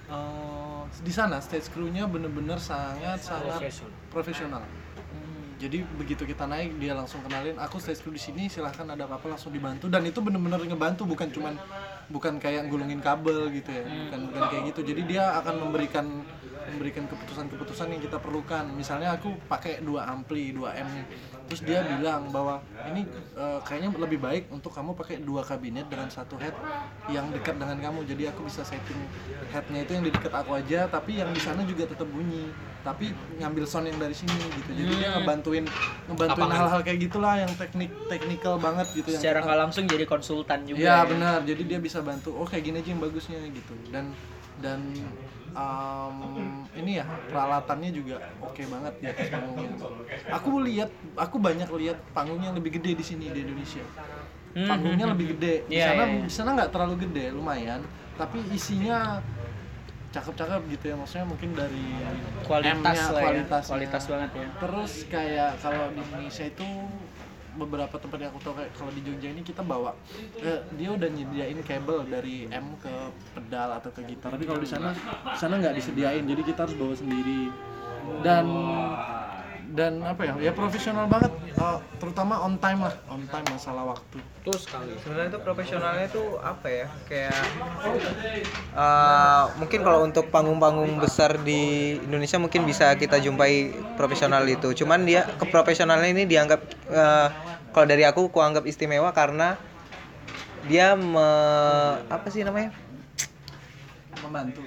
eh, 0.09 0.81
di 1.05 1.13
sana 1.13 1.37
stage 1.39 1.69
crew-nya 1.69 2.09
bener-bener 2.09 2.57
sangat 2.57 3.21
sangat 3.21 3.61
profesional. 4.09 4.65
Hmm. 4.65 5.55
Jadi 5.61 5.85
begitu 5.95 6.25
kita 6.25 6.49
naik 6.49 6.75
dia 6.81 6.97
langsung 6.97 7.21
kenalin 7.21 7.55
aku 7.61 7.77
stage 7.77 8.01
crew 8.01 8.11
di 8.11 8.19
sini 8.19 8.49
silahkan 8.49 8.89
ada 8.89 9.05
apa-apa 9.05 9.37
langsung 9.37 9.53
dibantu 9.53 9.87
dan 9.87 10.01
itu 10.03 10.19
bener-bener 10.19 10.59
ngebantu 10.65 11.05
bukan 11.05 11.29
cuman 11.29 11.55
bukan 12.09 12.39
kayak 12.41 12.67
gulungin 12.67 12.99
kabel 12.99 13.51
gitu 13.53 13.69
ya. 13.69 13.83
Bukan 13.83 14.19
bukan 14.31 14.43
kayak 14.49 14.63
gitu. 14.73 14.81
Jadi 14.93 15.01
dia 15.07 15.35
akan 15.39 15.55
memberikan 15.69 16.05
memberikan 16.73 17.05
keputusan-keputusan 17.11 17.87
yang 17.91 18.01
kita 18.01 18.17
perlukan. 18.17 18.65
Misalnya 18.73 19.15
aku 19.15 19.35
pakai 19.45 19.83
dua 19.83 20.07
ampli 20.07 20.55
2 20.55 20.83
m 20.83 20.89
terus 21.43 21.61
dia 21.61 21.79
bilang 21.83 22.29
bahwa 22.29 22.59
ini 22.85 23.03
eh, 23.35 23.59
kayaknya 23.61 23.89
lebih 23.93 24.19
baik 24.19 24.43
untuk 24.47 24.71
kamu 24.71 24.95
pakai 24.95 25.19
dua 25.19 25.41
kabinet 25.41 25.85
dengan 25.85 26.07
satu 26.07 26.35
head 26.37 26.55
yang 27.07 27.27
dekat 27.29 27.59
dengan 27.59 27.77
kamu 27.77 28.03
jadi 28.05 28.31
aku 28.31 28.47
bisa 28.47 28.63
setting 28.63 28.99
headnya 29.47 29.83
itu 29.83 29.91
yang 29.91 30.03
di 30.03 30.11
dekat 30.11 30.31
aku 30.31 30.55
aja 30.55 30.87
tapi 30.87 31.19
yang 31.19 31.29
di 31.29 31.39
sana 31.39 31.61
juga 31.63 31.83
tetap 31.83 32.07
bunyi 32.07 32.47
tapi 32.83 33.11
ngambil 33.39 33.63
sound 33.63 33.87
yang 33.87 33.95
dari 33.95 34.11
sini 34.11 34.35
gitu 34.59 34.71
jadi 34.75 34.91
dia 34.99 35.09
ngebantuin 35.15 35.63
ngebantuin 36.07 36.51
hal-hal 36.51 36.81
kayak 36.83 36.99
gitulah 36.99 37.35
yang 37.39 37.51
teknik 37.55 37.91
teknikal 38.07 38.59
banget 38.59 38.87
gitu 38.91 39.07
secara 39.07 39.39
nggak 39.39 39.59
langsung 39.67 39.83
jadi 39.87 40.03
konsultan 40.03 40.67
juga 40.67 40.79
Iya 40.83 40.95
ya. 40.99 41.07
benar. 41.07 41.37
Jadi 41.47 41.63
dia 41.63 41.79
bisa 41.79 42.03
bantu. 42.03 42.35
Oh 42.35 42.43
kayak 42.43 42.63
gini 42.67 42.77
aja 42.83 42.89
yang 42.91 42.99
bagusnya 42.99 43.39
gitu. 43.51 43.73
Dan 43.87 44.11
dan 44.59 44.79
um, 45.53 46.17
ini 46.73 46.99
ya 46.99 47.05
peralatannya 47.29 47.89
juga 47.89 48.17
oke 48.39 48.61
banget 48.65 48.93
di 48.99 49.05
atas 49.07 49.27
panggungnya. 49.29 49.69
Aku 50.33 50.49
lihat, 50.61 50.89
aku 51.15 51.35
banyak 51.37 51.69
lihat 51.71 51.97
panggung 52.11 52.41
yang 52.41 52.53
lebih 52.53 52.77
gede 52.81 52.97
di 52.97 53.05
sini 53.05 53.29
di 53.29 53.39
Indonesia. 53.41 53.85
Hmm, 54.53 54.69
Panggungnya 54.69 55.05
hmm, 55.09 55.13
lebih 55.17 55.25
gede. 55.37 55.53
Di 55.65 55.77
Iya, 55.77 55.85
sana 55.89 56.03
iya, 56.03 56.13
iya. 56.13 56.21
di 56.25 56.31
sana 56.31 56.49
nggak 56.53 56.69
terlalu 56.69 56.95
gede, 57.09 57.25
lumayan. 57.33 57.81
Tapi 58.13 58.37
isinya 58.53 59.17
cakep-cakep 60.13 60.61
gitu 60.69 60.85
ya. 60.93 60.95
Maksudnya 60.95 61.25
mungkin 61.25 61.49
dari 61.57 61.85
kualitas 62.45 62.77
M-nya, 62.77 62.93
lah 63.09 63.21
ya 63.21 63.25
kualitasnya. 63.25 63.71
kualitas 63.73 64.03
banget 64.05 64.29
ya 64.37 64.47
Terus 64.61 64.91
kayak 65.09 65.51
kalau 65.57 65.85
di 65.89 66.01
Indonesia 66.05 66.45
itu 66.45 66.67
beberapa 67.53 67.95
tempat 68.01 68.17
yang 68.17 68.29
aku 68.33 68.41
tahu 68.41 68.53
kayak 68.57 68.71
kalau 68.73 68.91
di 68.91 69.01
Jogja 69.05 69.29
ini 69.29 69.41
kita 69.45 69.61
bawa 69.61 69.93
eh, 70.41 70.59
dia 70.73 70.89
udah 70.89 71.09
nyediain 71.09 71.59
kabel 71.61 72.05
dari 72.09 72.49
M 72.49 72.77
ke 72.81 72.93
pedal 73.37 73.69
atau 73.77 73.89
ke 73.93 74.01
gitar. 74.09 74.33
Tapi 74.33 74.45
kalau 74.45 74.59
di 74.61 74.69
sana 74.69 74.89
sana 75.37 75.61
nggak 75.61 75.77
disediain 75.77 76.25
jadi 76.25 76.41
kita 76.41 76.65
harus 76.65 76.75
bawa 76.75 76.93
sendiri. 76.97 77.53
Dan 78.19 78.45
dan 79.73 80.05
apa 80.05 80.21
ya? 80.21 80.33
Ya 80.37 80.51
profesional 80.53 81.09
banget. 81.09 81.33
Eh, 81.57 81.77
terutama 81.97 82.45
on 82.45 82.61
time 82.61 82.85
lah. 82.85 82.93
On 83.09 83.21
time 83.25 83.45
masalah 83.49 83.97
waktu. 83.97 84.21
Betul 84.21 84.57
sekali. 84.61 84.93
sebenarnya 85.01 85.33
itu 85.33 85.39
profesionalnya 85.41 86.05
itu 86.05 86.23
apa 86.37 86.67
ya? 86.69 86.87
Kayak 87.09 87.41
eh, 88.77 89.43
mungkin 89.57 89.79
kalau 89.81 90.05
untuk 90.05 90.29
panggung-panggung 90.29 91.01
besar 91.01 91.41
di 91.41 91.97
Indonesia 92.05 92.37
mungkin 92.37 92.69
bisa 92.69 92.93
kita 92.93 93.17
jumpai 93.17 93.73
profesional 93.97 94.45
itu. 94.45 94.77
Cuman 94.77 95.09
dia 95.09 95.25
keprofesionalnya 95.41 96.09
ini 96.13 96.23
dianggap 96.29 96.61
eh, 96.93 97.27
kalau 97.73 97.85
dari 97.89 98.05
aku 98.05 98.29
aku 98.29 98.39
anggap 98.45 98.69
istimewa 98.69 99.09
karena 99.09 99.57
dia 100.69 100.93
me, 100.93 101.27
apa 102.07 102.29
sih 102.29 102.45
namanya? 102.45 102.71
Membantu 104.21 104.63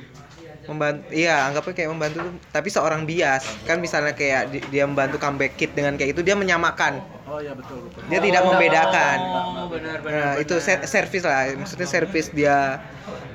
membantu 0.66 1.02
iya 1.11 1.46
anggapnya 1.46 1.72
kayak 1.72 1.90
membantu 1.90 2.16
tuh, 2.22 2.35
tapi 2.50 2.68
seorang 2.68 3.02
bias. 3.02 3.42
Kan 3.62 3.79
misalnya 3.79 4.12
kayak 4.12 4.50
di- 4.50 4.66
dia 4.68 4.83
membantu 4.83 5.16
comeback 5.16 5.55
kit 5.55 5.70
dengan 5.72 5.94
kayak 5.94 6.12
itu 6.12 6.22
dia 6.22 6.35
menyamakan. 6.35 6.98
Oh 7.26 7.38
ya 7.38 7.52
betul 7.52 7.87
betul. 7.87 8.02
Dia 8.07 8.20
tidak 8.20 8.42
membedakan. 8.44 9.18
oh 9.18 9.66
benar 9.66 9.98
benar 9.98 10.14
Nah, 10.14 10.33
itu 10.38 10.55
ser- 10.59 10.85
service 10.85 11.22
lah, 11.22 11.50
maksudnya 11.52 11.87
service 11.87 12.29
dia 12.31 12.83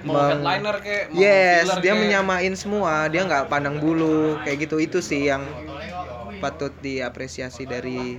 Mau 0.02 0.16
meng- 0.16 0.40
headliner 0.40 0.76
kayak 0.80 1.04
mau 1.08 1.20
Yes, 1.20 1.66
dia 1.78 1.92
kayak. 1.92 2.00
menyamain 2.00 2.54
semua, 2.56 2.94
dia 3.08 3.22
nggak 3.22 3.48
pandang 3.48 3.78
bulu 3.78 4.40
kayak 4.42 4.58
gitu. 4.62 4.76
Itu 4.78 5.00
sih 5.00 5.28
yang 5.28 5.44
patut 6.38 6.74
diapresiasi 6.76 7.64
dari 7.64 8.18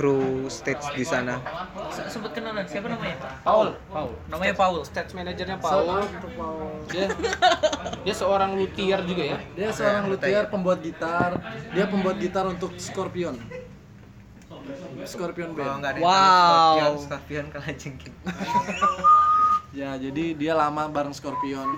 kru 0.00 0.48
stage 0.48 0.80
di 0.96 1.04
sana. 1.04 1.44
Se- 1.92 2.08
sebut 2.08 2.32
kenalan 2.32 2.64
siapa 2.64 2.88
namanya 2.88 3.20
Paul. 3.44 3.76
Paul 3.92 4.16
namanya 4.32 4.56
Paul 4.56 4.80
Stage 4.80 5.12
manajernya 5.12 5.60
Paul. 5.60 6.08
Dia 6.88 7.12
dia 8.00 8.14
seorang 8.16 8.56
luthier 8.56 9.04
juga 9.04 9.24
ya. 9.26 9.38
dia 9.52 9.68
seorang 9.70 10.08
luthier 10.08 10.48
pembuat 10.48 10.80
gitar 10.80 11.36
dia 11.70 11.84
pembuat 11.84 12.16
gitar 12.16 12.48
untuk 12.48 12.72
Scorpion 12.80 13.36
Scorpion 15.02 15.52
Band 15.52 15.84
nggak 15.84 15.92
ada 15.92 16.00
Wow. 16.00 16.16
Scorpion, 16.16 16.96
Scorpion 16.98 17.44
kalah 17.50 17.72
jengking. 17.74 18.14
Ya, 19.70 19.94
jadi 19.94 20.32
dia 20.32 20.52
lama 20.52 20.88
bareng 20.88 21.12
Scorpion. 21.12 21.76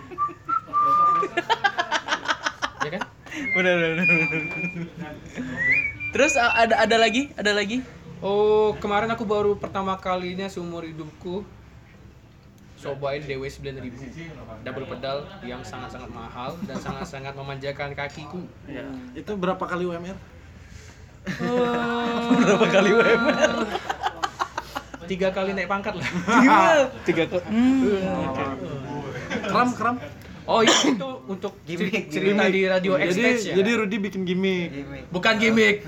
Ya 2.82 2.90
kan? 2.92 3.02
benar 3.32 3.74
benar 3.74 4.06
benar. 4.06 4.42
terus 6.12 6.36
ada 6.36 6.76
ada 6.78 6.96
lagi 6.96 7.32
ada 7.32 7.50
lagi 7.50 7.80
Oh, 8.22 8.78
kemarin 8.78 9.10
aku 9.10 9.26
baru 9.26 9.58
pertama 9.58 9.98
kalinya 9.98 10.46
seumur 10.46 10.86
hidupku 10.86 11.42
cobain 12.82 13.22
DW 13.22 13.46
9000 13.46 14.62
double 14.66 14.86
pedal 14.90 15.22
yang 15.46 15.62
sangat-sangat 15.62 16.10
mahal 16.10 16.54
dan 16.66 16.78
sangat-sangat 16.78 17.34
memanjakan 17.34 17.94
kakiku. 17.98 18.46
Itu 19.18 19.34
berapa 19.34 19.62
kali 19.66 19.90
UMR? 19.90 20.14
berapa 22.42 22.66
kali 22.66 22.90
UMR 22.98 23.54
Tiga 25.06 25.30
kali 25.30 25.54
naik 25.54 25.70
pangkat 25.70 25.94
lah. 25.98 26.08
tiga 27.06 27.26
kali 27.30 27.42
hmm. 27.46 28.02
Kram, 29.50 29.68
kram. 29.74 29.96
Oh 30.42 30.58
iya 30.58 30.74
itu 30.90 31.08
untuk 31.24 31.52
Gimik, 31.62 32.10
cer- 32.10 32.10
cerita 32.10 32.44
di 32.50 32.66
radio 32.66 32.98
Jadi, 32.98 33.22
X 33.30 33.38
ya. 33.46 33.54
jadi 33.54 33.70
Rudy 33.78 33.96
bikin 34.02 34.22
gimmick. 34.26 34.70
bukan 35.08 35.38
gimmick. 35.38 35.86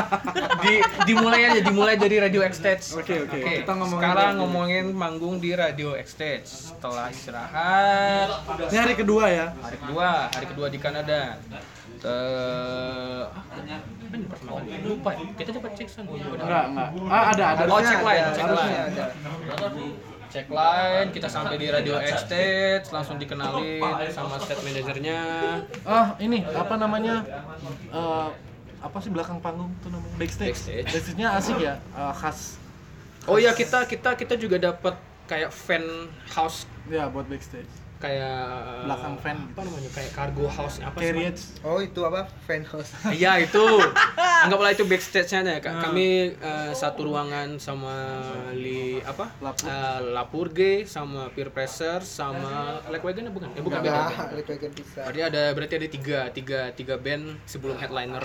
di, 0.62 0.72
dimulai 1.04 1.42
aja 1.44 1.60
dimulai 1.60 1.98
dari 1.98 2.22
radio 2.22 2.40
X 2.40 2.62
Oke, 2.94 3.26
oke. 3.26 3.38
Kita 3.60 3.72
ngomongin 3.74 3.98
Sekarang 3.98 4.30
radio. 4.30 4.40
ngomongin 4.40 4.84
manggung 4.94 5.36
di 5.36 5.50
radio 5.52 5.98
X 5.98 6.14
Setelah 6.46 7.10
istirahat 7.10 8.28
Ini 8.70 8.78
hari 8.78 8.94
kedua 8.94 9.24
ya. 9.26 9.46
hari 9.58 9.76
kedua 9.76 10.08
hari 10.30 10.46
kedua 10.46 10.66
di 10.70 10.78
Kanada 10.78 11.38
eh 11.96 13.22
pertama 14.06 14.62
kali? 14.62 14.78
lupa 14.86 15.10
kita 15.34 15.50
coba 15.58 15.68
cek 15.74 15.88
sana 15.90 16.08
Enggak, 16.12 16.64
enggak. 16.70 16.88
Ah, 17.10 17.24
ada, 17.34 17.44
ada. 17.52 17.62
oh 17.66 17.80
cek 17.82 18.00
lain 18.00 18.22
cek 18.32 18.46
lain 18.46 18.78
ada. 18.86 19.04
Cek 20.36 20.52
line 20.52 21.08
kita 21.16 21.28
sampai 21.32 21.56
di 21.56 21.72
radio 21.72 21.96
Estate 21.96 22.84
langsung 22.92 23.16
dikenalin 23.16 23.80
sama 24.12 24.36
stage 24.36 24.60
manajernya 24.60 25.20
Ah, 25.88 26.12
ini 26.20 26.44
apa 26.44 26.76
namanya? 26.76 27.24
Eh, 27.88 28.28
apa 28.76 28.96
sih 29.00 29.08
belakang 29.08 29.40
panggung 29.40 29.72
tuh 29.80 29.88
namanya? 29.88 30.12
Backstage. 30.20 30.52
Backstage. 30.52 30.86
Backstage-nya 30.92 31.28
asik 31.40 31.56
ya, 31.56 31.80
eh, 31.80 32.12
khas. 32.12 32.60
oh 33.24 33.40
ya 33.40 33.56
kita 33.56 33.88
kita 33.88 34.12
kita 34.12 34.34
juga 34.36 34.60
dapat 34.60 34.94
kayak 35.24 35.48
fan 35.50 35.82
house 36.28 36.68
Ya, 36.86 37.08
buat 37.10 37.26
backstage. 37.26 37.66
Kayak 37.96 38.84
Belakang 38.84 39.16
fan 39.16 39.36
apa 39.48 39.60
namanya 39.64 39.90
kayak 39.90 40.10
cargo 40.12 40.44
house 40.46 40.76
apa 40.78 40.98
sih. 41.00 41.32
Oh 41.62 41.78
itu 41.78 42.00
apa? 42.00 42.28
Fan 42.44 42.62
house. 42.62 42.92
Iya 43.16 43.40
itu, 43.40 43.64
anggaplah 44.44 44.72
itu 44.72 44.84
backstage-nya 44.84 45.40
ya. 45.48 45.58
Ka- 45.58 45.80
Kami 45.80 46.32
eh, 46.32 46.72
satu 46.72 47.08
ruangan 47.08 47.56
sama 47.56 47.94
li 48.52 49.00
apa? 49.00 49.32
Lapur. 49.40 49.66
Eh, 49.66 50.00
Lapurge 50.12 50.72
sama 50.84 51.32
Peer 51.32 51.48
Pressure 51.48 52.00
sama 52.00 52.84
Black 52.84 53.02
Wagon 53.02 53.32
bukan? 53.32 53.48
Ya 53.52 53.62
bukan. 53.64 53.80
beda. 53.80 54.04
Berarti 54.96 55.20
ada 55.22 55.42
berarti 55.52 55.74
ada 55.76 55.88
tiga 55.88 56.18
tiga 56.30 56.60
tiga 56.72 56.94
band 56.96 57.40
sebelum 57.44 57.76
headliner 57.76 58.22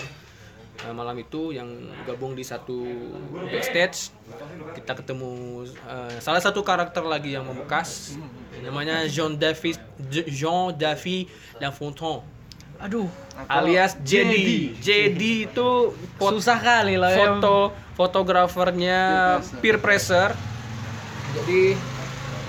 eh, 0.80 0.94
malam 0.94 1.16
itu 1.18 1.52
yang 1.52 1.68
gabung 2.04 2.32
di 2.32 2.42
satu 2.42 2.80
backstage. 3.48 4.08
Kita 4.72 4.96
ketemu 4.96 5.62
eh, 5.68 6.16
salah 6.18 6.40
satu 6.40 6.64
karakter 6.64 7.04
lagi 7.04 7.36
yang 7.36 7.44
membekas 7.44 8.16
namanya 8.62 9.04
Jean 9.10 9.34
David 9.34 9.76
Jean 10.30 10.70
David 10.72 11.26
Lafontaine 11.58 12.22
Aduh, 12.82 13.06
alias 13.46 13.94
JD. 14.02 14.74
JD 14.82 15.22
itu 15.46 15.68
pot- 16.18 16.34
susah 16.34 16.58
kali 16.58 16.98
lah 16.98 17.14
ya. 17.14 17.38
foto 17.38 17.70
fotografernya 17.94 18.98
peer 19.62 19.78
pressure. 19.78 20.34
Jadi 21.32 21.78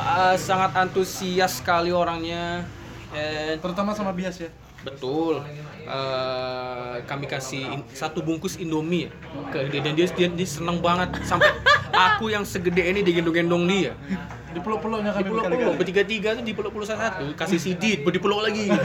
uh, 0.01 0.33
sangat 0.41 0.73
antusias 0.73 1.61
sekali 1.61 1.93
orangnya. 1.93 2.65
And 3.13 3.61
Terutama 3.61 3.93
sama 3.93 4.09
bias 4.09 4.41
ya. 4.41 4.49
Betul. 4.83 5.43
Uh, 5.83 7.03
kami 7.03 7.27
kasih 7.27 7.59
in- 7.75 7.87
satu 7.91 8.23
bungkus 8.23 8.55
Indomie 8.55 9.07
ya 9.07 9.11
ke 9.51 9.67
dia 9.67 9.83
dan 9.83 9.99
dia, 9.99 10.07
dia, 10.15 10.31
dia 10.31 10.47
seneng 10.47 10.79
banget 10.79 11.11
sampai 11.27 11.51
aku 11.91 12.31
yang 12.31 12.47
segede 12.47 12.79
ini 12.79 13.03
digendong-gendong 13.03 13.67
dia. 13.67 13.91
Di 14.53 14.63
pulau-pulaunya 14.63 15.11
Di 15.11 15.17
kami 15.17 15.27
peluk-peluk 15.27 15.59
berkali-kali. 15.59 15.79
bertiga-tiga 15.81 16.29
tuh 16.39 16.43
di 16.45 16.53
peluk-peluk 16.55 16.87
satu 16.87 17.35
kasih 17.35 17.59
CD 17.59 17.99
dipeluk 17.99 18.39
lagi. 18.39 18.71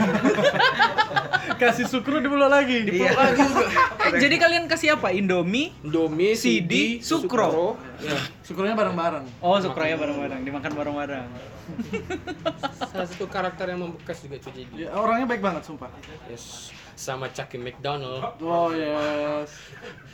Kasih 1.59 1.91
sukru 1.91 2.23
di 2.23 2.31
pulau 2.31 2.47
lagi. 2.47 2.87
Dipeluk 2.87 3.19
lagi 3.19 3.41
juga. 3.43 3.67
Jadi 4.23 4.35
kalian 4.39 4.63
kasih 4.71 4.95
apa? 4.95 5.11
Indomie? 5.11 5.75
Indomie, 5.83 6.31
CD, 6.31 7.01
CD, 7.01 7.03
Sukro. 7.03 7.75
Ya. 7.99 8.15
Sukrunya 8.47 8.79
bareng-bareng. 8.79 9.27
Oh, 9.43 9.59
sukraya 9.59 9.99
bareng-bareng, 9.99 10.39
dimakan 10.47 10.71
bareng-bareng. 10.71 11.25
Salah 12.89 13.07
satu 13.07 13.25
karakter 13.25 13.65
yang 13.69 13.79
membekas 13.81 14.23
juga 14.23 14.35
cuy 14.39 14.51
jadi. 14.55 14.73
Ya, 14.75 14.89
orangnya 14.93 15.25
baik 15.29 15.41
banget 15.41 15.63
sumpah. 15.65 15.89
Yes. 16.27 16.73
Sama 16.93 17.31
Chucky 17.31 17.55
McDonald. 17.55 18.23
Oh 18.43 18.69
yes. 18.73 19.49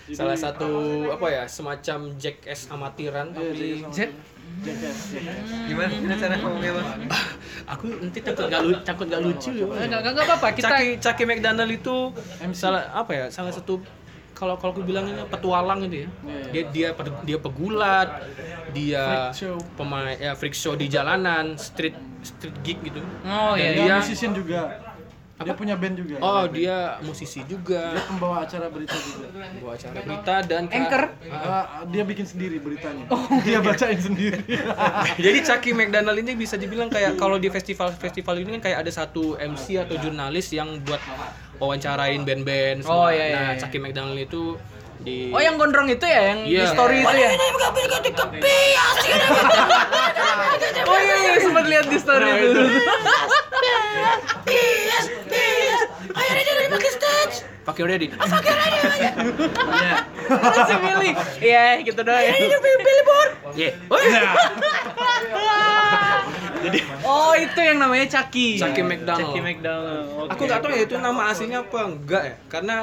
Jadi- 0.06 0.18
Salah 0.22 0.38
satu 0.38 0.70
apa 1.10 1.28
ya 1.30 1.44
semacam 1.50 2.14
jackass 2.16 2.70
amatiran 2.70 3.34
Iya, 3.34 3.40
tapi 3.42 3.66
Jackass 3.82 3.96
Jet. 3.96 4.12
Jackass, 4.62 5.00
Jackass. 5.18 5.50
Gimana? 5.66 5.90
Gimana 5.90 6.16
cara 6.16 6.36
ngomongnya 6.38 6.72
bang? 6.78 6.88
aku 7.74 7.84
nanti 7.98 8.20
takut 8.22 8.46
gak 8.46 8.62
lucu, 8.62 8.82
takut 8.86 9.06
gak 9.10 9.22
lucu 9.26 9.50
ya. 9.52 9.66
Enggak 9.66 10.00
enggak 10.06 10.26
apa-apa, 10.30 10.48
kita 10.54 10.68
Chucky, 10.70 10.90
Chucky 11.02 11.24
McDonald 11.26 11.72
itu 11.74 11.96
salah 12.54 12.86
apa 12.94 13.12
ya? 13.12 13.26
Salah 13.34 13.50
satu 13.50 13.82
kalau 14.36 14.54
kalau 14.56 14.72
aku 14.72 14.84
bilang 14.84 15.08
ini 15.08 15.24
petualang 15.26 15.80
gitu 15.82 16.04
ya. 16.04 16.10
Iya, 16.22 16.44
Dia 16.52 16.64
dia 16.70 16.88
dia 17.24 17.38
pegulat, 17.40 18.10
dia 18.70 19.32
pemain 19.74 20.14
ya 20.14 20.32
freak 20.34 20.54
show 20.54 20.76
di 20.76 20.86
jalanan, 20.86 21.56
street 21.56 21.96
street 22.22 22.56
gig 22.62 22.78
gitu. 22.84 23.00
Oh 23.24 23.54
Dan 23.54 23.64
iya. 23.64 23.70
Dia 23.74 23.86
dia- 23.88 23.98
musician 23.98 24.32
juga. 24.32 24.62
Dia 25.36 25.52
punya 25.52 25.76
band 25.76 26.00
juga. 26.00 26.16
Oh, 26.20 26.48
dia 26.48 26.96
musisi 27.04 27.44
juga, 27.44 27.92
Dia 27.92 28.08
pembawa 28.08 28.48
acara 28.48 28.72
berita 28.72 28.96
juga. 28.96 29.28
bawa 29.60 29.76
acara 29.76 30.00
berita 30.00 30.36
dan 30.48 30.64
Anchor? 30.72 31.04
Ah, 31.28 31.84
dia 31.86 32.04
bikin 32.04 32.24
sendiri 32.24 32.56
beritanya. 32.56 33.04
Dia 33.44 33.60
bacain 33.60 34.00
sendiri. 34.00 34.40
Jadi 35.20 35.38
Chucky 35.44 35.76
McDonald 35.76 36.16
ini 36.16 36.40
bisa 36.40 36.56
dibilang 36.56 36.88
kayak 36.88 37.20
kalau 37.20 37.36
di 37.36 37.52
festival-festival 37.52 38.36
ini 38.40 38.56
kan 38.56 38.62
kayak 38.64 38.88
ada 38.88 38.92
satu 38.96 39.36
MC 39.36 39.76
atau 39.76 40.00
jurnalis 40.00 40.48
yang 40.50 40.72
buat 40.80 41.04
wawancarain 41.60 42.22
band-band. 42.28 42.84
Oh, 42.86 43.08
iya, 43.08 43.26
iya, 43.32 43.36
Nah, 43.36 43.50
iya. 43.54 43.60
Chucky 43.60 43.80
McDonald 43.80 44.20
itu 44.20 44.60
di 45.06 45.30
Oh, 45.30 45.38
yang 45.38 45.56
gondrong 45.56 45.86
itu 45.88 46.02
ya 46.02 46.34
yang 46.34 46.40
di 46.44 46.58
Iya. 46.58 46.74
story 46.74 46.98
itu 47.00 47.16
ya? 47.16 47.30
Oh 50.86 50.98
iya, 50.98 51.16
iya 51.16 51.40
sempat 51.40 51.66
lihat 51.66 51.86
di 51.86 51.98
story 51.98 52.26
Nah, 52.26 52.38
itu. 52.42 52.62
pakai 57.66 57.82
ready. 57.84 58.08
Terus 60.26 60.66
si 60.70 60.76
Billy. 60.78 61.12
Iya, 61.42 61.66
gitu 61.82 62.00
doang. 62.06 62.22
ya. 62.22 62.34
Yeah. 63.56 63.74
Oh, 67.06 67.34
itu 67.34 67.60
yang 67.62 67.78
namanya 67.78 68.06
Chucky. 68.08 68.58
Chucky 68.58 68.82
McDonald. 68.82 69.22
Chucky 69.22 69.42
McDonald. 69.42 70.06
Oke. 70.18 70.30
Aku 70.34 70.42
nggak 70.46 70.60
tahu 70.62 70.72
ya 70.72 70.82
itu 70.86 70.96
nama 70.98 71.22
aslinya 71.30 71.62
apa 71.62 71.80
enggak 71.84 72.24
ya. 72.24 72.36
Karena 72.48 72.76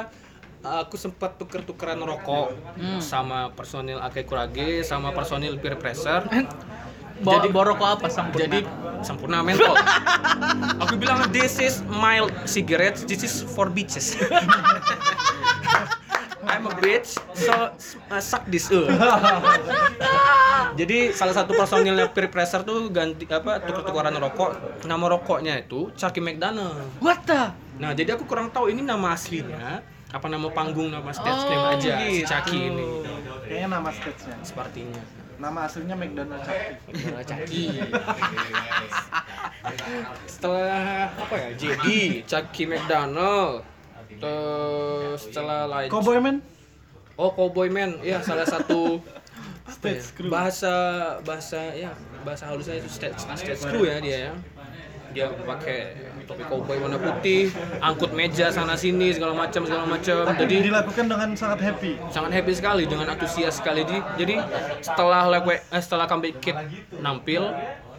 aku 0.63 0.95
sempat 0.95 1.35
tuker-tukeran 1.35 1.99
rokok 1.99 2.55
sama 3.03 3.51
personil 3.51 3.99
Ake 3.99 4.23
Kurage 4.23 4.81
sama 4.87 5.11
personil 5.11 5.59
Peer 5.59 5.75
Pressure. 5.75 6.23
Bawa, 7.23 7.45
Jadi- 7.45 7.53
rokok 7.53 7.89
apa 7.99 8.07
sampurna? 8.09 8.41
Jadi 8.47 8.59
sempurna 9.05 9.45
mentol. 9.45 9.75
Aku 10.81 10.97
bilang 10.97 11.29
this 11.29 11.59
is 11.61 11.83
mild 11.85 12.33
cigarettes, 12.49 13.05
this 13.05 13.21
is 13.21 13.45
for 13.53 13.69
bitches. 13.69 14.17
I'm 16.43 16.67
a 16.67 16.75
bitch, 16.75 17.15
so 17.33 17.71
uh, 18.11 18.19
suck 18.19 18.43
this. 18.51 18.67
Uh. 18.67 18.85
Jadi 20.79 21.15
salah 21.15 21.31
satu 21.31 21.55
personilnya 21.55 22.11
peer 22.11 22.27
pressure 22.27 22.67
tuh 22.67 22.91
ganti 22.91 23.23
apa 23.31 23.63
tukar-tukaran 23.63 24.15
rokok. 24.19 24.83
Nama 24.83 25.05
rokoknya 25.07 25.53
itu 25.63 25.93
Chucky 25.95 26.19
McDonald. 26.19 26.83
What 26.99 27.23
the? 27.23 27.55
Nah, 27.79 27.97
jadi 27.97 28.13
aku 28.13 28.29
kurang 28.29 28.53
tahu 28.53 28.69
ini 28.69 28.85
nama 28.85 29.17
aslinya 29.17 29.81
apa 30.13 30.29
nama 30.29 30.45
panggung 30.53 30.93
nama 30.93 31.09
stage 31.09 31.43
name 31.49 31.57
Oh, 31.59 31.73
aja 31.73 31.93
si 31.99 32.21
gitu. 32.21 32.29
Chucky 32.29 32.59
ini. 32.69 32.85
Kayaknya 33.43 33.67
nama 33.73 33.89
stage-nya. 33.89 34.35
Sepertinya. 34.45 35.01
Nama 35.41 35.59
aslinya 35.65 35.95
McDonald 35.97 36.41
Chucky. 36.45 36.93
Saudara 36.93 37.23
Chucky. 37.25 37.63
Setelah 40.29 41.09
apa 41.09 41.35
ya? 41.35 41.49
JD, 41.57 41.85
Chucky 42.23 42.63
McDonald. 42.69 43.65
Terus 44.13 45.19
setelah 45.27 45.65
lain. 45.65 45.89
Cowboy 45.89 46.21
Man? 46.21 46.37
Oh, 47.17 47.33
Cowboy 47.33 47.67
Man. 47.67 47.97
Ya, 48.05 48.21
salah 48.21 48.45
satu 48.45 48.99
ya? 49.01 49.19
Stage 49.73 50.07
crew. 50.13 50.29
Bahasa 50.29 50.73
bahasa 51.23 51.71
ya, 51.73 51.89
bahasa 52.21 52.45
halusnya 52.45 52.77
itu 52.77 52.89
stage 52.91 53.17
stage 53.17 53.63
crew 53.63 53.87
ya 53.87 53.97
dia 53.97 54.17
ya. 54.29 54.33
Dia 55.13 55.29
pakai 55.29 55.93
topi 56.23 56.43
cowboy 56.47 56.79
warna 56.79 56.97
putih, 56.97 57.51
angkut 57.77 58.15
meja 58.15 58.49
sana 58.49 58.73
sini 58.73 59.13
segala 59.13 59.35
macam 59.35 59.61
segala 59.63 59.85
macam. 59.85 60.23
Jadi 60.33 60.55
dilakukan 60.71 61.05
dengan 61.05 61.29
sangat 61.35 61.59
happy. 61.61 61.99
sangat 62.09 62.31
happy 62.33 62.53
sekali 62.55 62.83
dengan 62.87 63.11
antusias 63.11 63.59
sekali. 63.59 63.85
Jadi, 63.85 63.99
jadi 64.17 64.35
setelah 64.81 65.29
Lewe, 65.29 65.59
eh, 65.59 65.81
setelah 65.83 66.07
comeback 66.07 66.39
kid 66.39 66.57
nampil 66.97 67.51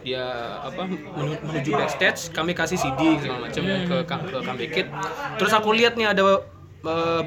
dia 0.05 0.21
apa 0.61 0.85
menu- 0.85 1.41
menuju 1.41 1.73
backstage 1.73 2.29
kami 2.29 2.53
kasih 2.53 2.77
CD 2.77 3.17
segala 3.17 3.49
macam 3.49 3.63
ya, 3.65 3.77
ke 3.89 3.97
ke 4.05 4.37
comeback 4.37 4.69
kid 4.69 4.87
terus 5.41 5.49
aku 5.49 5.73
lihat 5.73 5.97
nih 5.97 6.13
ada 6.13 6.45
eh, 6.85 7.21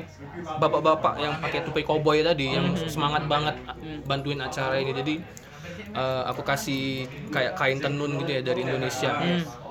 bapak-bapak 0.62 1.18
yang 1.18 1.34
pakai 1.43 1.66
topi 1.66 1.82
cowboy 1.82 2.22
tadi 2.22 2.55
yang 2.55 2.78
semangat 2.86 3.26
banget 3.26 3.59
bantuin 4.07 4.39
acara 4.39 4.78
ini. 4.78 4.95
Jadi 4.95 5.14
eh, 5.91 6.22
aku 6.30 6.47
kasih 6.47 7.07
kayak 7.34 7.59
kain 7.59 7.82
tenun 7.82 8.14
gitu 8.22 8.30
ya 8.30 8.43
dari 8.47 8.62
Indonesia 8.62 9.11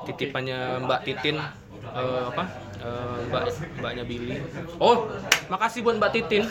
titipannya 0.07 0.81
Mbak 0.87 0.99
Titin 1.03 1.35
eh, 1.37 2.23
apa 2.31 2.43
eh, 2.79 3.17
Mbak 3.27 3.43
Mbaknya 3.79 4.03
Billy 4.07 4.37
oh 4.79 5.11
makasih 5.51 5.83
buat 5.83 5.99
Mbak 5.99 6.11
Titin 6.15 6.43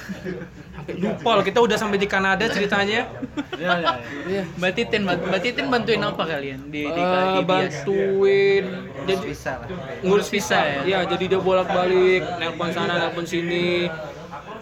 Sampai 0.76 0.92
lupa 1.00 1.30
loh 1.40 1.44
kita 1.44 1.58
udah 1.64 1.76
sampai 1.80 1.98
di 1.98 2.06
Kanada 2.06 2.44
ceritanya 2.46 3.08
Ya 3.56 3.72
ya. 3.80 3.94
ya. 4.28 4.42
Mbak 4.60 4.72
Titin, 4.76 5.08
Mbak, 5.08 5.16
Mbak 5.32 5.40
Titin 5.42 5.66
bantuin 5.72 6.02
apa 6.04 6.22
kalian 6.28 6.60
di 6.68 6.84
di, 6.84 7.02
di 7.02 7.42
bias? 7.42 7.46
bantuin 7.48 8.64
jadi 9.08 9.26
ngurus 10.04 10.28
visa 10.28 10.60
ya? 10.60 10.80
ya 10.84 10.98
jadi 11.08 11.24
dia 11.32 11.40
bolak-balik 11.40 12.22
nelpon 12.38 12.70
sana 12.70 13.00
nelpon 13.00 13.24
sini 13.24 13.88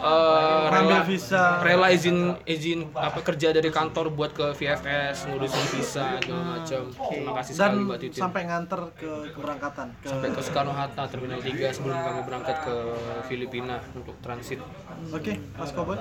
Eh, 0.05 0.65
rela 0.69 1.01
visa. 1.03 1.45
rela 1.59 1.89
izin 1.89 2.17
izin 2.45 2.93
apa 2.93 3.25
kerja 3.25 3.51
dari 3.51 3.69
kantor 3.69 4.13
buat 4.13 4.31
ke 4.31 4.53
VFS 4.53 5.25
ngurusin 5.27 5.65
visa 5.71 6.21
segala 6.21 6.45
macam 6.55 6.83
terima 6.93 7.33
kasih 7.35 7.53
sekali 7.55 7.77
Mbak 7.83 7.99
Titin 7.99 8.21
sampai 8.21 8.43
nganter 8.45 8.81
ke 8.93 9.11
keberangkatan 9.33 9.87
ke 9.97 10.07
sampai 10.07 10.29
ke 10.29 10.41
Soekarno 10.41 10.73
Hatta 10.73 11.09
Terminal 11.09 11.41
3 11.41 11.49
sebelum 11.73 11.97
kami 11.97 12.21
berangkat 12.23 12.57
ke 12.61 12.77
Filipina 13.25 13.81
untuk 13.95 14.13
transit. 14.21 14.61
Oke, 15.09 15.41
Mas 15.55 15.73
Cowboy. 15.73 15.97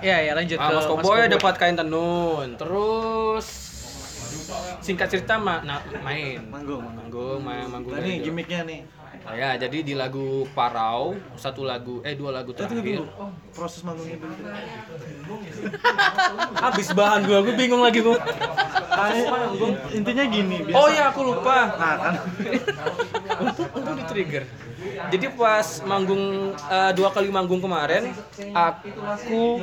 Ya, 0.00 0.20
ya 0.20 0.32
lanjut 0.32 0.56
Ah, 0.56 0.68
ke 0.68 0.72
Mas 0.74 0.84
Koboy 0.86 1.20
dapat 1.26 1.54
kain 1.56 1.74
tenun. 1.74 2.48
Terus 2.54 3.46
singkat 4.80 5.08
cerita 5.08 5.36
ma 5.36 5.60
na- 5.60 5.80
main 6.00 6.44
Manggung. 6.44 6.84
manggung 6.84 7.40
main 7.40 7.64
manggung 7.64 7.92
Nah, 7.92 8.02
jauh. 8.02 8.20
gimmicknya 8.22 8.64
nih. 8.64 8.80
Oh 9.30 9.32
ya 9.32 9.54
jadi 9.54 9.78
di 9.80 9.94
lagu 9.94 10.44
Parau 10.50 11.14
satu 11.38 11.62
lagu 11.62 12.02
eh 12.02 12.12
dua 12.12 12.34
lagu 12.34 12.50
terakhir 12.50 12.82
dulu. 12.82 13.06
Proses 13.54 13.80
manggungnya 13.86 14.18
dulu. 14.18 14.34
habis 16.60 16.90
bahan 16.90 17.22
gua 17.22 17.38
gua 17.40 17.54
bingung 17.54 17.78
lagi 17.78 18.02
gua 18.02 18.18
intinya 19.94 20.24
gini. 20.26 20.66
biasa- 20.66 20.76
oh 20.76 20.88
ya 20.90 21.08
aku 21.08 21.20
lupa 21.22 21.56
Nah, 21.72 21.96
kan. 21.96 22.14
untung 23.70 23.94
di 23.94 24.04
trigger 24.04 24.44
jadi 25.08 25.26
pas 25.30 25.80
manggung 25.84 26.52
eh, 26.52 26.92
dua 26.92 27.08
kali 27.14 27.30
manggung 27.30 27.60
kemarin 27.60 28.10
aku 28.50 29.60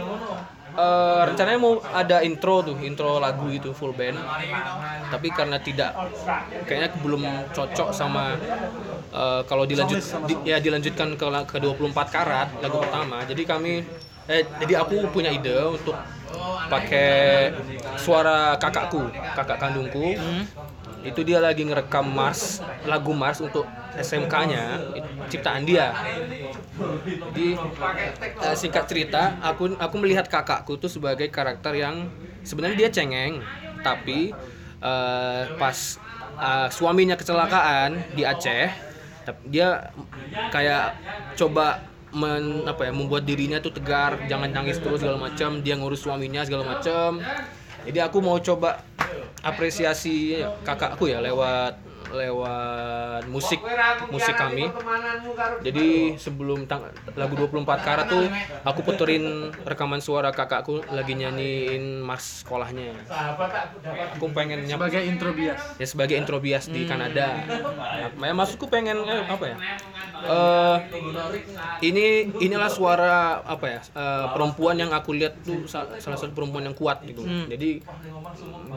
eh, 0.78 1.22
rencananya 1.28 1.60
mau 1.60 1.74
ada 2.02 2.18
intro 2.22 2.62
tuh 2.68 2.78
intro 2.86 3.18
lagu 3.20 3.48
itu 3.50 3.70
full 3.74 3.94
band. 3.98 4.18
Tapi 5.12 5.28
karena 5.32 5.58
tidak 5.62 5.92
kayaknya 6.68 6.90
belum 7.04 7.24
cocok 7.56 7.90
sama 7.96 8.36
eh, 9.14 9.42
kalau 9.50 9.64
dilanjut 9.68 10.00
di- 10.28 10.42
ya 10.48 10.58
dilanjutkan 10.62 11.16
ke 11.20 11.26
ke 11.52 11.58
24 11.60 12.08
karat 12.16 12.48
lagu 12.64 12.78
pertama. 12.82 13.24
Jadi 13.26 13.44
kami 13.48 13.74
eh, 14.28 14.44
jadi 14.62 14.84
aku 14.84 15.08
punya 15.12 15.32
ide 15.32 15.56
untuk 15.78 15.96
pakai 16.68 17.52
suara 18.00 18.56
kakakku 18.60 19.10
kakak 19.36 19.58
kandungku. 19.60 20.16
Itu 21.06 21.24
dia 21.24 21.40
lagi 21.40 21.64
ngerekam 21.64 22.04
Mars 22.04 22.60
lagu 22.84 23.16
Mars 23.16 23.40
untuk 23.40 23.64
SMK-nya 23.96 24.82
ciptaan 25.32 25.64
dia. 25.64 25.96
Jadi 27.32 27.56
eh, 28.44 28.56
singkat 28.58 28.86
cerita 28.90 29.40
aku 29.40 29.78
aku 29.80 29.96
melihat 30.02 30.28
kakakku 30.28 30.76
tuh 30.78 30.92
sebagai 30.92 31.32
karakter 31.32 31.74
yang 31.78 32.12
sebenarnya 32.44 32.88
dia 32.88 32.90
cengeng 32.92 33.42
tapi 33.82 34.36
eh, 34.84 35.44
pas 35.56 35.78
eh, 36.38 36.68
suaminya 36.70 37.16
kecelakaan 37.16 38.14
di 38.14 38.28
Aceh 38.28 38.88
dia 39.48 39.92
kayak 40.54 40.96
coba 41.36 41.84
men, 42.18 42.66
apa 42.66 42.90
ya 42.90 42.92
membuat 42.92 43.30
dirinya 43.30 43.62
tuh 43.62 43.70
tegar 43.70 44.18
jangan 44.26 44.50
nangis 44.50 44.82
terus 44.82 45.06
segala 45.06 45.22
macam 45.22 45.62
dia 45.62 45.78
ngurus 45.78 46.02
suaminya 46.02 46.42
segala 46.42 46.66
macam. 46.66 47.22
Jadi 47.86 48.00
aku 48.02 48.18
mau 48.20 48.42
coba 48.42 48.84
apresiasi 49.46 50.42
kakakku 50.66 51.08
ya 51.08 51.22
lewat 51.22 51.87
lewat 52.14 53.24
musik 53.28 53.60
musik 54.08 54.36
kami 54.36 54.72
jadi 55.58 56.16
sebelum 56.16 56.70
tang- 56.70 56.88
lagu 57.18 57.34
24 57.34 57.82
karat 57.82 58.06
tuh 58.08 58.26
aku 58.62 58.86
puterin 58.86 59.50
rekaman 59.66 60.00
suara 60.00 60.30
kakakku 60.30 60.86
lagi 60.94 61.18
nyanyiin 61.18 62.04
mas 62.06 62.46
sekolahnya 62.46 62.94
aku 64.18 64.26
pengen 64.34 64.66
nyap 64.66 64.78
Sebagai 64.80 65.04
intro 65.04 65.32
bias. 65.34 65.62
ya 65.78 65.86
sebagai 65.88 66.16
intro 66.18 66.38
bias 66.40 66.66
di 66.70 66.82
Kanada. 66.86 67.42
Nah, 68.18 68.34
maksudku 68.34 68.70
pengen 68.70 68.98
eh, 68.98 69.24
apa 69.26 69.46
ya? 69.46 69.58
Eh, 70.28 70.78
ini 71.82 72.06
inilah 72.38 72.70
suara 72.70 73.42
apa 73.42 73.66
ya? 73.68 73.80
eh, 73.82 74.26
perempuan 74.32 74.78
yang 74.78 74.92
aku 74.94 75.14
lihat 75.14 75.34
tuh 75.42 75.66
sa- 75.66 75.88
salah 75.98 76.18
satu 76.18 76.34
perempuan 76.34 76.66
yang 76.66 76.76
kuat 76.78 77.02
gitu. 77.06 77.22
Jadi 77.48 77.82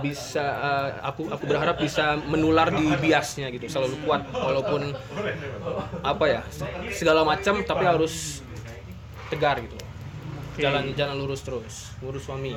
bisa 0.01 0.41
eh, 0.41 0.89
aku 1.03 1.28
aku 1.28 1.45
berharap 1.45 1.76
bisa 1.76 2.16
menular 2.16 2.70
di 2.70 2.87
biasnya 3.21 3.47
gitu, 3.53 3.68
selalu 3.68 3.97
kuat 4.09 4.25
walaupun 4.33 4.97
apa 6.01 6.25
ya? 6.25 6.41
segala 6.89 7.21
macam 7.23 7.61
tapi 7.61 7.85
harus 7.85 8.41
tegar 9.29 9.61
gitu. 9.61 9.77
Jalan 10.61 10.93
jalan 10.97 11.16
lurus 11.21 11.41
terus, 11.45 11.93
ngurus 12.01 12.25
suami. 12.25 12.57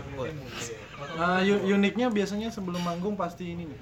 Nah, 1.20 1.43
uniknya 1.45 2.07
biasanya 2.07 2.47
sebelum 2.47 2.80
manggung 2.80 3.20
pasti 3.20 3.51
ini 3.53 3.68
nih. 3.68 3.80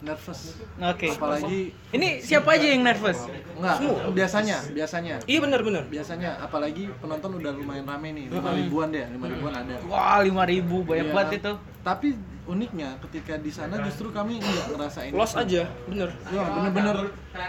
Nervous. 0.00 0.56
Oke. 0.80 1.12
Apalagi 1.12 1.76
Ini 1.92 2.24
siapa 2.24 2.56
aja 2.56 2.64
yang 2.72 2.80
nervous? 2.80 3.20
enggak, 3.52 3.76
biasanya, 4.16 4.56
biasanya. 4.72 5.14
Iya 5.28 5.38
benar 5.44 5.60
benar. 5.60 5.84
Biasanya 5.92 6.40
apalagi 6.40 6.88
penonton 7.04 7.36
udah 7.36 7.52
lumayan 7.52 7.84
rame 7.84 8.08
nih, 8.16 8.32
5 8.32 8.40
ribuan 8.64 8.88
deh, 8.88 9.04
5 9.04 9.20
ribuan 9.28 9.52
ada. 9.52 9.76
Wah, 9.84 10.24
5000 10.24 10.88
banyak 10.88 11.04
Iya. 11.04 11.12
banget 11.12 11.32
itu. 11.44 11.52
Tapi 11.84 12.08
uniknya 12.50 12.98
ketika 13.06 13.38
di 13.38 13.54
sana 13.54 13.78
justru 13.86 14.10
kami 14.10 14.42
nggak 14.42 14.66
ngerasain 14.74 15.14
Los 15.14 15.38
aja, 15.38 15.70
bener. 15.86 16.10
Ya 16.34 16.42
bener-bener. 16.50 16.96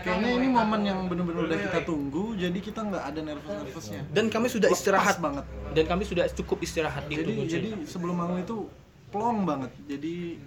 kayaknya 0.05 0.29
ini 0.37 0.47
momen 0.47 0.81
yang 0.85 0.99
bener-bener 1.09 1.49
udah 1.49 1.57
kita 1.57 1.79
tunggu 1.81 2.37
jadi 2.37 2.59
kita 2.61 2.85
nggak 2.85 3.03
ada 3.09 3.19
nervous-nervousnya. 3.25 4.01
Dan 4.13 4.29
kami 4.29 4.47
sudah 4.47 4.69
Pas 4.69 4.77
istirahat. 4.77 5.17
banget. 5.17 5.45
Dan 5.73 5.85
kami 5.89 6.03
sudah 6.05 6.25
cukup 6.29 6.61
istirahat 6.61 7.09
itu 7.09 7.25
jadi 7.25 7.49
jadi 7.49 7.69
sebelum 7.89 8.13
manggung 8.21 8.45
itu 8.45 8.57
plong 9.09 9.43
banget. 9.49 9.71
Jadi 9.89 10.37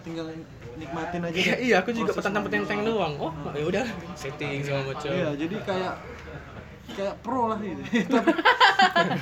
tinggal 0.00 0.32
nikmatin 0.80 1.20
aja 1.28 1.36
iya, 1.36 1.54
iya 1.60 1.76
aku 1.84 1.92
juga 1.92 2.16
petenteng 2.16 2.80
doang. 2.86 3.14
Oh 3.20 3.32
ya 3.52 3.64
udah 3.68 3.86
setting 4.16 4.64
segala 4.64 4.94
macam. 4.94 5.10
Iya 5.12 5.28
jadi 5.36 5.56
kayak 5.66 5.94
kayak 6.92 7.14
pro 7.20 7.48
lah 7.48 7.58
gitu 7.58 7.82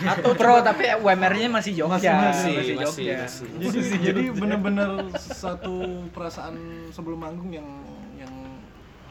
Atau 0.09 0.33
pro 0.35 0.61
tapi 0.61 0.85
UMR-nya 0.97 1.49
masih 1.49 1.73
Jogja. 1.77 2.13
Masih, 2.13 2.13
masih, 2.15 2.55
masih, 2.55 2.75
Jogja. 2.79 3.17
masih. 3.23 3.47
jadi 3.59 3.79
jadi 4.03 4.23
bener-bener 4.33 4.91
satu 5.15 5.75
perasaan 6.11 6.55
sebelum 6.89 7.19
manggung 7.19 7.51
yang 7.51 7.69
yang 8.15 8.33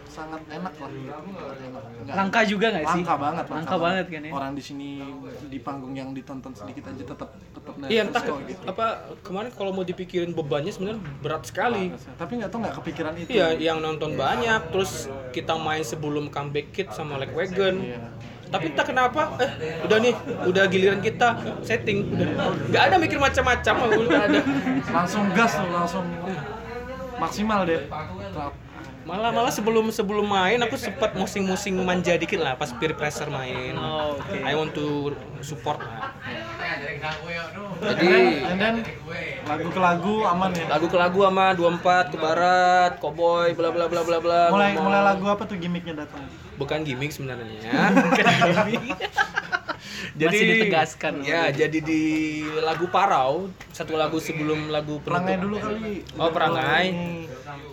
sangat 0.08 0.42
enak 0.50 0.74
lah 0.74 0.90
gitu. 0.90 1.14
Nggak- 1.14 2.16
Langka 2.16 2.42
juga 2.44 2.66
nggak 2.72 2.86
sih? 2.88 2.96
langka 2.98 3.16
banget 3.16 3.46
Langka 3.48 3.76
banget 3.78 4.06
kan 4.08 4.22
ya. 4.24 4.32
orang 4.32 4.52
di 4.52 4.64
sini 4.64 4.90
di 5.46 5.60
panggung 5.60 5.94
yang 5.94 6.10
ditonton 6.10 6.52
sedikit 6.52 6.90
aja 6.90 7.04
tetap 7.06 7.30
tetap 7.48 7.74
iya 7.86 8.02
entah 8.02 8.22
kok 8.22 8.40
gitu 8.44 8.64
apa 8.66 8.86
kemarin 9.22 9.52
kalau 9.52 9.72
mau 9.72 9.84
dipikirin 9.84 10.32
bebannya 10.32 10.72
sebenarnya 10.72 10.98
berat 11.20 11.44
sekali 11.46 11.92
tapi 12.16 12.32
nggak 12.36 12.50
tahu 12.50 12.60
nggak 12.60 12.76
kepikiran 12.76 13.14
itu 13.16 13.30
iya 13.30 13.48
yang 13.54 13.78
nonton 13.78 14.16
banyak 14.16 14.72
terus 14.72 15.06
kita 15.30 15.54
main 15.56 15.84
sebelum 15.84 16.28
comeback 16.28 16.72
kid 16.72 16.90
sama 16.90 17.18
like 17.18 17.32
wagon 17.32 17.86
tapi 18.48 18.72
entah 18.72 18.86
kenapa 18.88 19.36
eh 19.44 19.52
udah 19.84 19.98
nih 20.00 20.14
udah 20.48 20.64
giliran 20.72 21.00
kita 21.04 21.36
setting 21.62 22.08
udah. 22.16 22.28
Nggak 22.72 22.84
ada 22.88 22.96
mikir 23.00 23.20
macam-macam 23.20 23.76
ada. 23.92 24.40
Langsung 24.88 25.24
gas 25.36 25.54
langsung 25.60 26.06
maksimal 27.18 27.66
deh 27.66 27.82
malah 29.08 29.32
malah 29.32 29.48
sebelum 29.48 29.88
sebelum 29.88 30.28
main 30.28 30.60
aku 30.60 30.76
sempat 30.76 31.16
musing-musing 31.16 31.80
manja 31.80 32.12
dikit 32.20 32.44
lah 32.44 32.60
pas 32.60 32.76
peer 32.76 32.92
pressure 32.92 33.32
main. 33.32 33.72
Oh, 33.80 34.20
oke. 34.20 34.36
I 34.44 34.52
want 34.52 34.76
to 34.76 35.16
support 35.40 35.80
lah. 35.80 36.12
Jadi 37.80 38.44
and 38.44 38.60
then 38.60 38.76
lagu 39.48 39.72
ke 39.72 39.80
lagu 39.80 40.28
aman 40.28 40.52
ya? 40.52 40.68
Lagu 40.68 40.92
ke 40.92 40.98
lagu 41.00 41.24
sama 41.24 41.56
24 41.56 42.12
ke 42.12 42.18
barat 42.20 42.92
cowboy 43.00 43.56
bla 43.56 43.72
bla 43.72 43.88
bla 43.88 44.04
bla 44.04 44.20
bla. 44.20 44.42
Mulai 44.52 44.76
ngomong. 44.76 44.92
mulai 44.92 45.02
lagu 45.08 45.26
apa 45.32 45.48
tuh 45.48 45.56
gimmicknya 45.56 46.04
datang? 46.04 46.28
Bukan 46.60 46.84
gimmick 46.84 47.16
sebenarnya 47.16 47.48
Masih 50.18 50.46
ditegaskan. 50.48 51.14
ya 51.24 51.52
jadi 51.52 51.80
di 51.80 52.02
lagu 52.62 52.88
parau 52.90 53.52
satu 53.72 53.96
lagu 53.96 54.18
sebelum 54.18 54.72
lagu 54.72 55.00
perangai 55.04 55.38
dulu 55.40 55.56
kali 55.60 56.04
oh 56.18 56.30
perangai 56.32 56.88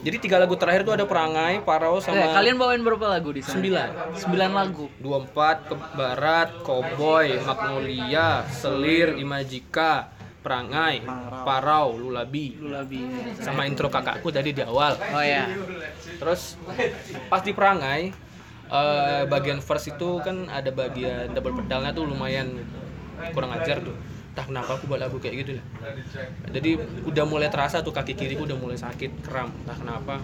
jadi 0.05 0.17
tiga 0.21 0.37
lagu 0.37 0.55
terakhir 0.55 0.85
tuh 0.85 0.95
ada 0.95 1.09
perangai 1.09 1.65
parau 1.65 1.97
Eh, 1.99 2.05
sama 2.05 2.37
kalian 2.37 2.61
bawain 2.61 2.83
berapa 2.85 3.09
lagu 3.09 3.33
di 3.33 3.41
sana? 3.41 3.57
Sembilan. 3.57 3.89
Sembilan 4.15 4.51
lagu. 4.53 4.87
24 5.01 5.71
ke 5.71 5.75
barat, 5.97 6.49
Cowboy, 6.61 7.41
Magnolia, 7.41 8.45
Selir, 8.53 9.17
Imajika, 9.17 10.13
Perangai, 10.45 11.01
Parau, 11.49 11.97
Lulabi. 11.97 12.61
Lulabi. 12.61 13.01
Sama 13.41 13.65
intro 13.65 13.89
kakakku 13.89 14.29
tadi 14.29 14.53
di 14.53 14.61
awal. 14.61 15.01
Oh 15.01 15.25
ya. 15.25 15.49
Terus 16.21 16.61
pas 17.33 17.41
di 17.41 17.57
Perangai 17.57 18.13
eh, 18.71 19.23
bagian 19.29 19.61
first 19.61 19.91
itu 19.93 20.21
kan 20.25 20.49
ada 20.49 20.71
bagian 20.73 21.33
double 21.33 21.65
pedalnya 21.65 21.91
tuh 21.93 22.09
lumayan 22.09 22.61
kurang 23.33 23.53
ajar 23.57 23.81
tuh. 23.81 23.97
Entah 24.35 24.51
kenapa 24.51 24.71
aku 24.75 24.91
buat 24.91 24.99
lagu 24.99 25.23
kayak 25.23 25.47
gitu 25.47 25.53
lah. 25.63 25.67
Jadi 26.51 26.75
udah 27.07 27.23
mulai 27.23 27.47
terasa 27.47 27.87
tuh 27.87 27.95
kaki 27.95 28.19
kiriku 28.19 28.51
udah 28.51 28.59
mulai 28.59 28.75
sakit, 28.75 29.23
kram. 29.23 29.55
Entah 29.63 29.79
kenapa. 29.79 30.19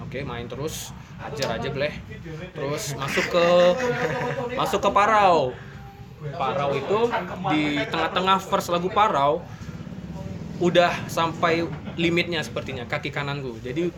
Oke, 0.00 0.24
main 0.24 0.48
terus, 0.48 0.90
ajar 1.20 1.60
aja 1.60 1.68
bleh. 1.68 1.92
Terus 2.56 2.96
masuk 2.96 3.28
ke 3.28 3.46
masuk 4.56 4.80
ke 4.80 4.90
Parau. 4.90 5.52
Parau 6.32 6.70
itu 6.72 6.98
di 7.52 7.84
tengah-tengah 7.92 8.40
first 8.40 8.72
lagu 8.72 8.88
Parau 8.88 9.44
udah 10.60 10.92
sampai 11.08 11.64
limitnya 11.96 12.40
sepertinya 12.40 12.88
kaki 12.88 13.12
kananku. 13.12 13.60
Jadi 13.60 13.92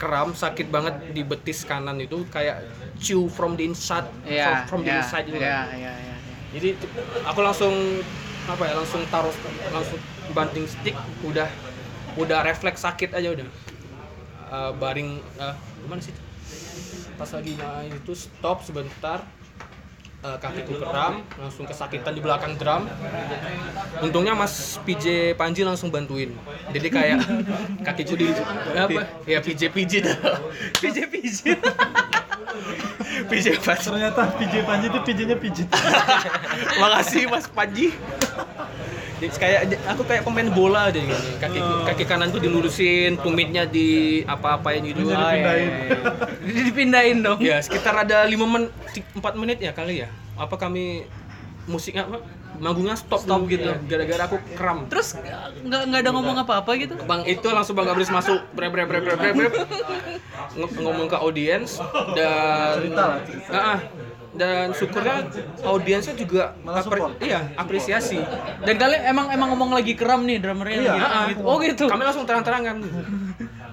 kram 0.00 0.32
sakit 0.32 0.72
banget 0.72 0.96
di 1.12 1.20
betis 1.20 1.62
kanan 1.62 2.00
itu 2.00 2.24
kayak 2.32 2.64
chew 2.96 3.28
from 3.28 3.54
the 3.54 3.68
inside 3.68 4.08
Iya. 4.24 4.64
from, 4.64 4.64
from 4.66 4.80
the 4.80 4.90
iya, 4.90 5.00
inside 5.04 5.24
gitu. 5.28 5.36
Iya, 5.36 5.60
iya, 5.76 5.92
iya. 5.94 6.16
Jadi 6.50 6.68
aku 7.22 7.40
langsung 7.44 8.00
apa 8.48 8.62
ya 8.64 8.74
langsung 8.74 9.04
taruh 9.06 9.30
langsung 9.70 10.00
banting 10.32 10.64
stick 10.64 10.96
udah 11.22 11.46
udah 12.16 12.40
refleks 12.42 12.82
sakit 12.82 13.12
aja 13.12 13.28
udah 13.30 13.46
Eh, 14.50 14.72
baring 14.82 15.22
eh, 15.38 15.54
gimana 15.78 16.02
sih 16.02 16.10
pas 17.14 17.30
lagi 17.30 17.54
main 17.54 17.94
itu 17.94 18.18
stop 18.18 18.66
sebentar 18.66 19.22
eh, 20.20 20.38
kakiku 20.40 20.80
kram 20.80 21.24
langsung 21.36 21.64
kesakitan 21.64 22.12
di 22.12 22.20
belakang 22.20 22.54
drum 22.56 22.84
untungnya 24.04 24.36
mas 24.36 24.76
PJ 24.84 25.36
Panji 25.36 25.64
langsung 25.64 25.88
bantuin 25.88 26.36
jadi 26.72 26.88
kayak 26.88 27.18
kakiku 27.86 28.14
di 28.16 28.26
apa 28.76 29.08
ya 29.24 29.40
PJ 29.40 29.72
PJ 29.72 29.92
dah 30.04 30.16
PJ 30.78 30.98
PJ. 31.10 31.38
PJ 33.30 33.46
pas. 33.62 33.78
Ternyata 33.78 34.22
PJ 34.38 34.54
Panji 34.66 34.86
itu 34.90 35.00
PJ-nya 35.06 35.36
pijit. 35.38 35.68
Makasih 36.82 37.30
Mas 37.30 37.46
Panji. 37.50 37.92
Jadi 39.20 39.36
kayak 39.36 39.60
aku 39.84 40.02
kayak 40.02 40.22
pemain 40.24 40.48
bola 40.48 40.88
aja 40.88 40.96
gini. 40.96 41.12
Kaki 41.36 41.58
kaki 41.86 42.04
kanan 42.04 42.32
tuh 42.32 42.40
dilurusin, 42.40 43.20
tumitnya 43.20 43.68
di 43.68 44.20
apa-apain 44.24 44.80
gitu. 44.80 45.04
Oh, 45.04 45.12
iya, 45.12 45.52
iya. 45.60 45.68
Jadi 46.40 46.60
dipindahin 46.72 47.20
dong. 47.20 47.38
Ya, 47.38 47.60
sekitar 47.60 47.92
ada 47.94 48.24
5 48.24 48.32
menit 48.40 48.72
4 49.12 49.20
menit 49.36 49.58
ya 49.60 49.70
kali 49.70 50.00
ya. 50.00 50.08
Apa 50.34 50.56
kami 50.56 51.04
musiknya 51.66 52.08
apa? 52.08 52.24
Manggungnya 52.60 52.92
stop, 52.92 53.24
Stop 53.24 53.44
dulu 53.44 53.56
gitu. 53.56 53.72
ya, 53.72 53.76
gara-gara 53.88 54.28
aku 54.28 54.36
kram. 54.52 54.84
Terus 54.84 55.16
nggak 55.16 55.80
nggak 55.88 56.00
ada 56.00 56.10
ngomong 56.12 56.36
apa-apa 56.40 56.76
gitu? 56.76 56.92
Bang 57.04 57.24
itu 57.24 57.48
langsung 57.48 57.72
Bang 57.72 57.88
Gabris 57.88 58.08
masuk 58.08 58.36
bre 58.52 58.68
bre 58.68 58.84
bre 58.84 59.00
bre 59.00 59.16
bre, 59.16 59.30
bre. 59.32 59.48
Ng- 60.56 60.76
ngomong 60.76 61.08
ke 61.08 61.16
audiens 61.16 61.80
dan 62.12 62.84
Cerita 62.84 63.04
lah, 63.06 63.18
Ah, 63.48 63.56
ah. 63.56 63.78
Dan 64.40 64.72
syukurnya 64.72 65.28
audiensnya 65.62 66.16
juga 66.16 66.56
Malah 66.58 66.80
apre- 66.80 66.96
support. 66.96 67.12
iya 67.20 67.52
apresiasi 67.54 68.16
Dan 68.60 68.74
kalian 68.74 69.02
emang 69.06 69.26
emang 69.28 69.48
ngomong 69.52 69.70
lagi 69.70 69.92
keram 69.92 70.24
nih 70.24 70.40
drummernya 70.40 70.76
Iya. 70.78 70.90
lagi. 70.90 71.00
Ah, 71.04 71.24
gitu. 71.28 71.40
Oh 71.44 71.56
gitu. 71.60 71.84
kami 71.86 72.02
langsung 72.02 72.24
terang-terangan 72.24 72.76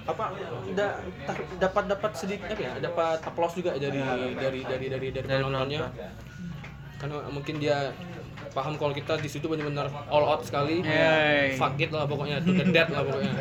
apa 0.08 0.24
da- 0.72 0.96
ta- 1.24 1.48
dapat 1.58 1.84
dapat 1.86 2.10
sedikit 2.14 2.48
apa 2.48 2.62
ya 2.62 2.72
dapat 2.82 3.18
aplaus 3.22 3.52
juga 3.52 3.76
dari 3.76 4.00
dari 4.34 4.60
dari 4.62 4.86
dari 4.86 5.06
dari 5.10 5.26
penontonnya 5.26 5.84
karena 6.96 7.16
mungkin 7.28 7.54
dia 7.56 7.92
paham 8.52 8.74
kalau 8.80 8.92
kita 8.92 9.20
di 9.20 9.28
situ 9.30 9.46
benar-benar 9.46 9.88
all 10.08 10.24
out 10.24 10.42
sekali 10.44 10.80
Yeay. 10.84 11.56
fuck 11.56 11.76
it 11.78 11.90
lah 11.92 12.04
pokoknya 12.04 12.40
to 12.42 12.52
the 12.52 12.66
death 12.68 12.90
lah 12.92 13.04
pokoknya 13.04 13.32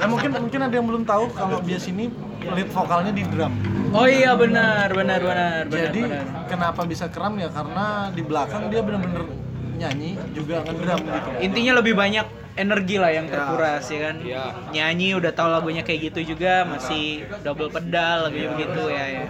Nah, 0.00 0.08
mungkin 0.08 0.32
mungkin 0.32 0.60
ada 0.64 0.74
yang 0.74 0.86
belum 0.88 1.04
tahu 1.04 1.28
kalau 1.36 1.60
bias 1.60 1.84
ini 1.92 2.08
lead 2.40 2.72
vokalnya 2.72 3.12
di 3.12 3.20
drum. 3.28 3.52
Oh 3.92 4.08
iya 4.08 4.32
benar 4.32 4.88
benar 4.96 5.20
benar 5.20 5.62
benar. 5.68 5.92
Jadi 5.92 6.02
benar. 6.08 6.24
kenapa 6.48 6.88
bisa 6.88 7.12
kram 7.12 7.36
ya 7.36 7.52
karena 7.52 8.08
di 8.08 8.24
belakang 8.24 8.72
dia 8.72 8.80
bener-bener 8.80 9.28
nyanyi 9.80 10.10
juga 10.36 10.60
ngedrum 10.68 11.00
gitu. 11.00 11.30
intinya 11.40 11.72
lebih 11.80 11.94
banyak 11.96 12.26
energi 12.60 12.96
lah 12.96 13.10
yang 13.10 13.24
Ya. 13.24 13.32
terkuras 13.32 13.84
ya 13.86 13.98
kan. 14.02 14.16
Iya. 14.20 14.44
Nyanyi 14.70 15.08
udah 15.14 15.32
tahu 15.32 15.48
lagunya 15.48 15.80
kayak 15.80 16.00
gitu 16.06 16.20
juga 16.30 16.62
masih 16.64 17.04
double 17.40 17.68
pedal 17.68 17.90
lagunya 18.24 18.48
begitu 18.50 18.82
ya 18.86 19.04
ya. 19.10 19.24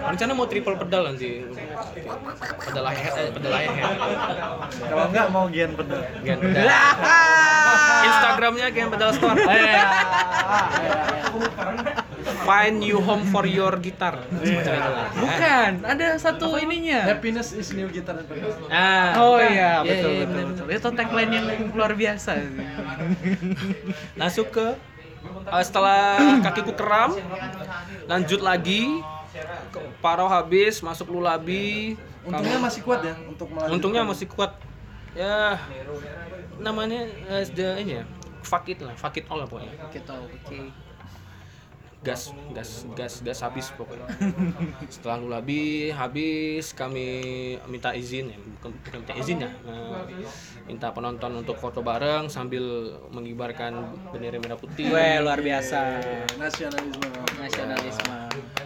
rencana 0.00 0.32
mau 0.32 0.44
triple 0.44 0.74
pedal 0.74 1.02
nanti 1.06 1.44
pedal 2.60 2.82
leher 2.82 3.12
eh, 3.14 3.28
pedal 3.30 3.50
leher 3.50 3.84
Kalau 4.80 5.04
enggak 5.06 5.26
mau 5.28 5.46
gian 5.46 5.70
pedal. 5.72 6.00
Gen 6.18 6.38
pedal 6.38 6.66
Instagramnya 8.00 8.66
Gen 8.70 8.88
pedal 8.88 9.10
store 9.12 9.36
Iya. 9.48 9.84
find 12.40 12.78
new 12.78 12.98
home 12.98 13.24
for 13.26 13.44
your 13.44 13.76
guitar 13.76 14.16
lah 14.16 14.26
Bukan, 15.12 15.70
ada 15.82 16.16
satu 16.16 16.56
ininya. 16.56 17.04
Happiness 17.06 17.52
is 17.52 17.68
new 17.70 17.86
guitar 17.86 18.16
ah 18.68 19.12
Oh 19.14 19.36
bukan. 19.36 19.48
iya, 19.50 19.72
Iya, 19.78 19.84
betul 19.84 20.10
iya, 20.10 20.18
betul 20.18 20.32
bener. 20.32 20.44
betul. 20.48 20.66
Itu 20.72 20.88
tagline 20.94 21.30
yang 21.30 21.44
luar 21.72 21.92
biasa. 21.92 22.30
masuk 24.20 24.46
ke 24.50 24.66
eh, 25.48 25.62
setelah 25.62 26.00
kakiku 26.42 26.72
kram 26.72 27.14
lanjut 28.04 28.40
lagi 28.40 29.00
paro 29.98 30.26
habis 30.26 30.80
masuk 30.80 31.10
lulabi 31.10 31.94
Untungnya 32.24 32.60
masih 32.60 32.80
kuat 32.82 33.00
ya 33.00 33.14
untuk 33.24 33.48
melanjutkan. 33.48 33.72
untungnya 33.72 34.02
masih 34.04 34.26
kuat 34.28 34.52
ya 35.14 35.56
namanya 36.58 37.00
the- 37.48 37.78
ini 37.80 37.92
ya 37.96 38.04
fuck 38.42 38.68
it 38.68 38.78
lah 38.78 38.92
fuck 38.94 39.16
it 39.16 39.24
all 39.26 39.40
lah 39.40 39.48
pokoknya 39.48 39.72
oke. 39.80 40.58
Gas 41.98 42.30
gas 42.54 42.86
gas 42.94 43.18
gas 43.26 43.38
habis 43.42 43.74
pokoknya 43.74 44.06
setelah 44.86 45.18
lulabi 45.18 45.90
habis 45.90 46.70
kami 46.70 47.06
minta 47.66 47.90
izin 47.90 48.30
ya 48.30 48.38
bukan, 48.38 48.70
bukan 48.70 48.98
minta 49.02 49.14
izin 49.18 49.36
ya 49.42 49.50
eh, 49.50 50.06
minta 50.70 50.94
penonton 50.94 51.42
untuk 51.42 51.58
foto 51.58 51.82
bareng 51.82 52.30
sambil 52.30 52.94
mengibarkan 53.10 53.98
bendera 54.14 54.38
merah 54.38 54.54
putih 54.54 54.94
Weh, 54.94 55.18
luar 55.18 55.42
biasa. 55.42 55.98
nasionalisme. 56.38 57.08
Nasionalisme. 57.34 58.16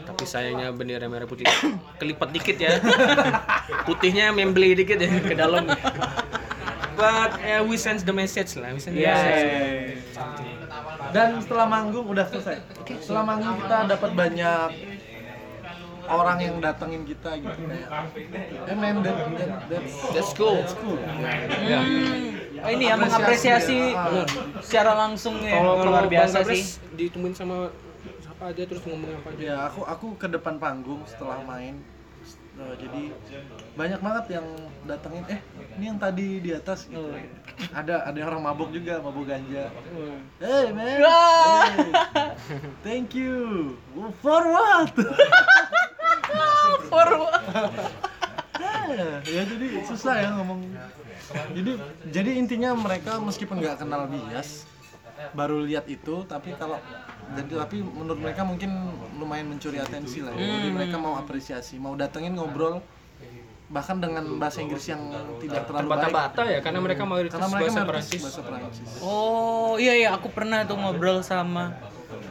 tapi 0.03 0.25
sayangnya 0.29 0.69
bendera 0.77 1.09
merah 1.09 1.25
putih 1.25 1.49
kelipat 2.01 2.37
dikit 2.37 2.57
ya 2.61 2.77
putihnya 3.89 4.37
membeli 4.37 4.77
dikit 4.77 5.01
ya 5.01 5.09
ke 5.09 5.33
dalam 5.33 5.73
but 6.95 7.31
eh, 7.41 7.61
we 7.61 7.77
sense 7.77 8.03
the 8.03 8.13
message 8.13 8.55
lah 8.55 8.71
we 8.71 8.79
sense 8.79 8.93
the 8.93 9.03
Iya. 9.03 9.15
message 9.15 9.43
Dan 11.13 11.37
setelah 11.39 11.69
manggung 11.69 12.09
udah 12.09 12.25
selesai. 12.25 12.57
Setelah 12.97 13.21
manggung 13.23 13.53
kita 13.59 13.85
dapat 13.87 14.11
banyak 14.13 14.69
orang 16.05 16.39
yang 16.39 16.57
datengin 16.59 17.05
kita 17.05 17.37
gitu 17.37 17.61
kayak 17.63 17.89
eh 18.67 18.75
man 18.75 19.01
that, 19.01 19.17
that, 19.31 19.51
that's, 19.69 19.93
that's 20.11 20.33
cool 20.33 20.57
that's 20.57 20.75
cool 20.75 20.99
ya 21.63 21.81
Oh, 22.59 22.71
ini 22.71 22.87
ya 22.87 22.95
mengapresiasi 22.95 23.91
Bener. 23.91 24.27
secara 24.63 24.95
langsung 24.97 25.35
ya. 25.37 25.59
kalau 25.59 25.83
luar 25.83 26.07
biasa 26.07 26.41
Bang 26.41 26.55
sih. 26.55 26.79
Ditungguin 26.95 27.35
sama 27.35 27.75
siapa 28.19 28.49
aja 28.49 28.63
terus 28.63 28.83
ngomong 28.83 29.11
apa 29.13 29.29
aja 29.31 29.43
ya 29.43 29.57
aku 29.67 29.81
aku 29.83 30.07
ke 30.17 30.27
depan 30.29 30.57
panggung 30.57 31.03
setelah 31.05 31.43
main 31.43 31.83
Eh, 32.53 32.75
jadi 32.79 33.03
banyak 33.75 34.01
banget 34.05 34.25
yang 34.39 34.47
datengin 34.85 35.25
eh 35.27 35.41
ini 35.81 35.85
yang 35.89 35.99
tadi 35.99 36.39
di 36.39 36.51
atas 36.53 36.85
gitu. 36.87 37.17
ada 37.73 38.05
ada 38.07 38.19
orang 38.29 38.45
mabuk 38.45 38.69
juga 38.71 39.01
mabuk 39.01 39.25
ganja. 39.25 39.73
Hey 40.37 40.69
man. 40.71 41.01
Hey, 41.01 41.91
thank 42.85 43.17
you. 43.17 43.75
For 44.21 44.43
what? 44.47 44.93
Eh, 48.93 49.17
ya 49.41 49.43
jadi 49.49 49.67
susah 49.89 50.15
ya 50.21 50.29
ngomong. 50.37 50.61
Jadi 51.57 51.73
jadi 52.13 52.31
intinya 52.37 52.77
mereka 52.77 53.17
meskipun 53.17 53.65
nggak 53.65 53.81
kenal 53.81 54.05
bias 54.07 54.69
baru 55.33 55.63
lihat 55.65 55.87
itu 55.87 56.27
tapi 56.27 56.53
kalau 56.59 56.77
jadi 57.33 57.53
tapi 57.65 57.81
menurut 57.81 58.21
mereka 58.21 58.43
mungkin 58.45 58.71
lumayan 59.17 59.49
mencuri 59.49 59.79
atensi 59.79 60.21
lah 60.21 60.35
ya. 60.35 60.43
jadi 60.61 60.69
mereka 60.69 60.97
mau 61.01 61.17
apresiasi 61.17 61.81
mau 61.81 61.97
datengin 61.97 62.37
ngobrol 62.37 62.83
bahkan 63.73 63.97
dengan 63.97 64.37
bahasa 64.37 64.61
Inggris 64.61 64.85
yang 64.85 65.01
tidak 65.41 65.65
terlalu 65.65 65.89
baik 65.89 66.13
terbata-bata 66.13 66.43
ya 66.45 66.61
karena 66.61 66.81
mereka 66.85 67.03
mayoritas 67.09 67.41
karena 67.41 67.49
mereka 67.49 67.65
bahasa 67.73 67.89
Perancis 67.89 68.21
bahasa 68.21 68.43
Perancis 68.45 68.89
Oh 69.01 69.81
iya 69.81 69.97
iya 69.97 70.09
aku 70.13 70.29
pernah 70.29 70.69
tuh 70.69 70.77
ngobrol 70.77 71.25
sama 71.25 71.73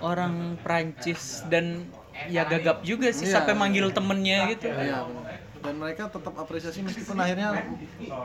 orang 0.05 0.53
Prancis 0.61 1.41
dan 1.49 1.89
ya 2.29 2.45
gagap 2.45 2.85
juga 2.85 3.09
sih 3.09 3.25
Iya. 3.25 3.41
sampai 3.41 3.57
manggil 3.57 3.89
temennya 3.89 4.53
gitu. 4.53 4.69
Iya, 4.69 5.01
benar. 5.09 5.41
dan 5.61 5.73
mereka 5.77 6.03
tetap 6.09 6.33
apresiasi 6.37 6.81
meskipun 6.81 7.17
akhirnya 7.17 7.53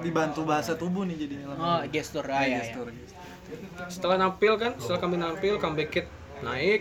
dibantu 0.01 0.45
bahasa 0.45 0.77
tubuh 0.77 1.05
nih 1.05 1.17
jadinya 1.17 1.57
Oh 1.57 1.81
gestur 1.89 2.25
ah, 2.29 2.45
ya, 2.45 2.49
ya. 2.49 2.61
gestur, 2.64 2.89
gestur. 2.93 3.17
setelah 3.89 4.17
nampil 4.21 4.57
kan 4.57 4.73
setelah 4.77 5.01
kami 5.01 5.17
nampil 5.17 5.57
comeback 5.57 5.89
kit 5.89 6.07
naik 6.39 6.80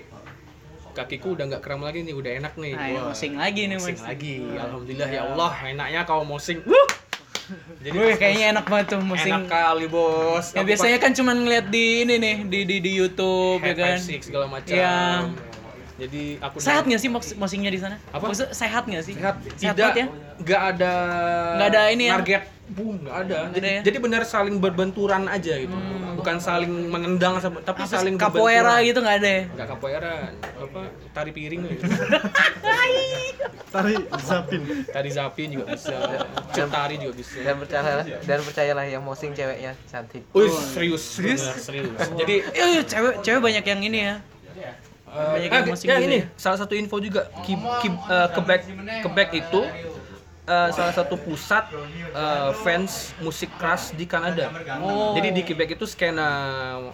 kakiku 0.92 1.36
udah 1.36 1.46
nggak 1.46 1.60
kram 1.60 1.80
lagi 1.80 2.02
nih 2.02 2.12
udah 2.12 2.32
enak 2.36 2.54
nih 2.56 2.72
Nah, 2.72 2.86
ya, 2.86 2.96
Wah, 2.96 3.04
mosing 3.10 3.34
lagi 3.36 3.62
nih 3.66 3.76
mosing 3.76 3.98
mas. 3.98 4.06
lagi 4.06 4.36
alhamdulillah 4.50 5.10
ya 5.10 5.22
Allah 5.26 5.52
enaknya 5.66 6.02
kau 6.04 6.24
mosing 6.24 6.60
Wuh! 6.62 6.90
jadi 7.78 7.94
Wih, 7.94 8.16
kayaknya 8.16 8.46
enak 8.52 8.66
banget 8.66 8.86
tuh 8.90 9.02
mosing. 9.04 9.30
enak 9.30 9.46
kali 9.46 9.86
bos 9.86 10.46
Ya 10.50 10.58
Aku 10.58 10.66
biasanya 10.66 10.98
kan 10.98 11.12
cuman 11.12 11.36
ngeliat 11.38 11.68
di 11.68 11.86
ini 12.02 12.16
nih 12.18 12.36
di 12.44 12.60
di, 12.64 12.76
di 12.80 12.92
YouTube 12.96 13.62
ya 13.62 13.76
kan. 13.76 13.98
Segala 14.02 14.48
macam 14.50 14.74
Iya. 14.74 15.30
Jadi 15.96 16.24
aku 16.40 16.60
Sehat 16.60 16.84
nggak 16.84 17.00
sih 17.00 17.08
mosingnya 17.36 17.70
di 17.70 17.80
sana? 17.80 17.96
Apa? 18.10 18.28
Maksud, 18.28 18.52
sehat 18.52 18.84
nggak 18.84 19.00
sih? 19.02 19.16
sehat 19.16 19.36
Sehat 19.56 19.74
tidak 19.74 19.92
ya? 19.94 20.06
nggak 20.36 20.62
ada 20.70 20.94
Nggak 21.56 21.68
ada 21.70 21.82
ini 21.90 22.04
ya? 22.06 22.14
target 22.16 22.44
boom 22.68 22.98
nggak 23.00 23.16
ada 23.16 23.38
Nggak 23.46 23.54
jadi, 23.54 23.62
ada 23.62 23.70
ya? 23.70 23.82
jadi 23.86 23.98
benar 24.00 24.22
saling 24.26 24.56
berbenturan 24.58 25.24
aja 25.26 25.54
gitu 25.56 25.78
bukan 26.16 26.36
saling 26.38 26.90
menendang 26.90 27.38
sama- 27.38 27.62
tapi 27.62 27.86
saling 27.86 28.18
Capoeira 28.18 28.42
berbenturan. 28.76 28.84
gitu 28.84 29.00
nggak 29.00 29.18
ada 29.18 29.30
ya? 29.30 29.44
nggak 29.48 29.68
capoeira 29.70 30.14
apa 30.58 30.82
tari 31.14 31.32
piring 31.32 31.62
gitu. 31.70 31.84
tari 33.70 33.94
zapin 34.20 34.62
tari 34.86 35.10
zapin 35.10 35.48
juga 35.50 35.66
bisa 35.70 35.96
cut 36.50 36.68
tari 36.70 36.96
juga 36.98 37.14
bisa 37.14 37.38
Dan 37.40 37.56
percayalah 37.58 38.04
dan 38.04 38.40
percayalah 38.42 38.86
yang 38.86 39.02
mosing 39.02 39.32
ceweknya 39.32 39.72
cantik. 39.86 40.24
Wih, 40.32 40.50
serius 40.66 41.04
serius 41.14 41.44
serius 41.60 41.88
jadi 42.16 42.36
Iya, 42.50 42.66
iya, 42.72 42.82
cewek 42.84 43.14
cewek 43.22 43.40
banyak 43.42 43.64
yang 43.64 43.82
ini 43.84 44.00
ya. 44.06 44.16
Banyak 45.16 45.50
ah, 45.50 45.56
yang 45.56 45.68
mosing 45.68 45.88
ya 45.88 45.96
gini 45.96 46.06
ini 46.06 46.20
ya. 46.20 46.26
salah 46.36 46.58
satu 46.58 46.74
info 46.74 47.00
juga 47.00 47.22
Ki- 47.42 47.56
Ki- 47.82 48.00
eh, 48.06 48.28
Quebec 48.30 48.62
Quebec 49.02 49.30
itu 49.34 49.62
eh, 50.46 50.70
salah 50.70 50.94
satu 50.94 51.16
pusat 51.18 51.66
eh, 52.12 52.52
fans 52.62 52.92
musik 53.18 53.50
keras 53.56 53.90
di 53.92 54.06
Kanada. 54.06 54.52
Oh. 54.78 55.16
Jadi 55.16 55.32
di 55.32 55.42
Quebec 55.42 55.74
itu 55.74 55.86
skena 55.86 56.30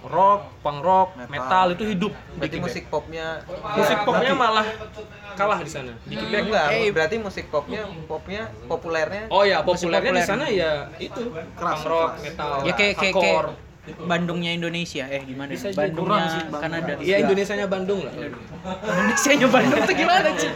rock, 0.05 0.61
punk 0.61 0.79
rock, 0.79 1.09
metal, 1.27 1.73
itu 1.73 1.83
hidup 1.83 2.13
di 2.13 2.21
Berarti 2.37 2.47
Quebec. 2.53 2.63
musik 2.63 2.83
popnya 2.87 3.27
Musik 3.73 3.97
popnya 4.01 4.31
malah 4.33 4.67
kalah 5.33 5.59
di 5.59 5.67
sana. 5.67 5.91
Di 6.01 6.15
Quebec 6.15 6.41
enggak, 6.45 6.67
Eh, 6.71 6.89
berarti 6.91 7.15
musik 7.17 7.45
popnya 7.47 7.81
popnya 8.05 8.41
populernya 8.67 9.23
Oh 9.27 9.41
ya, 9.41 9.59
Musik 9.59 9.67
populernya 9.83 10.11
di 10.13 10.23
sana 10.23 10.45
ya 10.45 10.71
itu 10.97 11.21
punk 11.57 11.83
rock, 11.83 12.11
metal, 12.21 12.51
Ya 12.63 12.73
kayak 12.73 12.95
kayak 12.95 13.15
kayak. 13.17 13.70
Bandungnya 13.81 14.53
Indonesia 14.53 15.09
eh 15.09 15.25
gimana? 15.25 15.49
Bisa 15.49 15.73
ya? 15.73 15.75
Bandungnya 15.75 16.25
sih, 16.29 16.41
Bang. 16.47 16.61
Kanada. 16.61 16.93
Iya 17.01 17.15
Indonesianya 17.25 17.65
Bandung 17.65 18.05
lah. 18.05 18.13
Indonesia 18.13 19.47
Bandung 19.49 19.79
tuh 19.81 19.95
gimana 19.97 20.27
sih? 20.37 20.51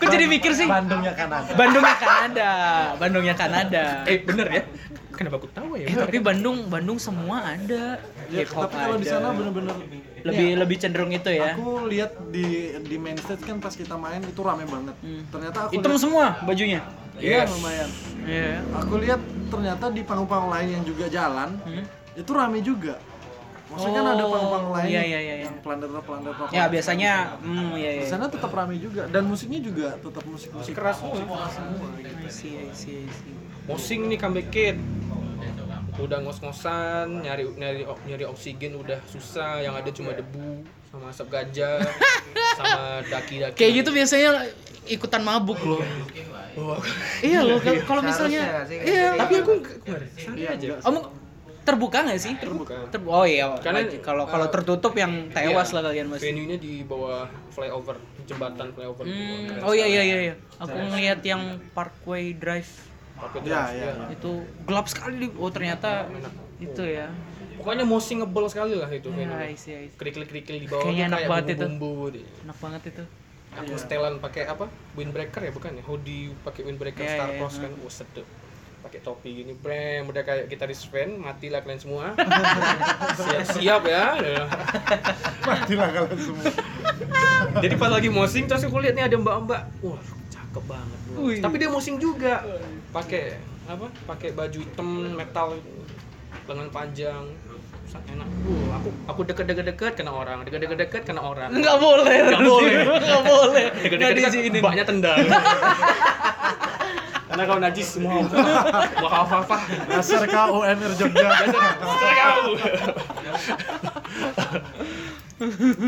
Kok 0.00 0.06
jadi 0.08 0.24
mikir 0.24 0.52
sih? 0.56 0.64
Bandungnya 0.64 1.12
Kanada 1.12 1.50
Bandungnya 1.52 1.96
Kanada, 1.96 2.50
Bandungnya 2.96 3.34
Kanada. 3.36 3.84
Eh 4.08 4.24
bener 4.24 4.46
ya? 4.48 4.62
Kenapa 5.12 5.36
aku 5.36 5.52
tahu 5.52 5.76
ya? 5.76 5.92
Eh 5.92 5.94
tapi 5.94 6.16
Bandung 6.18 6.72
Bandung 6.72 6.96
semua 6.96 7.44
ada. 7.44 8.00
ya, 8.32 8.40
Hip 8.40 8.56
hop 8.56 8.64
tapi 8.64 8.76
kalau 8.78 8.96
di 8.96 9.04
sana 9.04 9.28
bener-bener 9.30 9.76
lebih 10.20 10.46
ya, 10.46 10.56
lebih 10.56 10.76
cenderung 10.78 11.10
itu 11.10 11.30
ya. 11.30 11.56
aku 11.56 11.88
lihat 11.88 12.12
di 12.28 12.44
di 12.78 12.96
main 12.96 13.16
stage 13.16 13.40
kan 13.40 13.56
pas 13.56 13.72
kita 13.72 13.96
main 13.96 14.20
itu 14.20 14.36
rame 14.38 14.62
banget 14.62 14.92
ternyata 15.28 15.58
aku 15.66 15.72
Hitam 15.74 15.96
semua 15.96 16.36
bajunya. 16.44 16.80
iya 17.16 17.42
Yes. 17.42 17.48
lumayan 17.50 17.88
Iya. 18.22 18.52
aku 18.70 18.94
lihat 19.00 19.20
ternyata 19.48 19.88
di 19.88 20.00
panggung-panggung 20.00 20.52
lain 20.52 20.68
yang 20.72 20.84
juga 20.84 21.04
jalan 21.08 21.56
Hmm. 21.60 21.84
Itu 22.20 22.30
rame 22.30 22.60
juga 22.60 22.94
maksudnya 23.66 24.00
kan 24.00 24.12
ada 24.12 24.20
Oh, 24.20 24.28
panggung-panggung 24.28 24.74
lain 24.74 24.88
iya, 24.88 25.02
iya, 25.04 25.18
iya, 25.20 25.34
yang 25.40 25.54
planet 25.60 25.88
rock 25.88 26.04
planet 26.04 26.34
rock 26.34 26.50
Ya 26.50 26.66
biasanya 26.66 27.12
hmm 27.38 27.70
iya 27.72 27.90
di 27.92 28.02
iya. 28.02 28.08
sana 28.08 28.26
tetap 28.26 28.50
rame 28.50 28.76
juga 28.76 29.06
dan 29.06 29.22
musiknya 29.24 29.60
juga 29.60 29.94
tetap 29.96 30.24
musik 30.24 30.50
musik 30.50 30.74
keras 30.74 30.98
musik 31.00 31.22
keras 31.22 31.52
semua 31.52 31.88
see. 32.28 33.06
Mosing 33.62 34.00
nih 34.06 34.18
comeback 34.18 34.48
kid. 34.50 34.76
Udah 35.96 36.18
ngos-ngosan, 36.18 37.20
nyari 37.20 37.44
nyari 37.52 37.84
nyari 38.02 38.24
oksigen 38.24 38.72
udah 38.74 38.98
susah, 39.04 39.60
yang 39.60 39.76
ada 39.76 39.86
cuma 39.88 40.10
debu 40.10 40.64
sama 40.84 41.06
asap 41.06 41.28
ganja 41.28 41.78
sama 42.58 43.04
daki-daki. 43.04 43.54
Kayak 43.54 43.72
gitu 43.78 43.90
biasanya 43.92 44.30
ikutan 44.84 45.20
mabuk 45.20 45.60
loh. 45.60 45.82
iya 47.20 47.40
loh 47.40 47.58
kalau- 47.58 47.84
kalau 47.84 48.02
misalnya 48.02 48.66
iya 48.80 49.14
Tapi 49.14 49.34
aku 49.38 49.52
kemarin 49.62 50.08
santai 50.10 50.40
Iya, 50.40 50.48
aja. 50.52 50.66
Kamu 50.80 50.98
terbuka 51.70 51.98
nggak 52.02 52.18
sih? 52.18 52.34
Terbuka. 52.36 52.74
Ter- 52.88 53.00
oh 53.02 53.22
iya. 53.22 53.46
Karena, 53.56 53.86
kalau 54.00 54.24
kalau 54.24 54.46
uh, 54.46 54.50
tertutup 54.50 54.92
yang 54.92 55.30
tewas 55.30 55.68
Iya, 55.68 55.74
lah 55.74 55.82
kalian 55.86 56.06
mas. 56.06 56.18
Venue-nya 56.18 56.56
di 56.56 56.82
bawah 56.82 57.24
flyover, 57.48 57.96
jembatan 58.24 58.70
flyover. 58.70 59.04
Hmm, 59.04 59.62
oh 59.62 59.70
iya 59.70 59.86
iya 59.86 60.02
iya. 60.02 60.18
iya. 60.22 60.34
Aku 60.58 60.74
ngeliat 60.74 61.20
yang 61.22 61.42
Parkway 61.70 62.34
Drive 62.34 62.68
Parkway 63.14 63.40
ya 63.42 63.46
Drive, 63.46 63.70
ya, 63.70 63.80
iya. 63.80 63.92
ya. 63.92 64.06
itu 64.10 64.30
gelap 64.64 64.86
sekali. 64.86 65.14
di- 65.20 65.36
Oh 65.36 65.48
ternyata 65.48 66.10
itu 66.58 66.82
ya. 66.82 67.06
Pokoknya 67.56 67.84
mosing 67.84 68.24
ngebel 68.24 68.48
sekali 68.48 68.72
lah 68.72 68.88
itu 68.88 69.08
Ya, 69.08 69.16
venue. 69.20 69.36
I 69.36 69.52
see, 69.52 69.76
I 69.76 69.86
see. 69.86 69.96
Kerikil-kerikil 69.96 70.56
di 70.56 70.66
bawah 70.66 70.80
Kayaknya 70.82 71.04
enak 71.06 71.18
kayak 71.18 71.28
banget 71.28 71.44
itu. 71.46 71.60
bumbu-bumbu. 71.62 72.06
deh. 72.10 72.24
Enak 72.40 72.56
banget 72.56 72.82
itu. 72.88 73.04
Aku 73.50 73.72
setelan 73.76 74.14
pakai 74.16 74.42
apa? 74.46 74.64
Windbreaker 74.94 75.42
ya 75.42 75.52
bukan 75.52 75.70
ya? 75.76 75.82
Hoodie 75.82 76.32
pakai 76.40 76.62
windbreaker 76.64 77.02
Iya, 77.02 77.12
Star 77.12 77.28
iya, 77.28 77.36
Cross 77.36 77.54
iya. 77.54 77.62
kan. 77.62 77.72
Wah, 77.76 77.92
sedep. 77.92 78.26
Pakai 78.80 79.04
topi 79.04 79.44
gini, 79.44 79.52
brem, 79.52 80.08
udah 80.08 80.24
kayak 80.24 80.48
gitaris 80.48 80.88
band, 80.88 81.20
matilah 81.20 81.60
kalian 81.60 81.80
semua. 81.80 82.16
Siap-siap 83.20 83.82
ya. 83.84 84.06
matilah 85.44 85.88
kalian 85.92 86.16
semua 86.16 86.48
Jadi 87.60 87.74
pas 87.76 87.90
lagi 87.92 88.08
mosing 88.08 88.48
terus 88.48 88.64
aku 88.64 88.80
lihat 88.80 88.96
nih 88.96 89.04
ada 89.04 89.16
mbak-mbak. 89.20 89.62
Wah, 89.84 90.00
cakep 90.32 90.64
banget. 90.64 90.98
Wih. 91.20 91.38
Tapi 91.44 91.54
dia 91.60 91.68
mosing 91.68 92.00
juga. 92.00 92.40
Pakai 92.88 93.36
apa? 93.68 93.86
Pakai 94.08 94.32
baju 94.32 94.58
hitam 94.64 94.88
metal 95.12 95.60
lengan 96.48 96.68
panjang. 96.72 97.24
Sangat 97.90 98.16
enak. 98.16 98.28
Uh, 98.46 98.70
aku 98.80 98.88
aku 99.10 99.20
deket-deket-deket 99.26 99.92
kena 99.98 100.14
orang, 100.14 100.46
deket-deket-deket 100.46 101.02
kena 101.04 101.20
orang. 101.20 101.50
Enggak 101.50 101.76
boleh. 101.76 102.16
Nggak 102.22 102.42
boleh. 102.46 102.74
Enggak 102.86 103.22
boleh. 103.26 103.64
Enggak 103.82 104.08
Deket-deket 104.08 104.62
mbaknya 104.62 104.84
tendang. 104.86 105.18
Karena 107.30 107.42
kau 107.46 107.58
najis 107.62 107.86
semua. 107.94 108.26
Wah 109.06 109.22
apa-apa. 109.22 109.56
dasar 109.86 110.26
KUNR 110.26 110.92
Jogja 110.98 111.28
Dasar 111.46 112.10
kau. 112.10 112.58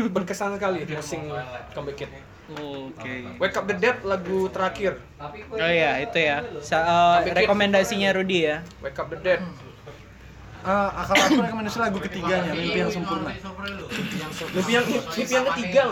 Berkesan 0.07 0.55
sekali 0.55 0.87
mosing 0.87 1.27
comeback 1.75 1.95
kid. 1.99 2.11
Oke. 2.53 3.13
Wake 3.39 3.55
Up 3.55 3.65
the 3.67 3.75
Dead 3.75 3.97
lagu 4.03 4.47
terakhir. 4.47 5.03
Oh 5.19 5.59
iya, 5.59 5.99
itu 5.99 6.15
ya. 6.15 6.43
Sa- 6.59 7.23
eh, 7.23 7.35
rekomendasinya 7.35 8.15
Rudi 8.15 8.47
ya. 8.47 8.63
Wake 8.79 8.99
Up 8.99 9.11
the 9.11 9.19
Dead. 9.19 9.43
Eh, 10.63 10.89
kalau 11.11 11.23
aku 11.27 11.43
rekomendasi 11.43 11.75
lagu 11.75 11.99
ketiganya 11.99 12.55
mimpi 12.55 12.79
yang 12.79 12.87
sempurna 12.87 13.35
Mimpi 14.55 14.71
yang 14.71 14.87
mimpi 14.87 15.27
yang 15.27 15.43
ketiga 15.51 15.81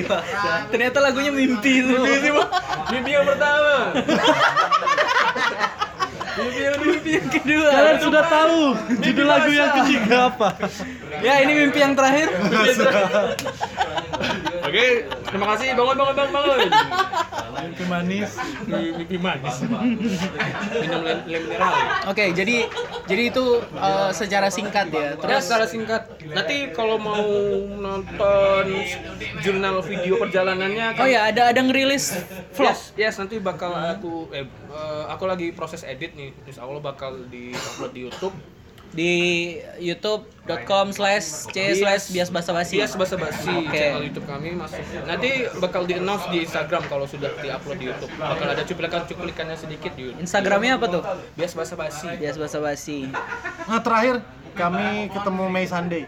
Ternyata 0.72 0.98
lagunya 1.00 1.32
mimpi 1.32 1.84
itu. 1.84 1.96
Mimpi 2.90 3.10
yang 3.12 3.26
pertama. 3.26 3.74
mimpi 6.32 6.60
yang 6.64 6.76
mimpi 6.80 7.10
yang 7.20 7.28
kedua. 7.28 7.68
kalian 7.70 7.98
sudah 8.00 8.24
tahu 8.24 8.60
judul 9.04 9.26
lagu 9.28 9.50
yang 9.52 9.70
ketiga 9.84 10.32
apa 10.32 10.48
Ya, 11.20 11.44
ini 11.44 11.52
mimpi 11.54 11.78
yang 11.78 11.94
terakhir. 11.94 12.32
Oke, 14.62 14.86
terima 15.28 15.46
kasih 15.54 15.76
bangun 15.76 15.96
bangun 16.00 16.14
bangun 16.16 16.32
bangun. 16.32 16.68
Mimpi 17.68 17.84
manis 17.86 18.30
Mimpi 18.66 19.18
manis. 19.18 19.56
Minum 19.62 21.00
lem 21.02 21.18
mineral. 21.26 21.74
Oke, 22.10 22.24
jadi 22.34 22.66
jadi 23.06 23.22
itu 23.28 23.44
eh, 23.62 24.10
secara 24.14 24.48
singkat 24.48 24.86
ya. 24.92 25.18
Terus 25.18 25.30
Terus 25.32 25.42
secara 25.48 25.66
singkat, 25.66 26.02
nanti 26.30 26.56
kalau 26.76 26.96
mau 27.00 27.24
nonton 27.80 28.66
jurnal 29.40 29.80
video 29.82 30.20
perjalanannya 30.20 30.94
Oh 31.00 31.08
ya, 31.08 31.32
ada 31.32 31.50
ada 31.50 31.60
ngerilis 31.64 32.14
vlog. 32.54 32.72
Yes, 32.72 32.94
yes 32.94 33.14
nanti 33.18 33.40
bakal 33.42 33.72
aku 33.72 34.30
eh, 34.30 34.46
eh, 34.48 35.04
aku 35.08 35.24
lagi 35.26 35.50
proses 35.56 35.82
edit 35.82 36.14
nih. 36.14 36.30
Insya 36.46 36.62
Allah 36.68 36.82
bakal 36.82 37.26
di 37.32 37.54
upload 37.56 37.92
di 37.96 38.00
YouTube. 38.06 38.34
Di 38.92 39.12
youtube.com 39.80 40.92
slash 40.92 41.48
c 41.48 41.56
slash 41.74 42.12
bias 42.12 42.28
basa 42.28 42.52
basi 42.52 42.76
Yes, 42.76 42.92
basa 42.92 43.16
basi 43.16 43.48
Oke. 43.48 43.72
channel 43.72 44.04
YouTube 44.04 44.26
kami 44.28 44.52
masuk. 44.52 44.84
Nanti 45.02 45.48
bakal 45.56 45.84
di 45.84 45.96
announce 45.96 46.28
di 46.28 46.44
Instagram 46.44 46.84
kalau 46.86 47.08
sudah 47.08 47.32
di 47.40 47.48
upload 47.48 47.78
di 47.78 47.86
YouTube. 47.88 48.12
Bakal 48.14 48.46
ada 48.52 48.62
cuplikan-cuplikannya 48.62 49.56
sedikit 49.56 49.92
di 49.94 50.08
YouTube. 50.08 50.20
instagramnya 50.20 50.76
apa 50.76 50.86
tuh 50.88 51.02
Bias 51.32 51.52
basa 51.52 51.74
basi. 51.74 52.08
bias 52.16 52.36
basa 52.36 52.58
basi 52.58 53.08
nah 53.64 53.80
terakhir 53.80 54.20
kami 54.52 55.08
ketemu 55.08 55.44
Mei 55.48 55.64
Sunday 55.64 56.04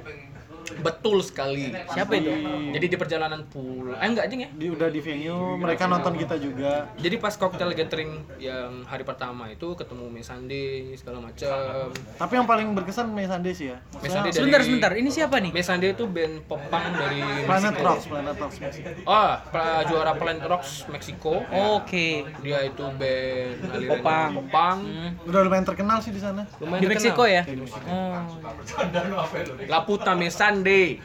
Betul 0.76 1.20
sekali. 1.20 1.70
siapa 1.86 2.14
itu 2.14 2.30
Jadi 2.70 2.86
di 2.86 2.96
perjalanan 2.96 3.44
pulang. 3.44 3.96
Eh 3.96 4.08
enggak 4.08 4.26
jeng 4.26 4.40
ya? 4.40 4.50
di 4.50 4.66
udah 4.66 4.88
di 4.88 4.98
venue 4.98 5.54
mereka 5.56 5.84
nonton 5.84 6.14
kita 6.14 6.34
juga 6.36 6.88
Jadi 6.96 7.16
pas 7.16 7.32
cocktail 7.32 7.70
gathering 7.72 8.10
yang 8.36 8.82
hari 8.84 9.02
pertama 9.02 9.46
itu 9.46 9.72
ketemu 9.72 10.04
Miss 10.08 10.26
Sandi 10.26 10.64
segala 10.94 11.20
macam. 11.20 11.90
tapi 12.16 12.32
yang 12.34 12.46
paling 12.46 12.72
berkesan 12.72 13.06
Mei 13.08 13.24
Sunday 13.24 13.52
sih 13.52 13.66
ya 13.68 13.78
Miss 13.96 14.10
Sandi 14.10 14.28
dari 14.28 14.36
sebentar 14.36 14.60
sebentar 14.62 14.92
ini 14.94 15.08
siapa 15.08 15.36
nih 15.36 15.50
Miss 15.50 15.64
Sandi 15.64 15.86
itu 15.88 16.04
band 16.04 16.44
popang 16.44 16.84
dari 16.92 17.20
Planet 17.44 17.72
Meksiko. 17.72 17.84
Rocks 17.84 18.04
Planet 18.06 18.36
Rocks 18.36 18.56
Meksiko. 18.58 18.88
Oh, 19.04 19.32
pra- 19.44 19.82
juara 19.84 20.12
Planet 20.12 20.44
Rocks 20.44 20.70
Meksiko. 20.86 21.34
oke 21.44 22.06
Dia 22.40 22.58
itu 22.62 22.84
band 22.90 23.58
Popang. 23.86 24.30
popang. 24.36 24.78
Hmm. 24.80 25.10
udah 25.24 25.40
lumayan 25.40 25.64
terkenal 25.64 25.98
sih 25.98 26.10
di 26.10 26.18
sana 26.18 26.46
Lumayan 26.56 26.80
di. 26.80 26.88
Meksiko 26.88 27.24
ya 27.24 27.42
oh 27.84 28.16
La 29.66 29.82
puta 29.82 30.12
Sande. 30.64 30.80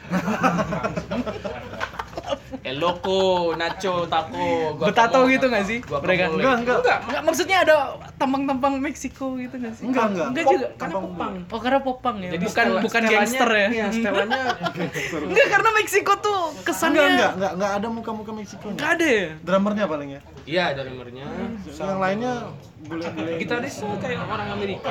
El 2.62 2.76
loco, 2.76 3.54
Nacho, 3.56 4.04
Taco. 4.04 4.76
Betato 4.76 5.22
guacamole. 5.22 5.32
gitu 5.32 5.46
nggak 5.48 5.64
sih 5.64 5.78
Guacamole. 5.80 6.04
mereka 6.04 6.24
enggak 6.26 6.54
enggak 6.58 6.76
Enggak, 6.76 6.98
Enggak, 7.00 7.22
maksudnya 7.24 7.56
ada 7.58 7.76
tampang-tampang 8.16 8.74
Meksiko 8.76 9.38
gitu 9.38 9.54
nggak 9.56 9.72
sih? 9.72 9.84
enggak 9.86 10.04
enggak 10.10 10.26
Enggak 10.28 10.44
juga. 10.46 10.66
karena 10.76 10.96
popang. 10.98 11.32
Oh, 11.46 11.58
karena 11.58 11.80
popang 11.80 12.16
ya. 12.20 12.30
Jadi 12.30 12.44
bukan 12.44 12.64
setelan- 12.66 12.84
bukan 12.84 13.02
gangster 13.06 13.48
ya. 13.50 13.68
Iya, 13.70 13.86
setelannya 13.90 14.42
Enggak, 15.30 15.46
karena 15.48 15.70
Meksiko 15.72 16.12
tuh 16.18 16.38
kesannya 16.60 17.00
enggak 17.00 17.10
enggak 17.10 17.30
enggak 17.32 17.52
enggak 17.54 17.70
ada 17.72 17.88
muka-muka 17.88 18.30
Meksiko 18.34 18.66
Enggak 18.68 18.90
ada 18.92 19.06
ya. 19.08 19.26
drummernya 19.40 19.84
paling 19.86 20.08
ya 20.10 20.20
Iya, 20.44 20.72
drummernya. 20.72 21.26
yang 21.68 21.98
lainnya 21.98 22.32
bule-bule 22.80 23.30
Gitarisnya 23.36 23.92
kayak 23.98 24.18
orang 24.24 24.48
Amerika. 24.50 24.88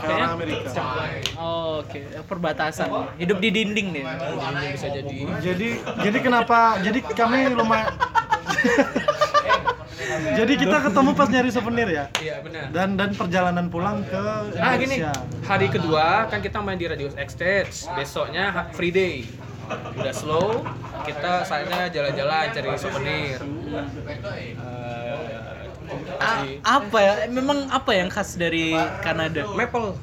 Kayak 0.00 0.14
orang 0.14 0.32
Amerika 0.32 0.68
Oh, 1.36 1.82
oke. 1.82 1.98
Perbatasan. 2.24 2.88
Hidup 3.16 3.38
di 3.38 3.48
dinding. 3.50 3.86
Ini 3.94 4.68
bisa 4.70 4.86
jadi 4.88 5.16
jadi 5.40 5.68
jadi 6.00 6.18
kenapa 6.18 6.78
jadi 6.78 6.98
kami 7.04 7.52
lumayan 7.52 7.90
jadi 10.38 10.52
kita 10.54 10.76
ketemu 10.80 11.10
pas 11.12 11.28
nyari 11.28 11.50
souvenir 11.50 11.86
ya 11.86 12.04
Iya, 12.16 12.34
benar. 12.40 12.64
dan 12.70 12.88
dan 12.94 13.08
perjalanan 13.12 13.66
pulang 13.68 14.02
ke 14.04 14.20
Nah 14.54 14.72
gini, 14.76 15.00
Indonesia 15.00 15.12
hari 15.42 15.66
kedua 15.68 16.28
kan 16.28 16.38
kita 16.38 16.58
main 16.60 16.76
di 16.76 16.86
Radio 16.86 17.08
X 17.12 17.28
Stage, 17.34 17.74
besoknya 17.92 18.68
free 18.72 18.90
day. 18.90 19.14
Udah 19.96 20.12
slow, 20.12 20.60
kita 21.08 21.40
saatnya 21.42 21.88
jalan-jalan 21.88 22.52
cari 22.52 22.68
souvenir. 22.76 23.40
Jadi, 23.40 24.52
apa 26.60 26.98
ya? 26.98 27.12
Memang 27.28 27.68
apa 27.68 27.90
yang 27.92 28.08
khas 28.08 28.34
dari 28.34 28.72
Kanada? 29.00 29.46
maple 29.48 29.94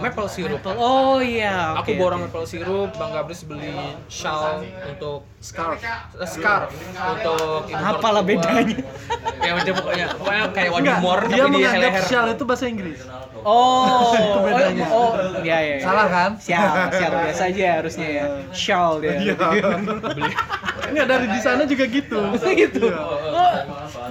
maple 0.00 0.24
syrup 0.26 0.64
Oh 0.72 1.20
iya. 1.20 1.76
aku 1.76 1.92
oke, 1.92 2.00
borong 2.00 2.24
oke. 2.24 2.32
maple 2.32 2.48
syrup 2.48 2.96
bang 2.96 3.12
Gabris 3.12 3.44
beli 3.44 3.76
shawl 4.08 4.64
untuk 4.88 5.28
scarf 5.36 5.76
scarf 6.24 6.72
untuk 6.96 7.68
Apalah 7.68 8.24
mertua. 8.24 8.40
bedanya? 8.40 8.80
ya 9.44 9.52
udah 9.52 9.72
pokoknya 9.76 10.06
pokoknya 10.16 10.42
kayak 10.56 10.70
wadi 10.72 10.90
mor 10.96 11.20
dia 11.28 11.44
menganggap 11.44 11.82
leher 11.92 12.04
shell 12.08 12.26
itu 12.26 12.44
bahasa 12.48 12.64
Inggris. 12.66 13.04
Oh, 13.46 14.10
Itu 14.10 14.38
bedanya. 14.42 14.86
oh, 14.90 15.12
oh, 15.12 15.38
iya, 15.44 15.58
iya. 15.62 15.76
Salah 15.78 16.06
kan? 16.08 16.30
Sial, 16.34 16.66
sial 16.90 17.12
biasa 17.14 17.42
aja 17.46 17.64
harusnya 17.78 18.08
ya. 18.10 18.24
Shawl 18.50 18.94
dia. 18.98 19.12
Iya. 19.22 19.34
Enggak 20.90 21.06
dari 21.06 21.26
di 21.30 21.40
sana 21.42 21.62
juga 21.66 21.84
gitu. 21.88 22.18
gitu. 22.62 22.86
Oh, 22.90 23.54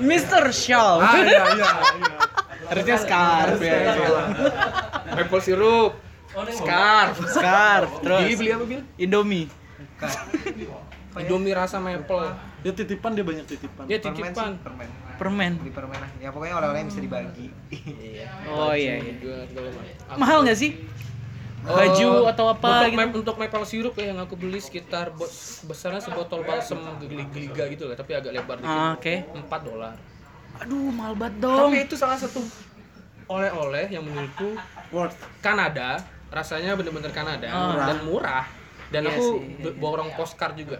Mr. 0.03 0.43
Shawl. 0.51 0.99
Ah 1.01 1.13
iya 1.21 1.43
iya. 1.55 1.69
iya. 1.99 2.15
Harusnya 2.65 2.97
scarf 2.97 3.59
ya. 3.61 3.77
maple 5.13 5.41
syrup 5.45 5.91
scarf 6.51 7.15
Scarf, 7.31 7.89
terus 8.03 8.21
Jadi 8.25 8.33
beli 8.35 8.49
apa 8.51 8.65
bil 8.67 8.81
Indomie. 8.99 9.45
Indomie 11.21 11.53
rasa 11.55 11.79
maple 11.79 12.27
Dia 12.65 12.73
titipan 12.73 13.13
dia 13.13 13.23
banyak 13.23 13.45
titipan. 13.45 13.85
dia 13.85 14.01
Permen 14.01 14.33
titipan 14.33 14.51
sih, 14.57 14.63
permen. 14.65 14.89
Permen. 15.15 15.51
Beli 15.61 15.71
permen 15.71 15.97
lah. 16.01 16.09
Ya 16.19 16.29
pokoknya 16.33 16.53
oleh-oleh 16.59 16.79
yang 16.81 16.89
bisa 16.89 17.01
dibagi. 17.01 17.47
Oh 18.49 18.73
iya 18.73 18.99
iya. 19.01 19.13
Mahal 20.17 20.43
nggak 20.43 20.57
sih? 20.57 20.81
Baju 21.65 22.09
Eh, 22.21 22.29
atau 22.29 22.45
apa 22.47 22.67
untuk, 22.79 22.85
gitu? 22.87 22.99
ma- 22.99 23.15
untuk 23.17 23.35
maple 23.35 23.65
syrup 23.65 23.93
ya 23.95 24.05
yang 24.07 24.19
aku 24.19 24.35
beli 24.35 24.57
sekitar 24.57 25.09
bo- 25.09 25.29
besarnya 25.63 25.97
sebotol 25.99 26.41
balsam 26.41 26.77
geliga 27.01 27.65
gitu 27.65 27.85
lah 27.85 27.95
tapi 27.95 28.13
agak 28.13 28.31
lebar 28.31 28.57
dikit 28.57 28.69
Ah, 28.69 28.93
oke. 28.93 29.13
4 29.35 29.61
dolar 29.63 29.95
Aduh, 30.57 30.87
mahal 30.89 31.13
banget 31.13 31.35
dong. 31.39 31.57
tapi 31.67 31.83
itu 31.83 31.95
salah 31.95 32.15
satu 32.15 32.39
oleh-oleh 33.25 33.89
yang 33.89 34.01
menurutku 34.01 34.53
Worth. 34.87 35.17
Kanada 35.39 35.97
rasanya 36.29 36.73
bener-bener 36.73 37.09
Kanada 37.09 37.49
Murah. 37.49 37.85
dan 37.87 37.97
murah 38.03 38.45
dan 38.87 39.01
Iya 39.01 39.11
aku 39.11 39.25
be- 39.59 39.75
borong 39.75 40.13
postcard 40.13 40.53
juga 40.53 40.77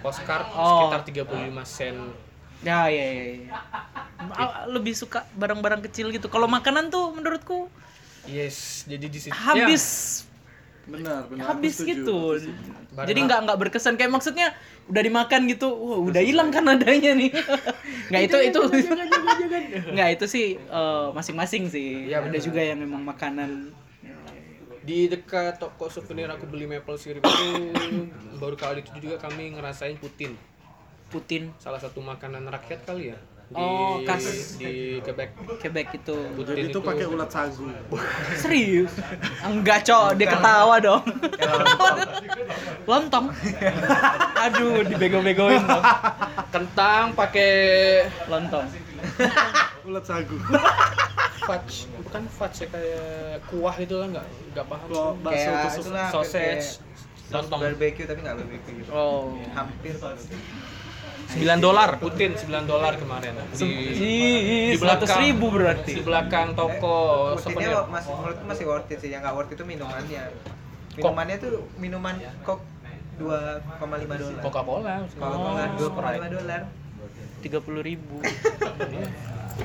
postcard 0.00 0.46
Oh. 0.50 0.90
sekitar 0.90 1.00
35 1.04 1.62
sen 1.62 1.96
Ya, 2.58 2.88
ya, 2.88 3.04
ya. 3.04 3.24
ya. 3.38 3.52
Ah, 4.32 4.64
Lebih 4.66 4.90
suka 4.92 5.28
barang-barang 5.32 5.84
kecil 5.84 6.08
gitu. 6.08 6.26
Kalau 6.26 6.48
makanan 6.48 6.88
tuh 6.88 7.12
menurutku 7.12 7.68
yes 8.28 8.84
jadi 8.84 9.06
di 9.06 9.18
situ 9.18 9.34
habis 9.34 9.84
Benar, 10.86 11.26
benar. 11.26 11.50
aku 11.50 11.50
habis 11.50 11.82
setuju. 11.82 11.90
gitu. 11.98 12.18
Barang- 12.94 13.08
Jadi 13.10 13.20
nggak 13.26 13.40
nggak 13.42 13.58
berkesan 13.58 13.98
kayak 13.98 14.06
maksudnya 14.06 14.54
udah 14.86 15.02
dimakan 15.02 15.50
gitu, 15.50 15.66
wah 15.66 15.98
udah 15.98 16.22
hilang 16.22 16.54
kan 16.54 16.62
adanya 16.62 17.10
nih. 17.10 17.34
Nggak 18.06 18.22
itu 18.22 18.38
itu 18.46 18.60
nggak 19.90 20.08
itu 20.14 20.24
sih 20.30 20.46
eh, 20.54 21.06
masing-masing 21.10 21.66
sih. 21.66 22.06
Iya, 22.06 22.22
ada 22.22 22.30
benar. 22.30 22.38
juga 22.38 22.62
yang 22.62 22.78
memang 22.78 23.02
makanan 23.02 23.74
di 24.86 25.10
dekat 25.10 25.58
toko 25.58 25.90
souvenir 25.90 26.30
aku 26.30 26.46
beli 26.46 26.70
maple 26.70 26.94
syrup 26.94 27.26
itu 27.26 27.74
baru 28.38 28.54
kali 28.54 28.86
itu 28.86 28.94
juga 29.02 29.18
kami 29.18 29.58
ngerasain 29.58 29.98
putin 29.98 30.38
Putin, 31.06 31.50
salah 31.58 31.78
satu 31.78 31.98
makanan 31.98 32.46
rakyat 32.46 32.86
kali 32.86 33.10
ya 33.10 33.18
di 33.46 33.62
Oh, 33.62 34.02
khas. 34.02 34.58
di 34.58 34.98
Quebec 35.06 35.30
Quebec 35.62 35.86
itu. 35.94 36.16
putin 36.34 36.54
Jadi 36.58 36.62
itu 36.74 36.78
pakai 36.82 37.06
ulat 37.06 37.30
sagu. 37.30 37.70
Serius? 38.42 38.90
Enggak, 39.46 39.86
Cok. 39.86 40.18
Dia 40.18 40.26
ketawa 40.34 40.76
dong. 40.82 41.06
Lontong. 42.90 43.30
Aduh, 44.34 44.82
dibego-begoin 44.82 45.62
dong. 45.62 45.84
kentang 46.50 47.14
pakai 47.14 47.50
Lontong. 48.26 48.66
Ulat 49.86 50.02
sagu. 50.02 50.34
fudge 51.46 51.86
bukan 52.02 52.26
fudge 52.26 52.66
ya 52.66 52.68
kayak 52.74 53.38
kuah 53.46 53.76
itu 53.78 53.94
lah 53.94 54.10
nggak 54.10 54.26
nggak 54.50 54.66
paham 54.66 54.88
Kok 54.90 55.12
bakso 55.22 55.50
Kayak 55.54 56.10
sausage 56.10 56.34
kayak 56.82 57.30
lontong 57.30 57.60
barbecue 57.62 58.02
tapi 58.02 58.18
nggak 58.26 58.36
barbecue 58.42 58.74
gitu. 58.82 58.90
Oh. 58.90 59.38
Hampir 59.54 59.94
9 61.36 61.60
dolar 61.60 61.90
putin 62.00 62.32
9 62.32 62.64
dolar 62.64 62.96
kemarin 62.96 63.34
di 63.52 63.70
di 63.92 64.14
belakang 64.80 65.08
100 65.10 65.24
ribu 65.26 65.46
berarti. 65.52 65.92
di 65.98 66.02
belakang 66.06 66.48
toko 66.56 66.96
souvenir 67.36 67.76
Putinnya 67.76 67.92
masih 67.92 68.10
menurutku 68.16 68.44
masih 68.48 68.64
worth 68.64 68.92
it 68.92 68.98
sih. 69.02 69.10
Yang 69.12 69.20
nggak 69.26 69.34
worth 69.36 69.52
it 69.52 69.56
itu 69.58 69.64
minumannya. 69.66 70.22
Minumannya 70.96 71.36
tuh 71.36 71.52
minuman 71.76 72.14
kok 72.40 72.58
2,5 73.20 74.20
dolar. 74.20 74.40
Coca 74.44 74.60
Cola 74.64 74.94
Coca-Cola 75.12 75.64
Oh, 75.76 75.88
2,5 75.92 76.36
dolar. 76.36 76.60
30 77.44 77.88
ribu. 77.88 78.16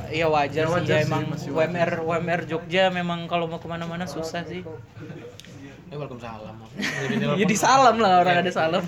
Iya 0.08 0.32
wajar 0.32 0.64
Ya, 0.64 0.72
sih 0.72 0.76
wajar 0.80 0.96
ya 0.96 1.04
sih, 1.04 1.08
emang 1.12 1.24
masih 1.28 1.50
wajar. 1.52 1.68
WMR 1.68 1.92
WMR 2.08 2.42
Jogja 2.48 2.84
memang 2.96 3.28
kalau 3.28 3.52
mau 3.52 3.60
ke 3.60 3.68
mana-mana 3.68 4.08
susah 4.08 4.48
sih. 4.48 4.64
Eh 5.92 6.00
waalaikumsalam. 6.00 6.56
Jadi 7.42 7.52
salam 7.54 8.00
lah 8.00 8.24
orang 8.24 8.40
ada 8.40 8.48
salam. 8.50 8.80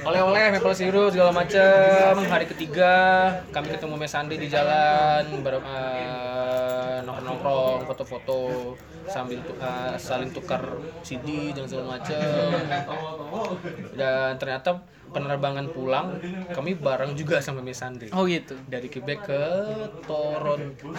oleh-oleh 0.00 0.50
maple 0.50 0.74
syrup 0.74 1.08
segala 1.08 1.30
macam 1.30 1.70
hari 2.26 2.46
ketiga 2.46 2.92
kami 3.48 3.70
ketemu 3.70 3.94
Mes 3.94 4.10
Sandi 4.10 4.34
di 4.34 4.46
jalan 4.46 5.22
ber- 5.40 5.62
eh, 5.62 6.98
nongkrong-nongkrong 7.00 7.86
foto-foto 7.86 8.74
sambil 9.06 9.38
tu- 9.40 9.54
eh, 9.54 9.94
saling 9.96 10.30
tukar 10.30 10.66
CD 11.00 11.54
dan 11.54 11.64
segala 11.64 11.96
macam 11.96 12.18
dan 13.94 14.34
ternyata 14.34 14.82
penerbangan 15.10 15.66
pulang 15.68 16.16
kami 16.48 16.74
bareng 16.74 17.12
juga 17.12 17.38
sama 17.38 17.60
Mes 17.60 17.74
Sandi 17.74 18.08
Oh 18.10 18.24
gitu. 18.24 18.54
dari 18.64 18.86
Quebec 18.86 19.18
ke 19.20 19.42
Toronto 20.04 20.90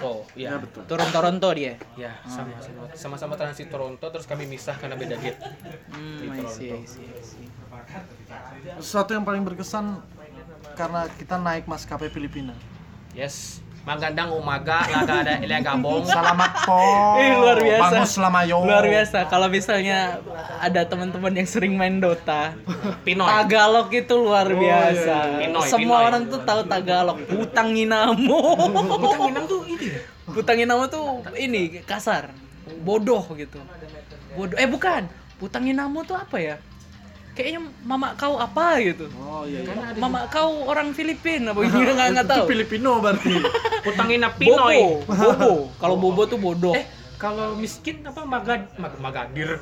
oh 0.00 0.24
ya 0.32 0.56
betul 0.56 0.82
Turun 0.84 1.08
Toronto 1.08 1.48
dia. 1.52 1.76
ya 1.94 2.12
sama 2.24 2.56
sama 2.58 2.84
sama-sama 2.92 3.34
transit 3.34 3.68
Toronto 3.68 4.02
terus 4.02 4.24
kami 4.24 4.44
misah 4.44 4.74
karena 4.74 4.94
beda 4.94 5.16
gate 5.16 5.40
Hmm, 5.90 6.30
I 6.30 6.44
see, 6.46 6.70
I 6.70 6.84
see, 6.84 7.04
I 7.04 7.20
see. 7.20 7.46
Sesuatu 8.78 9.12
yang 9.12 9.22
paling 9.22 9.42
berkesan 9.42 10.00
karena 10.72 11.08
kita 11.10 11.36
naik 11.36 11.64
maskapai 11.64 12.08
Filipina. 12.08 12.54
yes 13.10 13.60
Magandang 13.80 14.36
umaga, 14.36 14.84
laga 14.92 15.24
ada 15.24 15.40
Elia 15.40 15.64
Gabong. 15.64 16.04
Selamat 16.04 16.68
po. 16.68 16.76
Ih, 17.24 17.32
luar 17.32 17.56
biasa. 17.56 17.80
Bangus 17.80 18.12
lamayo. 18.20 18.60
Luar 18.60 18.84
biasa. 18.84 19.18
Kalau 19.32 19.48
misalnya 19.48 20.20
ada 20.60 20.84
teman-teman 20.84 21.32
yang 21.32 21.48
sering 21.48 21.80
main 21.80 21.96
Dota, 21.96 22.52
Pinoy. 23.08 23.24
Tagalog 23.24 23.88
itu 23.88 24.14
luar 24.20 24.52
biasa. 24.52 25.16
Pinoy, 25.40 25.64
Semua 25.64 26.04
Pinoy. 26.04 26.08
orang 26.12 26.22
tuh 26.28 26.40
tahu 26.44 26.60
Tagalog. 26.68 27.18
Putang 27.24 27.72
inamo. 27.72 28.40
Butang 29.00 29.22
Inam 29.32 29.44
tuh 29.48 29.64
ini. 29.64 29.88
Putang 30.28 30.58
inamo 30.60 30.84
tuh 30.92 31.04
ini 31.40 31.80
kasar. 31.88 32.36
Bodoh 32.84 33.24
gitu. 33.32 33.64
Bodoh. 34.36 34.60
Eh 34.60 34.68
bukan. 34.68 35.08
Putang 35.40 35.64
inamo 35.64 36.04
tuh 36.04 36.20
apa 36.20 36.36
ya? 36.36 36.60
Kayaknya 37.40 37.62
mama 37.88 38.12
kau 38.20 38.36
apa 38.36 38.76
gitu. 38.84 39.08
Oh 39.16 39.48
iya. 39.48 39.64
iya. 39.64 39.96
Mama 39.96 40.28
kau 40.28 40.68
orang 40.68 40.92
Filipina 40.92 41.56
apa 41.56 41.64
gimana 41.64 41.92
nggak 41.96 42.08
nggak 42.12 42.26
Itu 42.28 42.32
tahu. 42.36 42.44
Filipino 42.52 42.90
berarti. 43.00 43.32
Putang 43.88 44.08
Inam 44.12 44.28
Bobo, 44.36 44.44
Pinoy. 44.44 44.78
bobo. 45.08 45.52
Kalau 45.80 45.96
bobo 45.96 46.22
tuh 46.28 46.36
bodoh. 46.36 46.76
Eh, 46.76 46.84
kalau 47.16 47.56
miskin 47.56 48.04
apa 48.04 48.28
magad 48.28 48.68
mag 48.76 48.92
magadir? 49.00 49.56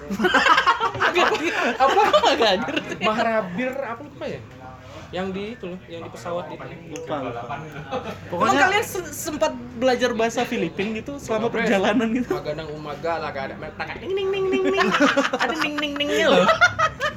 apa 1.86 2.00
magadir? 2.18 2.76
Mahrabir 2.98 3.72
apa 3.78 4.00
lupa 4.02 4.24
ya? 4.26 4.40
Yang 5.08 5.26
di 5.32 5.42
itu 5.56 5.64
loh, 5.64 5.78
yang 5.88 6.02
di 6.04 6.10
pesawat 6.12 6.44
itu. 6.52 6.66
Lupa. 6.92 7.16
lupa. 7.24 7.40
Emang 7.48 7.60
Pokoknya 8.28 8.58
kalian 8.68 8.84
se- 8.84 9.14
sempat 9.14 9.52
belajar 9.80 10.10
bahasa 10.12 10.44
Filipin 10.44 11.00
gitu 11.00 11.16
selama 11.16 11.48
perjalanan 11.48 12.12
gitu? 12.12 12.36
Magandang 12.36 12.68
umaga 12.76 13.12
lah 13.16 13.30
ada 13.32 13.56
ding 13.96 14.12
ding 14.12 14.28
ding 14.28 14.46
ding 14.52 14.64
ding. 14.68 14.88
Ada 15.32 15.54
ding 15.56 15.76
ding 15.80 15.94
dingnya 15.96 16.26
loh. 16.28 16.46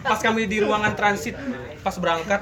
Pas 0.02 0.20
kami 0.24 0.48
di 0.48 0.64
ruangan 0.64 0.96
transit 0.96 1.36
pas 1.82 1.96
berangkat 2.00 2.42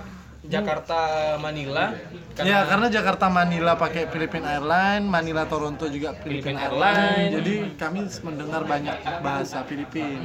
Jakarta 0.49 0.99
Manila 1.37 1.93
Ya 2.39 2.63
karena 2.63 2.87
Jakarta 2.87 3.27
Manila 3.27 3.75
pakai 3.75 4.07
Philippine 4.07 4.47
Airline, 4.47 5.03
Manila 5.03 5.43
Toronto 5.43 5.91
juga 5.91 6.15
Philippine 6.15 6.55
Philippine 6.55 6.59
Airline. 6.71 6.95
Airline. 6.95 7.31
Jadi 7.35 7.53
kami 7.75 7.99
mendengar 8.23 8.61
banyak 8.63 8.95
bahasa 9.19 9.57
Filipin. 9.67 10.19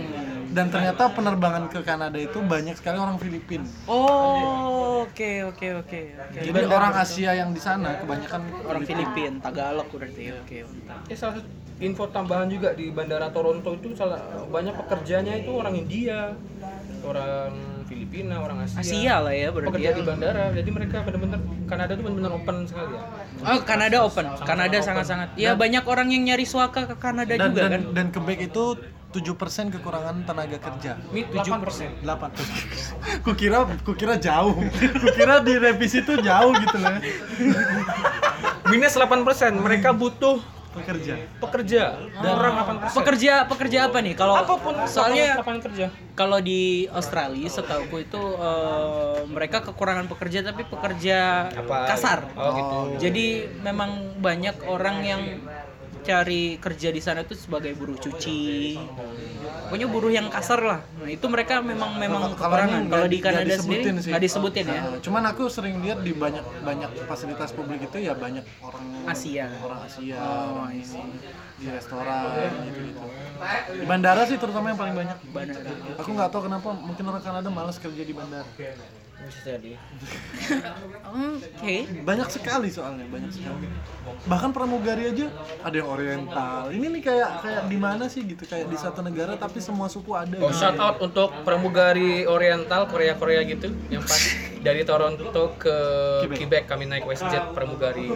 Dan 0.54 0.70
ternyata 0.70 1.10
penerbangan 1.10 1.66
ke 1.66 1.82
Kanada 1.82 2.14
itu 2.14 2.38
banyak 2.38 2.78
sekali 2.78 3.02
orang 3.02 3.18
Filipin. 3.18 3.66
Oh, 3.90 5.02
oke 5.02 5.50
oke 5.50 5.66
oke 5.82 6.00
oke. 6.22 6.38
Jadi 6.38 6.60
orang 6.70 6.94
Asia 6.94 7.34
yang 7.34 7.50
di 7.50 7.58
sana 7.58 7.98
kebanyakan 7.98 8.42
orang 8.62 8.82
Filipin, 8.86 9.42
Tagalog 9.42 9.90
berarti. 9.90 10.30
Oke, 10.38 10.58
mantap. 10.62 11.10
Eh 11.10 11.16
salah 11.18 11.42
satu 11.42 11.50
info 11.82 12.06
tambahan 12.14 12.46
juga 12.46 12.70
di 12.78 12.94
bandara 12.94 13.34
Toronto 13.34 13.74
itu 13.74 13.90
salah 13.98 14.22
banyak 14.46 14.78
pekerjanya 14.86 15.34
itu 15.34 15.50
orang 15.50 15.74
India, 15.74 16.30
orang 17.02 17.73
Filipina, 18.14 18.38
orang 18.38 18.58
Asia. 18.62 18.78
Asia 18.78 19.14
lah 19.18 19.34
ya 19.34 19.48
berarti. 19.50 19.74
Pekerja 19.74 19.90
ya. 19.90 19.98
di 19.98 20.02
bandara, 20.06 20.44
jadi 20.54 20.70
mereka 20.70 20.96
benar-benar 21.02 21.40
Kanada 21.66 21.90
itu 21.98 22.02
benar-benar 22.06 22.32
open 22.38 22.56
sekali 22.70 22.92
ya. 22.94 23.02
Oh, 23.42 23.60
Kanada 23.66 23.96
open. 24.06 24.24
Kanada 24.46 24.76
sangat-sangat. 24.78 25.28
Ya 25.34 25.50
banyak 25.58 25.82
orang 25.82 26.08
yang 26.14 26.22
nyari 26.22 26.46
suaka 26.46 26.86
ke 26.86 26.94
Kanada 27.02 27.34
dan, 27.34 27.50
juga 27.50 27.66
dan, 27.66 27.70
kan. 27.74 27.82
dan 27.90 28.06
Quebec 28.14 28.38
itu 28.46 28.64
7% 29.14 29.74
kekurangan 29.74 30.14
tenaga 30.26 30.58
kerja. 30.62 30.92
Mi 31.10 31.26
8%. 31.26 32.06
8 32.06 32.06
Kukira 33.26 33.66
kukira 33.82 34.14
jauh. 34.18 34.54
Kukira 35.02 35.42
di 35.42 35.54
revisi 35.58 35.98
itu 36.02 36.14
jauh 36.22 36.54
gitu 36.54 36.76
loh. 36.78 36.94
minus 38.70 38.94
8%. 38.94 39.58
Mereka 39.58 39.90
butuh 39.94 40.38
Pekerja. 40.74 41.14
pekerja. 41.38 41.82
orang 42.20 42.52
8%. 42.90 42.98
Pekerja 42.98 43.32
pekerja 43.46 43.78
apa 43.86 43.98
nih? 44.02 44.14
Kalau 44.18 44.34
apa 44.34 44.54
pun 44.58 44.74
soalnya 44.90 45.38
lapangan 45.38 45.62
kerja. 45.70 45.86
kalau 46.18 46.38
di 46.42 46.90
Australia 46.90 47.46
setauku 47.46 48.02
itu 48.02 48.22
eh, 48.38 49.18
mereka 49.30 49.62
kekurangan 49.62 50.10
pekerja 50.10 50.42
tapi 50.42 50.66
pekerja 50.66 51.50
Apa? 51.54 51.86
kasar. 51.88 52.26
Oh, 52.34 52.52
gitu. 52.58 52.76
Jadi 53.08 53.46
memang 53.62 54.18
banyak 54.18 54.66
orang 54.66 54.96
yang 55.06 55.22
cari 56.04 56.60
kerja 56.60 56.88
di 56.92 57.00
sana 57.00 57.24
tuh 57.24 57.34
sebagai 57.34 57.72
buruh 57.72 57.96
cuci. 57.96 58.76
Pokoknya 59.64 59.88
buruh 59.88 60.12
yang 60.12 60.28
kasar 60.28 60.60
lah. 60.60 60.80
Nah, 61.00 61.08
itu 61.08 61.24
mereka 61.26 61.64
memang 61.64 61.96
memang 61.96 62.36
kekurangan. 62.36 62.84
Kalau 62.92 63.06
di 63.08 63.18
Kanada 63.24 63.56
sendiri 63.56 63.58
disebutin 63.58 63.94
sih. 64.04 64.10
nggak 64.12 64.22
disebutin 64.22 64.64
ya. 64.68 64.80
Nah, 64.84 65.00
cuman 65.00 65.22
aku 65.32 65.42
sering 65.48 65.80
lihat 65.80 66.04
di 66.04 66.12
banyak 66.12 66.44
banyak 66.62 66.90
fasilitas 67.08 67.50
publik 67.56 67.88
itu 67.88 68.04
ya 68.04 68.12
banyak 68.12 68.44
orang 68.60 68.84
Asia. 69.08 69.48
orang 69.64 69.80
Asia, 69.88 70.16
Oh, 70.20 70.62
orang 70.62 70.76
di 71.54 71.66
restoran 71.70 72.50
gitu 72.68 72.80
gitu. 72.92 73.00
Di 73.80 73.86
bandara 73.88 74.22
sih 74.28 74.36
terutama 74.36 74.70
yang 74.70 74.78
paling 74.78 74.94
banyak. 74.94 75.16
Bandara. 75.32 75.70
Aku 76.04 76.10
nggak 76.12 76.28
tahu 76.28 76.42
kenapa 76.46 76.68
mungkin 76.76 77.04
orang 77.08 77.22
Kanada 77.24 77.48
malas 77.48 77.80
kerja 77.80 78.02
di 78.04 78.12
bandara. 78.12 78.46
Bisa 79.24 79.40
jadi. 79.56 79.72
Oke. 81.08 81.76
Banyak 82.04 82.28
sekali 82.28 82.68
soalnya, 82.68 83.08
banyak 83.08 83.32
sekali. 83.32 83.66
Bahkan 84.28 84.50
pramugari 84.52 85.08
aja 85.08 85.26
ada 85.64 85.76
yang 85.76 85.88
oriental. 85.88 86.68
Ini 86.68 86.86
nih 86.92 87.02
kayak 87.02 87.30
kayak 87.40 87.62
di 87.72 87.78
mana 87.80 88.04
sih 88.12 88.22
gitu 88.24 88.44
kayak 88.44 88.68
di 88.68 88.76
satu 88.76 89.00
negara 89.00 89.36
tapi 89.40 89.64
semua 89.64 89.88
suku 89.88 90.12
ada. 90.12 90.36
Oh, 90.40 90.52
gitu. 90.52 90.60
shout 90.60 90.76
out 90.76 91.00
untuk 91.00 91.32
pramugari 91.44 92.28
Oriental 92.28 92.84
Korea-Korea 92.88 93.40
gitu 93.48 93.72
yang 93.88 94.04
pas 94.04 94.20
dari 94.64 94.80
Toronto 94.84 95.56
ke 95.60 95.76
Quebec. 96.24 96.36
Quebec 96.40 96.62
kami 96.68 96.84
naik 96.88 97.04
WestJet 97.04 97.52
pramugari 97.52 98.08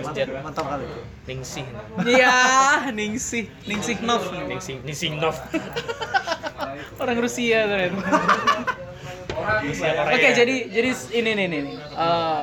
WestJet 0.00 0.28
Mantap 0.40 0.64
kali. 0.68 0.88
Ningsih 1.28 1.66
Iya, 2.08 2.36
Ningsih, 2.90 3.48
Ningsih 3.68 4.00
Nov. 4.00 4.24
Ningsih 4.48 4.80
Ningsih 4.84 5.12
Nov 5.20 5.36
Orang 6.96 7.18
Rusia 7.20 7.68
ternyata. 7.68 7.98
Korea 9.42 10.02
Oke, 10.08 10.28
jadi 10.32 10.56
jadi 10.68 10.90
ini 11.12 11.30
nih 11.34 11.46
nih. 11.48 11.62
Eh, 11.92 12.42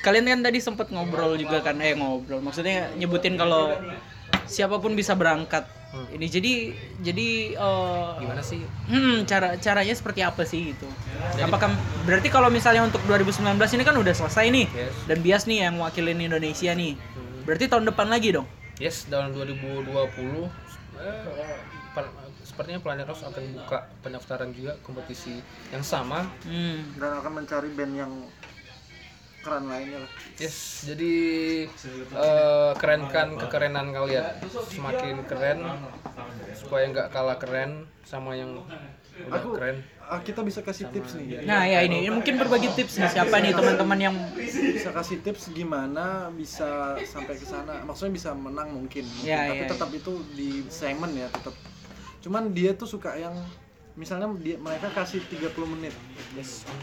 kalian 0.00 0.24
kan 0.26 0.40
tadi 0.40 0.58
sempat 0.58 0.88
ngobrol 0.88 1.34
juga 1.34 1.60
kan, 1.60 1.76
eh 1.78 1.92
ngobrol. 1.92 2.40
Maksudnya 2.40 2.94
nyebutin 2.94 3.34
kalau 3.34 3.74
siapa 4.44 4.78
pun 4.78 4.94
bisa 4.94 5.12
berangkat. 5.12 5.66
Ini 5.88 6.26
jadi 6.28 6.52
jadi 7.00 7.28
eh, 7.56 8.08
gimana 8.20 8.44
sih 8.44 8.60
Hmm, 8.86 9.24
cara 9.24 9.56
caranya 9.56 9.94
seperti 9.94 10.20
apa 10.20 10.44
sih 10.44 10.72
gitu? 10.72 10.84
Apakah 11.40 11.72
berarti 12.04 12.28
kalau 12.28 12.48
misalnya 12.48 12.84
untuk 12.84 13.00
2019 13.04 13.40
ini 13.72 13.82
kan 13.82 13.96
udah 13.96 14.12
selesai 14.12 14.52
nih 14.52 14.66
Yes. 14.68 14.92
dan 15.08 15.18
Bias 15.18 15.44
nih 15.44 15.64
yang 15.64 15.80
wakilin 15.80 16.20
Indonesia 16.20 16.72
nih. 16.72 16.92
Berarti 17.42 17.64
tahun 17.66 17.88
depan 17.88 18.08
lagi 18.08 18.36
dong? 18.36 18.44
yes 18.78 19.10
dalam 19.10 19.34
2020 19.34 19.90
eh, 19.90 20.46
per- 21.90 22.14
sepertinya 22.58 22.82
Planet 22.82 23.06
Rose 23.06 23.22
akan 23.22 23.44
buka 23.54 23.78
pendaftaran 24.02 24.50
juga 24.50 24.74
kompetisi 24.82 25.38
yang 25.70 25.86
sama 25.86 26.26
Hmm. 26.42 26.90
Dan 26.98 27.22
akan 27.22 27.32
mencari 27.38 27.70
band 27.70 27.94
yang 27.94 28.10
keren 29.38 29.70
lainnya 29.70 30.02
lah. 30.02 30.10
Yes, 30.42 30.82
jadi 30.82 31.14
eh, 32.10 32.72
kerenkan 32.82 33.38
kekerenan 33.38 33.94
kalian, 33.94 34.42
semakin 34.74 35.22
keren 35.22 35.62
supaya 36.58 36.90
nggak 36.90 37.14
kalah 37.14 37.38
keren 37.38 37.86
sama 38.02 38.34
yang 38.34 38.58
udah 39.22 39.38
Aku 39.38 39.54
keren. 39.54 39.78
ah, 40.02 40.18
kita 40.18 40.42
bisa 40.42 40.58
kasih 40.58 40.90
tips 40.90 41.14
nih. 41.14 41.46
Nah, 41.46 41.62
ya 41.62 41.86
ini 41.86 42.02
ini 42.02 42.10
mungkin 42.10 42.42
berbagi 42.42 42.74
tips 42.74 42.98
nih 42.98 43.10
siapa 43.14 43.38
nih 43.38 43.54
teman-teman 43.54 43.98
yang 44.02 44.14
bisa 44.34 44.90
kasih 44.90 45.22
tips 45.22 45.54
gimana 45.54 46.26
bisa 46.34 46.98
sampai 47.06 47.38
ke 47.38 47.46
sana 47.46 47.86
maksudnya 47.86 48.18
bisa 48.18 48.34
menang 48.34 48.74
mungkin, 48.74 49.06
mungkin. 49.06 49.22
Ya, 49.22 49.46
tapi 49.46 49.62
ya, 49.62 49.68
tetap 49.70 49.90
itu 49.94 50.12
di 50.34 50.66
segmen 50.66 51.14
ya 51.14 51.30
tetap 51.30 51.54
cuman 52.28 52.52
dia 52.52 52.76
tuh 52.76 52.84
suka 52.84 53.16
yang 53.16 53.32
misalnya 53.96 54.28
dia 54.38 54.60
mereka 54.60 54.92
kasih 54.92 55.24
30 55.26 55.48
menit. 55.74 55.96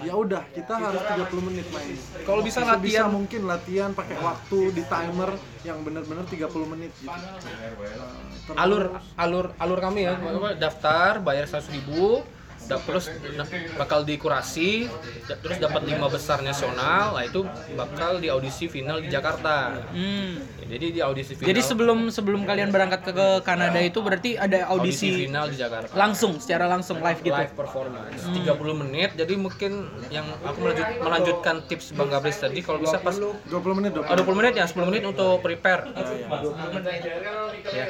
Ya 0.01 0.17
udah 0.17 0.41
kita 0.51 0.73
harus 0.75 0.99
30 0.99 1.47
menit 1.47 1.69
main. 1.69 1.95
Kalau 2.25 2.41
bisa 2.41 2.65
bisa 2.65 2.73
latihan. 2.75 3.07
mungkin 3.07 3.41
latihan 3.45 3.93
pakai 3.93 4.17
waktu 4.19 4.73
di 4.73 4.83
timer 4.89 5.37
yang 5.61 5.85
benar-benar 5.85 6.25
30 6.25 6.49
menit 6.65 6.91
gitu. 6.97 7.13
Terus- 7.13 8.57
Alur 8.57 8.83
alur 9.15 9.45
alur 9.61 9.79
kami 9.79 10.09
ya, 10.09 10.17
daftar 10.57 11.21
bayar 11.21 11.45
100.000 11.45 11.77
ribu, 11.77 12.25
terus 12.65 13.05
bakal 13.75 14.01
dikurasi, 14.01 14.89
da- 15.25 15.37
terus 15.37 15.57
dapat 15.57 15.85
lima 15.85 16.09
besar 16.09 16.41
nasional, 16.41 17.13
lah 17.13 17.23
itu 17.23 17.45
bakal 17.73 18.17
di 18.17 18.27
audisi 18.27 18.65
final 18.65 18.97
di 18.97 19.07
Jakarta. 19.07 19.85
hmm. 19.93 20.57
Ya, 20.65 20.65
jadi 20.77 20.85
di 20.89 20.99
audisi 20.99 21.37
final. 21.37 21.47
Jadi 21.53 21.61
sebelum 21.61 21.99
sebelum 22.09 22.41
kalian 22.43 22.73
berangkat 22.73 23.05
ke, 23.05 23.11
ke 23.13 23.27
Kanada 23.45 23.77
itu 23.77 24.01
berarti 24.01 24.33
ada 24.33 24.65
audisi 24.67 25.13
audisi 25.13 25.29
final 25.29 25.45
di 25.45 25.57
Jakarta. 25.57 25.93
langsung 25.93 26.41
secara 26.41 26.65
langsung 26.65 26.97
live 26.97 27.21
gitu. 27.21 27.35
live 27.35 27.53
performance 27.53 28.21
30 28.25 28.81
menit 28.81 29.09
jadi 29.13 29.33
mungkin 29.37 29.85
yang 30.09 30.25
aku 30.41 30.57
melanjut, 30.61 30.87
melanjutkan 30.99 31.55
tips 31.69 31.93
Bang 31.93 32.09
Gabris 32.09 32.41
tadi 32.41 32.65
kalau 32.65 32.81
bisa 32.81 32.97
pas 32.97 33.13
20 33.13 33.45
menit 33.77 33.91
dong 33.93 34.05
ah, 34.09 34.17
20 34.17 34.39
menit 34.39 34.53
ya 34.57 34.65
10 34.65 34.89
menit 34.89 35.03
untuk 35.05 35.37
prepare 35.39 35.85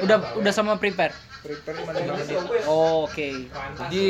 Udah 0.02 0.18
udah 0.36 0.52
sama 0.52 0.76
prepare. 0.76 1.12
Oh, 2.66 3.06
Oke. 3.06 3.46
jadi 3.78 4.06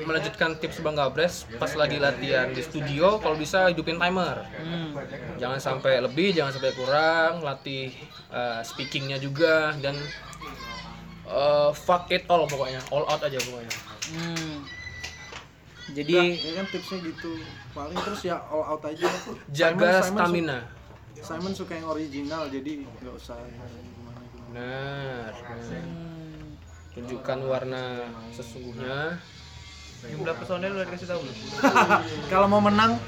melanjutkan 0.00 0.56
tips 0.56 0.80
Bang 0.80 0.94
Gabres 0.94 1.34
pas 1.56 1.70
lagi 1.72 1.96
latihan 1.96 2.48
di 2.48 2.60
studio 2.60 3.18
kalau 3.18 3.34
bisa 3.34 3.68
hidupin 3.68 3.96
timer. 3.96 4.44
Hmm. 4.56 4.96
jangan 5.36 5.58
sampai 5.58 6.00
lebih 6.00 6.32
jangan 6.32 6.50
sampai 6.50 6.72
kurang 6.72 7.40
latih 7.40 7.94
uh, 8.28 8.58
speakingnya 8.60 9.16
juga 9.16 9.70
dan 9.78 9.94
uh, 11.24 11.70
fuck 11.70 12.08
it 12.08 12.26
all 12.26 12.44
pokoknya 12.44 12.80
all 12.88 13.04
out 13.04 13.20
aja 13.20 13.38
pokoknya. 13.38 13.74
Hmm. 14.08 14.64
Nah, 15.88 15.94
Jadi 15.94 16.16
ya 16.36 16.52
kan 16.54 16.66
tipsnya 16.68 16.98
gitu. 17.02 17.32
Paling 17.70 17.96
terus 17.96 18.20
ya 18.22 18.36
all 18.44 18.64
out 18.66 18.82
aja. 18.82 19.08
Jaga 19.48 19.72
Simon- 19.72 19.78
Simon 19.78 20.02
su- 20.02 20.12
stamina. 20.12 20.58
Simon 21.18 21.52
suka 21.52 21.72
yang 21.74 21.88
original 21.88 22.46
jadi 22.46 22.72
nggak 22.84 23.14
usah 23.14 23.36
yang 23.38 23.52
gimana 23.88 24.20
gimana 24.20 24.20
benar. 24.46 25.32
Hmm, 25.34 26.07
tunjukkan 26.98 27.38
warna 27.46 28.10
sesungguhnya 28.34 29.22
Jumlah 29.98 30.34
personel 30.38 30.78
udah 30.78 30.86
dikasih 30.86 31.10
tahu 31.10 31.26
belum? 31.26 31.36
kalau 32.30 32.46
mau 32.46 32.62
menang 32.62 33.02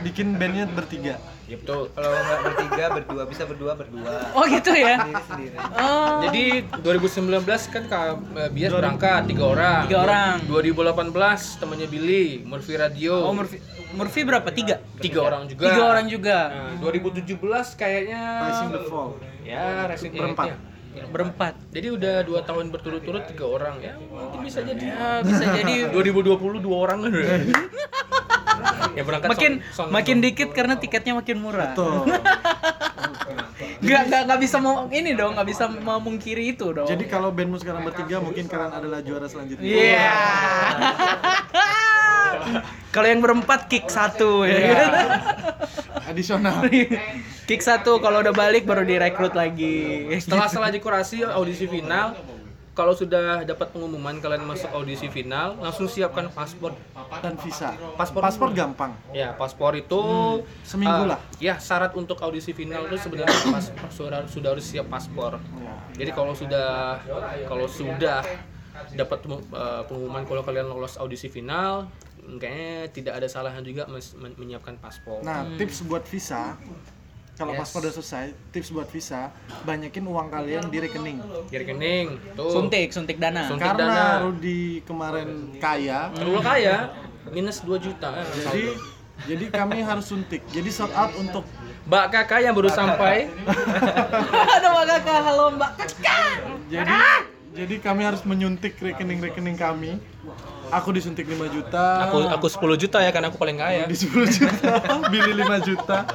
bikin 0.00 0.40
bandnya 0.40 0.68
bertiga 0.68 1.20
ya 1.44 1.56
betul 1.60 1.92
Kalau 1.92 2.08
nggak 2.14 2.40
bertiga, 2.46 2.84
berdua 2.94 3.22
bisa 3.26 3.42
berdua 3.42 3.72
berdua. 3.74 4.30
Oh 4.38 4.46
gitu 4.46 4.70
ya. 4.70 5.02
Sendiri 5.02 5.24
sendiri. 5.26 5.56
Oh. 5.58 6.22
Jadi 6.22 6.44
2019 6.78 7.74
kan 7.74 7.82
Kak 7.90 8.04
eh, 8.38 8.50
Bias 8.54 8.70
berangkat 8.70 9.26
tiga 9.26 9.44
orang. 9.50 9.82
Tiga 9.90 9.98
orang. 10.06 10.34
2018 10.46 11.10
temannya 11.58 11.88
Billy, 11.90 12.46
Murphy 12.46 12.78
Radio. 12.78 13.26
Oh 13.26 13.34
Murphy, 13.34 13.58
Murphy 13.98 14.20
berapa? 14.22 14.46
Tiga. 14.54 14.78
tiga 15.02 15.26
orang 15.26 15.50
juga. 15.50 15.64
Tiga 15.66 15.82
orang 15.90 16.06
juga. 16.06 16.38
Nah, 16.54 16.86
2017 16.86 17.34
kayaknya 17.74 18.22
Rising 18.46 18.70
the 18.70 18.82
Fall 18.86 19.18
ya 19.44 19.90
Racing 19.90 20.12
Berempat. 20.14 20.46
ya. 20.46 20.56
Berempat. 20.90 21.54
Jadi 21.70 21.88
udah 21.88 22.22
dua 22.22 22.40
tahun 22.42 22.68
berturut-turut 22.68 23.22
tiga 23.26 23.46
orang 23.46 23.78
ya 23.78 23.94
mungkin 23.96 24.40
bisa 24.42 24.58
jadi 24.60 24.84
Ya, 24.84 25.22
bisa 25.22 25.44
jadi 25.58 25.74
2020 25.88 26.34
dua 26.60 26.76
orang 26.80 26.98
kan. 27.02 27.12
ya 28.90 29.02
berangkat 29.02 29.28
makin 29.28 29.52
son- 29.68 29.86
son- 29.86 29.90
makin 29.90 30.18
dikit 30.18 30.50
karena 30.50 30.74
tiketnya 30.74 31.14
makin 31.14 31.36
murah. 31.38 31.72
tuh 31.72 32.04
Gak, 33.80 34.12
gak, 34.12 34.22
gak 34.28 34.38
bisa 34.38 34.60
mau 34.60 34.84
ini 34.90 35.16
dong, 35.16 35.32
gak 35.32 35.48
bisa 35.48 35.64
memungkiri 35.64 36.52
itu 36.52 36.68
dong. 36.68 36.84
jadi 36.84 37.00
kalau 37.06 37.32
bandmu 37.32 37.56
sekarang 37.56 37.80
bertiga 37.80 38.20
mungkin 38.20 38.44
kalian 38.44 38.72
adalah 38.74 39.00
juara 39.00 39.24
selanjutnya 39.24 39.64
Iya. 39.64 40.12
Kalau 42.90 43.06
yang 43.06 43.20
berempat 43.20 43.70
kick 43.70 43.86
satu 43.86 44.44
ya. 44.44 44.58
Kan? 44.60 44.92
adisional 46.06 46.66
kick 47.50 47.66
satu 47.66 47.98
kalau 47.98 48.22
udah 48.22 48.30
balik 48.30 48.62
baru 48.62 48.86
direkrut 48.86 49.34
lagi. 49.34 50.06
setelah 50.22 50.46
setelah 50.46 50.70
dikurasi 50.70 51.26
audisi 51.26 51.66
final. 51.66 52.14
Kalau 52.70 52.94
sudah 52.94 53.42
dapat 53.42 53.74
pengumuman 53.74 54.22
kalian 54.22 54.46
masuk 54.46 54.70
audisi 54.70 55.10
final 55.10 55.58
langsung 55.58 55.90
siapkan 55.90 56.30
paspor. 56.30 56.78
Dan 57.18 57.34
visa. 57.42 57.74
Paspor. 57.98 58.22
Paspor 58.22 58.54
gampang. 58.54 58.94
Ya 59.10 59.34
paspor 59.34 59.74
itu 59.74 60.00
seminggu 60.62 61.04
eh, 61.04 61.08
lah. 61.10 61.18
ya 61.42 61.58
syarat 61.58 61.90
untuk 61.98 62.22
audisi 62.22 62.54
final 62.54 62.86
itu 62.86 62.96
sebenarnya 63.02 63.34
pas, 63.50 63.66
sudah 63.90 64.22
sudah 64.30 64.48
harus 64.54 64.64
siap 64.64 64.86
paspor. 64.86 65.42
Jadi 65.98 66.14
kalau 66.14 66.32
sudah 66.32 67.02
kalau 67.50 67.66
sudah 67.66 68.22
dapat 68.94 69.18
eh, 69.26 69.82
pengumuman 69.90 70.22
kalau 70.22 70.46
kalian 70.46 70.70
lolos 70.70 70.94
audisi 71.02 71.26
final 71.26 71.90
kayaknya 72.38 72.86
tidak 72.94 73.12
ada 73.18 73.26
salahnya 73.26 73.66
juga 73.66 73.90
menyiapkan 74.38 74.78
paspor. 74.78 75.26
Nah 75.26 75.42
tips 75.58 75.84
buat 75.90 76.06
visa 76.06 76.54
kalau 77.40 77.56
Yes. 77.56 77.60
paspor 77.64 77.80
udah 77.80 77.94
selesai 77.96 78.24
tips 78.52 78.68
buat 78.68 78.84
visa 78.86 79.32
banyakin 79.64 80.04
uang 80.04 80.28
kalian 80.28 80.68
di 80.68 80.76
rekening 80.76 81.18
di 81.48 81.56
rekening 81.56 82.06
tuh 82.36 82.52
Suntik, 82.52 82.92
suntik 82.92 83.16
dana. 83.16 83.48
Suntik. 83.48 83.64
karena 83.64 83.88
dana. 83.88 84.04
Rudy 84.28 84.84
kemarin 84.84 85.56
kaya 85.56 86.12
Terlalu 86.12 86.40
kaya 86.44 86.76
minus 87.28 87.64
2 87.64 87.80
juta 87.80 88.12
jadi 88.44 88.76
Jadi 89.20 89.52
kami 89.52 89.84
harus 89.84 90.08
suntik. 90.08 90.40
Jadi 90.48 90.72
shout 90.72 90.88
out 90.96 91.12
untuk 91.12 91.44
Mbak 91.84 92.08
Kakak 92.08 92.40
yang 92.40 92.56
baru 92.56 92.72
sampai. 92.72 93.28
Ada 94.56 94.66
Mbak 94.72 94.84
Kakak, 94.88 95.18
halo 95.28 95.44
Mbak 95.60 95.70
Kakak. 95.76 96.32
jadi 96.72 96.96
jadi 97.50 97.74
kami 97.84 98.08
harus 98.08 98.24
menyuntik 98.24 98.80
rekening-rekening 98.80 99.60
kami. 99.60 100.00
Aku 100.72 100.88
disuntik 100.88 101.28
5 101.28 101.52
juta. 101.52 102.08
Aku 102.08 102.32
aku 102.32 102.46
10 102.48 102.80
juta 102.80 103.04
ya 103.04 103.12
karena 103.12 103.28
aku 103.28 103.36
paling 103.36 103.60
kaya. 103.60 103.84
di 103.84 103.92
10 103.92 104.08
juta, 104.24 104.72
Billy 105.12 105.36
5 105.36 105.68
juta. 105.68 106.08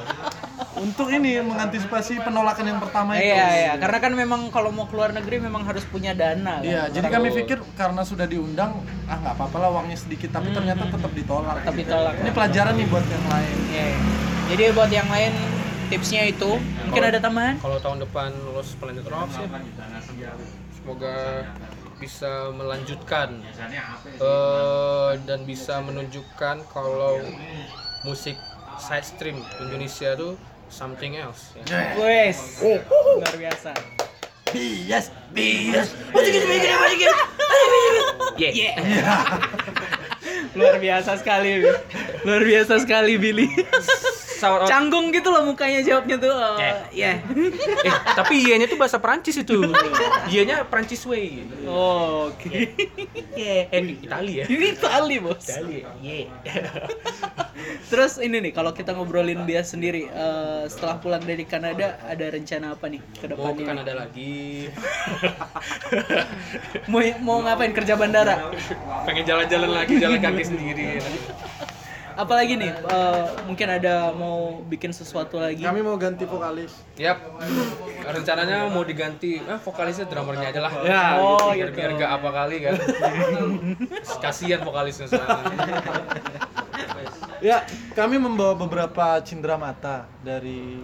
Untuk 0.76 1.08
ini 1.08 1.40
mengantisipasi 1.40 2.20
penolakan 2.20 2.66
yang 2.68 2.80
pertama 2.84 3.16
itu. 3.16 3.32
Iya, 3.32 3.48
iya, 3.56 3.72
karena 3.80 3.98
kan 4.04 4.12
memang 4.12 4.52
kalau 4.52 4.76
mau 4.76 4.92
keluar 4.92 5.16
negeri 5.16 5.40
memang 5.40 5.64
harus 5.64 5.88
punya 5.88 6.12
dana. 6.12 6.60
kan? 6.60 6.68
Iya, 6.68 6.92
jadi 6.92 7.08
kami 7.08 7.32
pikir 7.32 7.64
karena 7.80 8.04
sudah 8.04 8.28
diundang, 8.28 8.84
ah 9.08 9.16
nggak 9.24 9.40
apa-apa 9.40 9.58
lah 9.64 9.70
uangnya 9.72 9.96
sedikit, 9.96 10.36
tapi 10.36 10.52
ternyata 10.52 10.92
tetap 10.92 11.12
ditolak. 11.16 11.64
Tetap 11.64 11.76
ditolak. 11.80 12.14
Ini 12.20 12.32
pelajaran 12.36 12.74
nih 12.76 12.88
buat 12.92 13.06
yang 13.08 13.26
lain. 13.32 13.56
Iya, 13.72 13.86
iya. 13.88 14.00
Jadi 14.52 14.64
buat 14.76 14.92
yang 14.92 15.08
lain 15.08 15.34
tipsnya 15.88 16.22
itu 16.28 16.52
mungkin 16.86 17.04
ada 17.08 17.20
tambahan? 17.24 17.56
Kalau 17.62 17.78
tahun 17.80 17.98
depan 18.04 18.30
lulus 18.44 18.76
Planet 18.76 19.08
Rocks 19.08 19.36
ya. 19.40 19.48
Semoga 20.76 21.16
bisa 21.96 22.52
melanjutkan 22.52 23.40
eh, 24.20 25.12
dan 25.24 25.40
bisa 25.48 25.80
menunjukkan 25.80 26.68
kalau 26.68 27.24
musik 28.04 28.36
side 28.78 29.08
stream 29.08 29.40
Indonesia 29.64 30.14
tuh 30.20 30.36
something 30.76 31.16
else 31.16 31.56
ya. 31.56 31.96
Wes, 31.96 32.60
luar 32.60 33.32
biasa. 33.40 33.72
Bias, 34.52 35.12
Bias, 35.32 35.90
masukin, 36.12 36.44
masukin, 36.48 36.76
masukin. 36.76 37.12
Yeah. 38.36 38.76
Luar 40.54 40.78
biasa 40.78 41.18
sekali, 41.18 41.62
luar 42.22 42.42
biasa 42.42 42.80
sekali 42.80 43.16
Billy. 43.16 43.48
Out- 44.46 44.70
Canggung 44.70 45.10
gitu 45.10 45.34
loh 45.34 45.42
mukanya 45.42 45.82
jawabnya 45.82 46.22
tuh. 46.22 46.30
Oh, 46.30 46.60
Yeah. 46.60 46.78
ya. 46.94 47.12
eh, 47.18 47.18
tapi 48.14 48.46
iya-nya 48.46 48.68
tuh 48.68 48.78
bahasa 48.78 49.02
Prancis 49.02 49.34
itu. 49.36 49.58
Iya-nya 50.30 50.62
Prancis 50.64 51.02
way. 51.02 51.42
Oh, 51.66 52.30
Oke. 52.30 52.70
Yeah. 53.34 53.74
Eh, 53.74 53.98
Itali 53.98 54.34
ya. 54.40 54.46
Ini 54.46 54.78
Itali 54.78 55.18
bos. 55.18 55.42
Itali. 55.42 55.82
Yeah. 55.98 56.30
Terus 57.88 58.20
ini 58.20 58.38
nih 58.40 58.54
kalau 58.54 58.70
kita 58.70 58.94
ngobrolin 58.94 59.42
bias 59.44 59.74
sendiri 59.74 60.06
eh, 60.06 60.64
setelah 60.68 61.00
pulang 61.00 61.24
dari 61.24 61.42
Kanada 61.44 61.98
ada 62.04 62.26
rencana 62.28 62.78
apa 62.78 62.86
nih 62.86 63.02
ke 63.18 63.26
Mau 63.26 63.50
ke 63.50 63.58
depannya? 63.58 63.66
Kanada 63.66 63.94
lagi. 63.98 64.70
Mau 66.86 67.02
mau 67.20 67.38
ngapain 67.42 67.74
kerja 67.74 67.96
bandara? 67.96 68.52
Pengen 69.08 69.26
jalan-jalan 69.26 69.72
lagi, 69.74 69.94
jalan 69.98 70.15
kaki 70.20 70.44
sendiri. 70.44 71.00
Apalagi 72.16 72.56
nih 72.56 72.72
eh, 72.72 73.24
mungkin 73.44 73.68
ada 73.68 74.16
mau 74.16 74.64
bikin 74.64 74.96
sesuatu 74.96 75.36
lagi. 75.36 75.60
kami 75.60 75.84
mau 75.84 76.00
ganti 76.00 76.24
vokalis. 76.24 76.72
Yap. 76.96 77.20
Rencananya 78.08 78.72
mau 78.72 78.88
diganti, 78.88 79.44
eh 79.44 79.60
vokalisnya 79.60 80.08
drummernya 80.08 80.48
aja 80.56 80.62
lah. 80.64 80.72
Ya, 80.88 81.04
Oh, 81.20 81.52
biar, 81.52 81.76
gitu. 81.76 81.76
biar 81.76 81.92
gak 82.00 82.12
apa 82.16 82.30
kali 82.32 82.56
kan. 82.64 82.74
Kasihan 84.24 84.64
vokalisnya 84.64 85.12
soalnya. 85.12 85.60
Ya, 87.44 87.68
kami 87.94 88.16
membawa 88.16 88.56
beberapa 88.56 89.20
cindera 89.28 89.60
mata 89.60 90.08
dari 90.24 90.80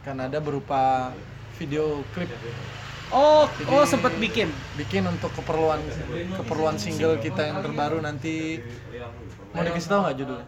Kanada 0.00 0.40
berupa 0.40 1.12
video 1.60 2.00
klip 2.16 2.32
Oh, 3.10 3.44
oh 3.46 3.84
sempat 3.86 4.14
bikin. 4.22 4.48
bikin 4.78 5.02
untuk 5.06 5.34
keperluan 5.34 5.82
keperluan 6.38 6.78
single 6.78 7.18
kita 7.18 7.42
yang 7.42 7.58
terbaru 7.58 7.98
nanti 7.98 8.62
mau 9.50 9.66
dikasih 9.66 9.88
tahu 9.90 10.00
nggak 10.06 10.16
judulnya? 10.16 10.46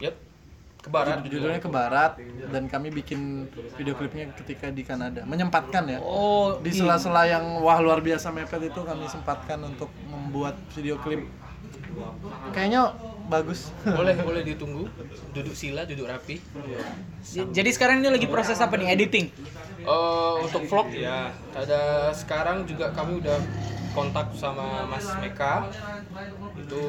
Yap. 0.00 0.14
Ke 0.80 0.88
barat. 0.88 1.20
Judulnya 1.28 1.60
ke 1.60 1.68
barat 1.68 2.16
dan 2.48 2.64
kami 2.68 2.88
bikin 2.88 3.48
video 3.76 3.92
klipnya 3.96 4.32
ketika 4.32 4.72
di 4.72 4.80
Kanada. 4.80 5.24
Menyempatkan 5.28 5.84
ya. 5.88 5.98
Oh, 6.00 6.56
Di 6.60 6.72
iya. 6.72 6.84
sela-sela 6.84 7.28
yang 7.28 7.60
wah 7.60 7.76
luar 7.84 8.00
biasa 8.00 8.32
mepet 8.32 8.72
itu 8.72 8.80
kami 8.80 9.04
sempatkan 9.08 9.60
untuk 9.60 9.92
membuat 10.08 10.56
video 10.72 10.96
klip. 11.04 11.28
Kayaknya 12.56 12.96
bagus. 13.28 13.68
Boleh, 13.84 14.16
boleh 14.28 14.40
ditunggu. 14.40 14.88
Duduk 15.36 15.52
sila, 15.52 15.84
duduk 15.84 16.08
rapi. 16.08 16.40
Jadi 17.28 17.70
sekarang 17.76 18.00
ini 18.00 18.08
lagi 18.08 18.24
proses 18.24 18.56
apa 18.56 18.80
nih? 18.80 18.96
Editing. 18.96 19.28
Eh, 19.80 20.34
untuk 20.44 20.62
vlog 20.68 20.88
ya, 20.92 21.32
ada 21.56 22.12
sekarang 22.12 22.68
juga 22.68 22.92
kami 22.92 23.24
udah 23.24 23.38
kontak 23.90 24.30
sama 24.38 24.86
Mas 24.86 25.06
Meka 25.18 25.66
itu 26.54 26.84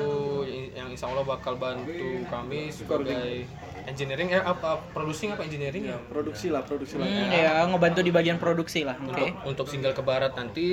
yang 0.69 0.93
insya 0.93 1.09
Allah 1.09 1.25
bakal 1.25 1.57
bantu 1.57 2.21
kami 2.29 2.69
sebagai 2.69 3.49
engineering 3.89 4.29
eh 4.29 4.37
apa 4.37 4.77
producing 4.93 5.33
apa 5.33 5.41
engineering 5.49 5.89
ya 5.89 5.97
produksi 5.97 6.53
lah, 6.53 6.61
produksi 6.61 7.01
lah. 7.01 7.09
Hmm, 7.09 7.33
ya 7.33 7.65
ngebantu 7.65 8.05
di 8.05 8.13
bagian 8.13 8.37
produksi 8.37 8.85
lah. 8.85 9.01
Oke. 9.01 9.33
untuk 9.41 9.49
untuk 9.49 9.65
single 9.73 9.97
ke 9.97 10.03
barat 10.05 10.33
nanti 10.37 10.69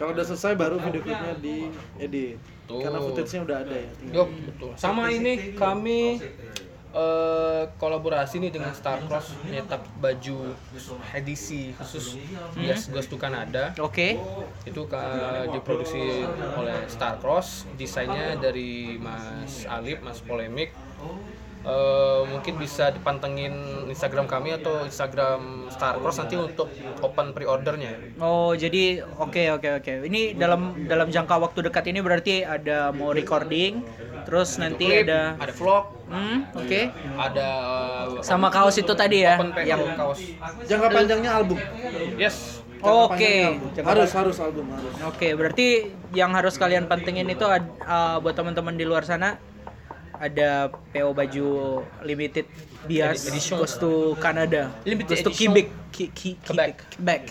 Kalau 0.00 0.16
udah 0.16 0.24
selesai 0.24 0.56
baru 0.56 0.80
video 0.80 1.04
klipnya 1.04 1.36
di 1.36 1.68
edit. 2.00 2.40
Tuh. 2.64 2.80
Karena 2.80 2.98
footage-nya 3.02 3.40
udah 3.44 3.56
ada 3.66 3.76
ya. 3.76 3.90
Yup, 4.14 4.28
betul. 4.46 4.70
Sama 4.78 5.10
ini 5.12 5.52
kami 5.58 6.22
eh, 6.94 7.62
kolaborasi 7.78 8.42
nih 8.42 8.50
dengan 8.54 8.72
Starcross 8.74 9.34
nyetak 9.46 9.82
baju 9.98 10.54
edisi 11.14 11.74
khusus 11.78 12.18
Yes 12.58 12.90
Goes 12.90 13.06
to 13.06 13.16
Canada. 13.16 13.74
Oke. 13.78 14.18
Itu 14.66 14.86
diproduksi 15.54 16.26
oleh 16.58 16.86
Starcross, 16.90 17.70
desainnya 17.78 18.38
dari 18.38 18.98
Mas 18.98 19.64
Alip, 19.66 20.02
Mas 20.02 20.18
Polemik. 20.22 20.74
Eh, 21.60 22.22
mungkin 22.24 22.56
bisa 22.56 22.88
dipantengin 22.88 23.84
Instagram 23.84 24.24
kami 24.24 24.56
atau 24.56 24.80
Instagram 24.88 25.68
Starcross 25.68 26.16
nanti 26.16 26.32
untuk 26.40 26.72
open 27.04 27.36
pre-ordernya. 27.36 28.16
Oh, 28.16 28.56
jadi 28.56 29.04
oke 29.04 29.60
oke 29.60 29.68
oke. 29.84 29.92
Ini 30.08 30.40
dalam 30.40 30.88
dalam 30.88 31.12
jangka 31.12 31.36
waktu 31.36 31.68
dekat 31.68 31.84
ini 31.92 32.00
berarti 32.00 32.48
ada 32.48 32.96
mau 32.96 33.12
recording, 33.12 33.84
terus 34.30 34.50
nanti 34.62 34.86
Klip, 34.86 35.10
ada 35.10 35.34
ada 35.42 35.52
vlog, 35.58 35.84
Hmm, 36.06 36.46
oke. 36.54 36.80
ada 37.18 37.48
Sama 38.22 38.46
kaos 38.46 38.78
itu 38.78 38.94
tadi 38.94 39.26
ya, 39.26 39.42
yang 39.66 39.82
kaos. 39.98 40.22
Jangka 40.70 40.88
panjangnya 40.94 41.30
album. 41.34 41.58
Yes. 42.14 42.62
Oke. 42.80 43.58
Jangka 43.74 43.90
Harus 43.90 44.10
harus 44.14 44.36
album 44.38 44.70
harus. 44.70 44.94
Oke, 45.02 45.34
berarti 45.34 45.90
yang 46.14 46.30
harus 46.34 46.54
kalian 46.56 46.86
pantengin 46.86 47.26
itu 47.26 47.42
uh, 47.42 48.16
buat 48.22 48.34
teman-teman 48.38 48.78
di 48.78 48.86
luar 48.86 49.02
sana 49.02 49.36
ada 50.20 50.68
PO 50.92 51.16
baju 51.16 51.48
limited 52.04 52.44
bias 52.84 53.24
Edition. 53.24 53.56
goes 53.56 53.80
to 53.80 54.12
Canada. 54.20 54.68
Limited 54.84 55.16
goes 55.16 55.24
to. 55.24 55.32
Quebec. 55.32 55.72
Quebec. 55.90 56.76
Quebec. 56.92 57.22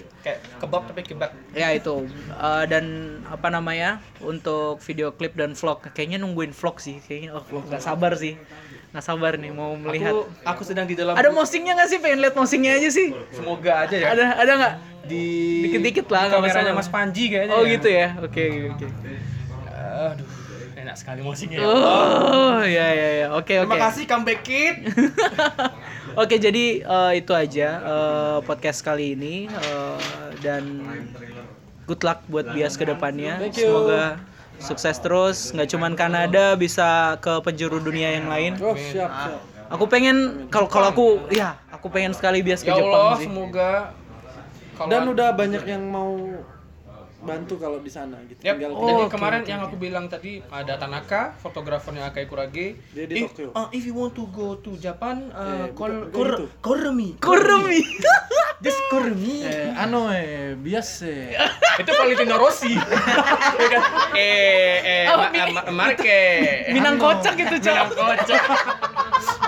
Kebab 0.58 0.84
tapi 0.90 1.02
kebab. 1.06 1.32
Ya 1.54 1.70
itu 1.74 2.10
Uh, 2.40 2.64
dan 2.66 2.86
apa 3.28 3.52
namanya 3.52 4.00
untuk 4.24 4.80
video 4.82 5.12
klip 5.14 5.36
dan 5.36 5.54
vlog 5.54 5.84
kayaknya 5.92 6.18
nungguin 6.18 6.56
vlog 6.56 6.80
sih 6.80 6.98
kayaknya 7.04 7.36
oh, 7.36 7.44
nggak 7.44 7.84
sabar 7.84 8.16
sih 8.16 8.40
nggak 8.96 9.04
sabar 9.06 9.36
nih 9.36 9.52
mau 9.52 9.76
melihat 9.76 10.16
Aku 10.16 10.24
aku 10.48 10.62
sedang 10.64 10.88
di 10.88 10.96
dalam 10.96 11.20
ada 11.20 11.28
mosingnya 11.36 11.76
nggak 11.76 11.90
sih 11.92 12.00
pengen 12.00 12.24
lihat 12.24 12.34
mosingnya 12.34 12.80
aja 12.80 12.90
sih 12.90 13.12
semoga 13.36 13.86
aja 13.86 13.96
ya. 14.00 14.08
ada 14.16 14.26
ada 14.40 14.52
nggak 14.56 14.74
di 15.12 15.24
Dikit-dikit 15.68 16.08
lah, 16.10 16.32
nggak 16.32 16.40
kameranya 16.42 16.74
masalah. 16.74 16.80
Mas 16.80 16.90
Panji 16.90 17.24
kayaknya. 17.28 17.54
oh 17.60 17.64
ya. 17.68 17.72
gitu 17.76 17.88
ya 17.92 18.08
oke 18.24 18.44
oke 18.72 18.88
Aduh, 18.90 20.26
enak 20.26 20.49
sekali 21.00 21.24
musiknya. 21.24 21.64
oh 21.64 22.60
ya 22.62 22.88
ya 22.92 23.10
ya 23.24 23.28
oke 23.32 23.64
oke 23.64 23.72
Terima 23.72 23.80
kasih 23.80 24.04
comeback 24.04 24.42
kid. 24.44 24.76
Oke, 26.18 26.36
jadi 26.36 26.84
eh, 26.84 27.12
itu 27.22 27.32
aja 27.32 27.70
eh, 27.80 28.38
podcast 28.44 28.84
kali 28.84 29.14
ini 29.16 29.48
eh, 29.48 30.00
dan 30.44 30.84
good 31.88 32.02
luck 32.04 32.26
buat 32.28 32.50
bias 32.52 32.76
ke 32.76 32.84
depannya. 32.84 33.40
Semoga 33.54 34.20
sukses 34.60 35.00
terus, 35.00 35.56
nggak 35.56 35.70
cuman 35.72 35.94
Kanada 35.96 36.60
bisa 36.60 37.16
ke 37.24 37.40
penjuru 37.40 37.80
dunia 37.80 38.20
yang 38.20 38.28
lain. 38.28 38.60
Oh, 38.60 38.76
siap, 38.76 39.08
siap. 39.08 39.40
Aku 39.70 39.86
pengen 39.86 40.50
kalau 40.50 40.68
kalau 40.68 40.92
aku 40.92 41.08
ya, 41.32 41.56
aku 41.70 41.88
pengen 41.88 42.12
sekali 42.12 42.42
bias 42.44 42.66
ke 42.66 42.74
Ya 42.74 42.82
Jepang 42.82 42.90
Allah, 42.92 43.16
sih. 43.16 43.30
semoga 43.30 43.72
Dan 44.90 45.12
udah 45.14 45.30
banyak 45.32 45.64
yang 45.64 45.84
mau 45.88 46.20
bantu 47.20 47.60
kalau 47.60 47.80
di 47.80 47.92
sana 47.92 48.16
gitu. 48.26 48.40
Yap, 48.40 48.56
Tinggal 48.56 48.72
jadi 48.74 49.04
oke, 49.04 49.12
kemarin 49.12 49.42
oke, 49.44 49.52
yang 49.52 49.62
aku 49.62 49.76
bilang 49.76 50.06
tadi 50.08 50.40
ada 50.48 50.80
Tanaka, 50.80 51.36
fotografernya 51.36 52.08
Akai 52.08 52.26
Kurage. 52.26 52.80
Dia 52.96 53.06
di 53.06 53.14
if, 53.20 53.36
Tokyo. 53.36 53.52
uh, 53.52 53.68
if 53.70 53.84
you 53.84 53.92
want 53.92 54.16
to 54.16 54.24
go 54.32 54.56
to 54.58 54.76
Japan, 54.76 55.28
uh, 55.32 55.68
Eh, 55.68 55.76
call, 55.76 56.08
gitu. 56.08 56.46
call 56.64 56.84
me. 56.96 57.20
Kurumi. 57.20 57.84
Just 58.60 58.80
me. 59.16 59.44
Eh, 59.44 59.72
ano 59.72 60.12
eh, 60.12 60.56
bias 60.56 61.04
eh. 61.08 61.32
Itu 61.80 61.92
Valentino 61.92 62.36
Rossi. 62.36 62.76
Ya 63.60 63.68
kan? 63.68 63.82
eh, 64.16 64.76
eh, 64.80 65.06
Oh, 65.12 65.18
ma, 65.20 65.28
ma, 65.52 65.62
Marque. 65.72 66.20
Minang 66.72 66.96
Ano? 66.96 67.04
kocak 67.20 67.36
itu, 67.36 67.56
Cok. 67.60 67.76
Minang 67.76 67.92
kocak. 67.92 68.44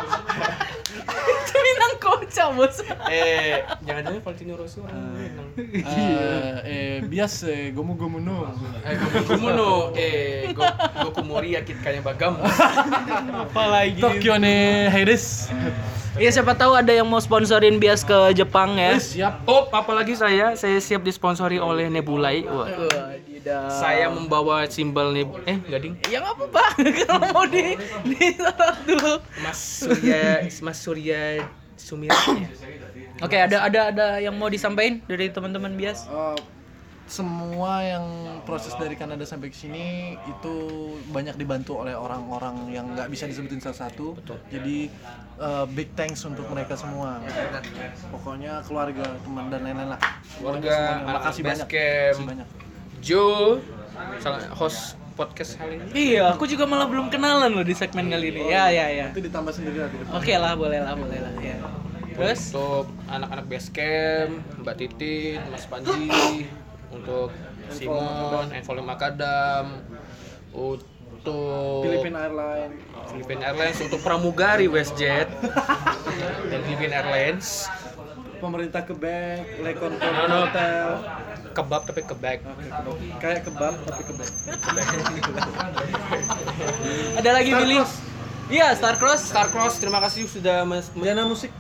Minang 1.54 1.94
kocak. 1.98 2.48
bos 2.52 2.80
eh 3.08 3.60
jangan-jangan 3.82 4.22
Valentino 4.22 4.54
Rossi 4.56 4.78
orang 4.80 4.98
Minang 5.14 5.48
Eh, 5.54 6.52
eh, 6.64 6.96
bias 7.02 7.44
eh, 7.44 7.70
gomu 7.70 7.94
gomu 7.94 8.18
no. 8.18 8.48
eh 8.82 8.96
Goku 8.98 9.48
no 9.48 9.72
eh 9.94 10.52
Go- 10.52 10.78
Goku 11.02 11.22
Mori 11.22 11.54
ya 11.54 11.62
kayaknya 11.62 12.02
bagam 12.02 12.40
apalagi 13.42 14.00
Tokyo 14.00 14.36
ne 14.36 14.56
Heides. 14.88 15.48
Iya 16.14 16.28
siapa 16.30 16.52
tahu 16.54 16.76
ada 16.76 16.92
yang 16.92 17.06
mau 17.06 17.18
sponsorin 17.18 17.78
bias 17.78 18.04
ke 18.04 18.14
Jepang 18.34 18.76
ya. 18.76 19.00
Siap. 19.00 19.46
oh 19.46 19.68
apalagi 19.70 20.12
saya 20.14 20.54
saya 20.54 20.78
siap 20.78 21.02
disponsori 21.02 21.56
oleh 21.56 21.88
Nebulai 21.88 22.44
Wah. 22.44 22.68
Saya 23.70 24.08
membawa 24.08 24.70
simbol 24.70 25.14
Neb 25.14 25.30
eh 25.50 25.58
enggak 25.58 25.82
ding 25.82 25.96
Ya 26.08 26.22
nggak 26.22 26.36
apa-apa 26.38 26.64
kalau 27.06 27.28
mau 27.34 27.46
di 27.50 27.76
di 28.06 28.38
dulu. 28.86 29.22
Mas 29.42 29.60
Surya 29.60 30.46
Mas 30.62 30.78
Surya 30.80 31.42
Sumira 31.82 32.14
Oke 33.22 33.38
ada 33.38 33.70
ada 33.70 33.80
ada 33.94 34.08
yang 34.18 34.34
mau 34.34 34.50
disampaikan 34.50 34.98
dari 35.06 35.30
teman-teman 35.30 35.78
bias. 35.78 36.10
Eh, 36.10 36.38
semua 37.06 37.84
yang 37.86 38.06
proses 38.48 38.74
dari 38.80 38.98
Kanada 38.98 39.22
sampai 39.28 39.54
ke 39.54 39.58
sini 39.58 40.18
itu 40.26 40.56
banyak 41.14 41.38
dibantu 41.38 41.78
oleh 41.78 41.94
orang-orang 41.94 42.74
yang 42.74 42.98
nggak 42.98 43.14
bisa 43.14 43.30
disebutin 43.30 43.62
satu-satu. 43.62 44.18
Jadi 44.50 44.90
eh, 45.38 45.66
big 45.78 45.94
thanks 45.94 46.26
untuk 46.26 46.50
mereka 46.50 46.74
semua. 46.74 47.22
Pokoknya 48.10 48.66
keluarga, 48.66 49.06
teman 49.22 49.54
dan 49.54 49.70
lain-lain 49.70 49.90
lah. 49.94 50.02
Keluarga, 50.42 50.74
Semuanya. 50.74 51.14
Makasih 51.14 51.44
banyak. 51.46 51.68
Makasih 51.70 52.26
banyak. 52.26 52.71
Joe 53.02 53.60
salah 54.22 54.46
host 54.54 54.96
podcast 55.18 55.58
kali 55.60 55.78
ini 55.78 56.16
Iya, 56.16 56.34
aku 56.34 56.48
juga 56.48 56.64
malah 56.70 56.88
belum 56.88 57.12
kenalan 57.12 57.52
loh 57.52 57.66
di 57.66 57.76
segmen 57.76 58.08
kali 58.08 58.32
ini. 58.32 58.48
Ya, 58.48 58.72
ya, 58.72 58.88
ya. 58.90 59.08
Itu 59.12 59.22
ditambah 59.22 59.52
sendiri 59.52 59.86
depan. 59.86 60.18
Oke 60.18 60.34
lah, 60.38 60.54
boleh 60.56 60.80
lah, 60.82 60.94
boleh 60.96 61.20
lah. 61.20 61.34
Ya. 61.44 61.58
Terus? 62.16 62.54
untuk 62.54 62.86
anak-anak 63.08 63.46
Basecamp, 63.48 64.32
Mbak 64.62 64.76
Titin, 64.78 65.40
Mas 65.50 65.66
Panji, 65.68 66.46
untuk 66.96 67.30
Simon, 67.72 68.52
Envolum 68.52 68.86
Makadam, 68.86 69.80
untuk 70.52 71.82
Philippine 71.88 72.18
Airlines. 72.18 72.76
Philippine 73.10 73.42
Airlines, 73.42 73.80
untuk 73.84 74.00
pramugari 74.04 74.68
WestJet 74.68 75.28
dan 76.52 76.60
Philippine 76.68 76.94
Airlines, 76.94 77.68
Pemerintah 78.42 78.82
Quebec, 78.84 79.62
Lekon 79.62 79.96
No, 80.02 80.26
no. 80.26 80.38
Hotel. 80.50 80.88
Kebab 81.54 81.86
tapi 81.88 82.02
kebab. 82.04 82.40
Kayak 83.20 83.44
kebab 83.48 83.74
tapi 83.86 84.02
Quebec. 84.08 84.28
Ada 87.20 87.30
lagi 87.36 87.52
Billy? 87.54 87.80
Iya, 88.52 88.76
Starcross. 88.76 89.32
Starcross, 89.32 89.80
terima 89.80 90.00
kasih 90.04 90.28
sudah 90.28 90.68
Diana 90.98 91.26
Musik. 91.28 91.52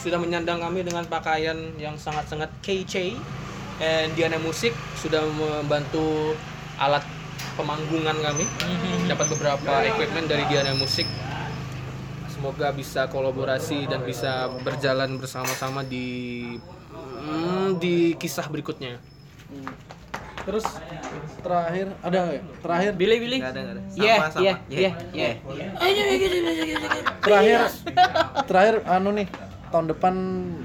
sudah 0.00 0.16
menyandang 0.16 0.64
kami 0.64 0.80
dengan 0.80 1.04
pakaian 1.04 1.76
yang 1.76 1.92
sangat-sangat 1.92 2.48
kece 2.64 3.20
dan 3.76 4.08
Diana 4.16 4.40
Musik 4.40 4.72
sudah 4.96 5.20
membantu 5.28 6.32
alat 6.80 7.04
pemanggungan 7.52 8.16
kami 8.24 8.48
dapat 9.04 9.28
beberapa 9.36 9.84
equipment 9.84 10.24
dari 10.24 10.48
Diana 10.48 10.72
Musik 10.72 11.04
semoga 12.32 12.72
bisa 12.72 13.12
kolaborasi 13.12 13.84
dan 13.84 14.00
bisa 14.00 14.48
berjalan 14.64 15.20
bersama-sama 15.20 15.84
di 15.84 16.56
hmm, 17.20 17.68
di 17.78 18.16
kisah 18.16 18.46
berikutnya 18.48 18.96
Terus 20.40 20.64
terakhir 21.44 21.92
ada 22.00 22.16
nggak 22.16 22.36
ya? 22.40 22.42
Terakhir 22.64 22.92
Billy, 22.96 23.16
Billy. 23.20 23.38
Nggak 23.44 23.52
ada, 23.52 23.60
nggak 23.60 23.74
ada. 23.76 23.82
Iya, 23.92 24.14
Sama, 24.16 24.28
sama. 24.32 24.40
iya, 24.40 24.54
Iya, 24.72 24.80
iya, 24.80 24.90
iya. 25.12 25.30
iya. 25.52 25.68
terakhir 27.20 27.60
terakhir 28.48 28.74
anu 28.88 29.12
nih 29.12 29.28
tahun 29.70 29.86
depan 29.94 30.14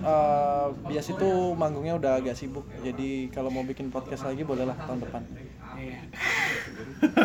eh, 0.01 0.67
bias 0.89 1.07
itu 1.13 1.29
manggungnya 1.53 1.93
udah 1.99 2.11
agak 2.17 2.33
sibuk 2.33 2.65
jadi 2.81 3.29
kalau 3.29 3.53
mau 3.53 3.61
bikin 3.61 3.93
podcast 3.93 4.25
lagi 4.25 4.41
bolehlah 4.41 4.73
tahun 4.89 4.99
depan 5.05 5.21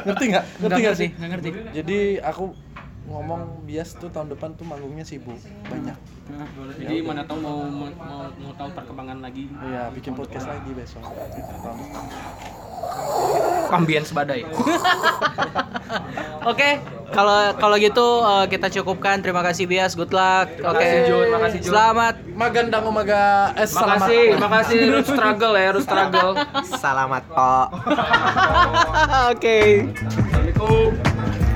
ngerti 0.05 0.24
nggak 0.28 0.44
ngerti 0.61 0.81
nggak 0.85 0.97
sih 0.98 1.09
ngerti. 1.16 1.48
jadi 1.73 1.98
aku 2.20 2.52
ngomong 3.09 3.65
bias 3.65 3.97
tuh 3.97 4.12
tahun 4.12 4.28
depan 4.36 4.55
tuh 4.61 4.69
manggungnya 4.69 5.09
sibuk 5.09 5.40
banyak 5.66 5.97
jadi 6.81 6.97
mana 7.05 7.23
tahu 7.27 7.39
mau 7.43 7.61
mau, 7.69 8.28
mau 8.31 8.52
tahu 8.57 8.69
perkembangan 8.73 9.19
lagi 9.20 9.51
iya 9.66 9.90
bikin 9.93 10.12
podcast 10.15 10.47
lagi 10.48 10.70
besok 10.73 11.02
ambience 13.70 14.11
badai 14.11 14.43
Oke, 16.40 16.81
kalau 17.12 17.52
kalau 17.61 17.77
gitu 17.77 18.07
eh, 18.24 18.47
kita 18.48 18.73
cukupkan. 18.81 19.20
Terima 19.20 19.44
kasih 19.44 19.69
Bias, 19.69 19.93
good 19.93 20.15
luck. 20.15 20.48
Oke. 20.65 20.81
kasih, 20.81 21.01
Jun. 21.05 21.27
Makasih, 21.28 21.59
Jun. 21.61 21.73
Selamat. 21.74 22.15
magandang 22.32 22.89
maga 22.89 23.52
eh 23.52 23.69
selamat 23.69 24.09
makasih 24.09 24.24
makasih 24.48 24.78
harus 24.89 25.07
struggle 25.12 25.52
ya 25.52 25.66
harus 25.77 25.85
struggle 25.85 26.32
Selamat, 26.65 27.23
Pak. 27.28 27.66
Oke. 29.36 29.59
Assalamualaikum 30.09 31.49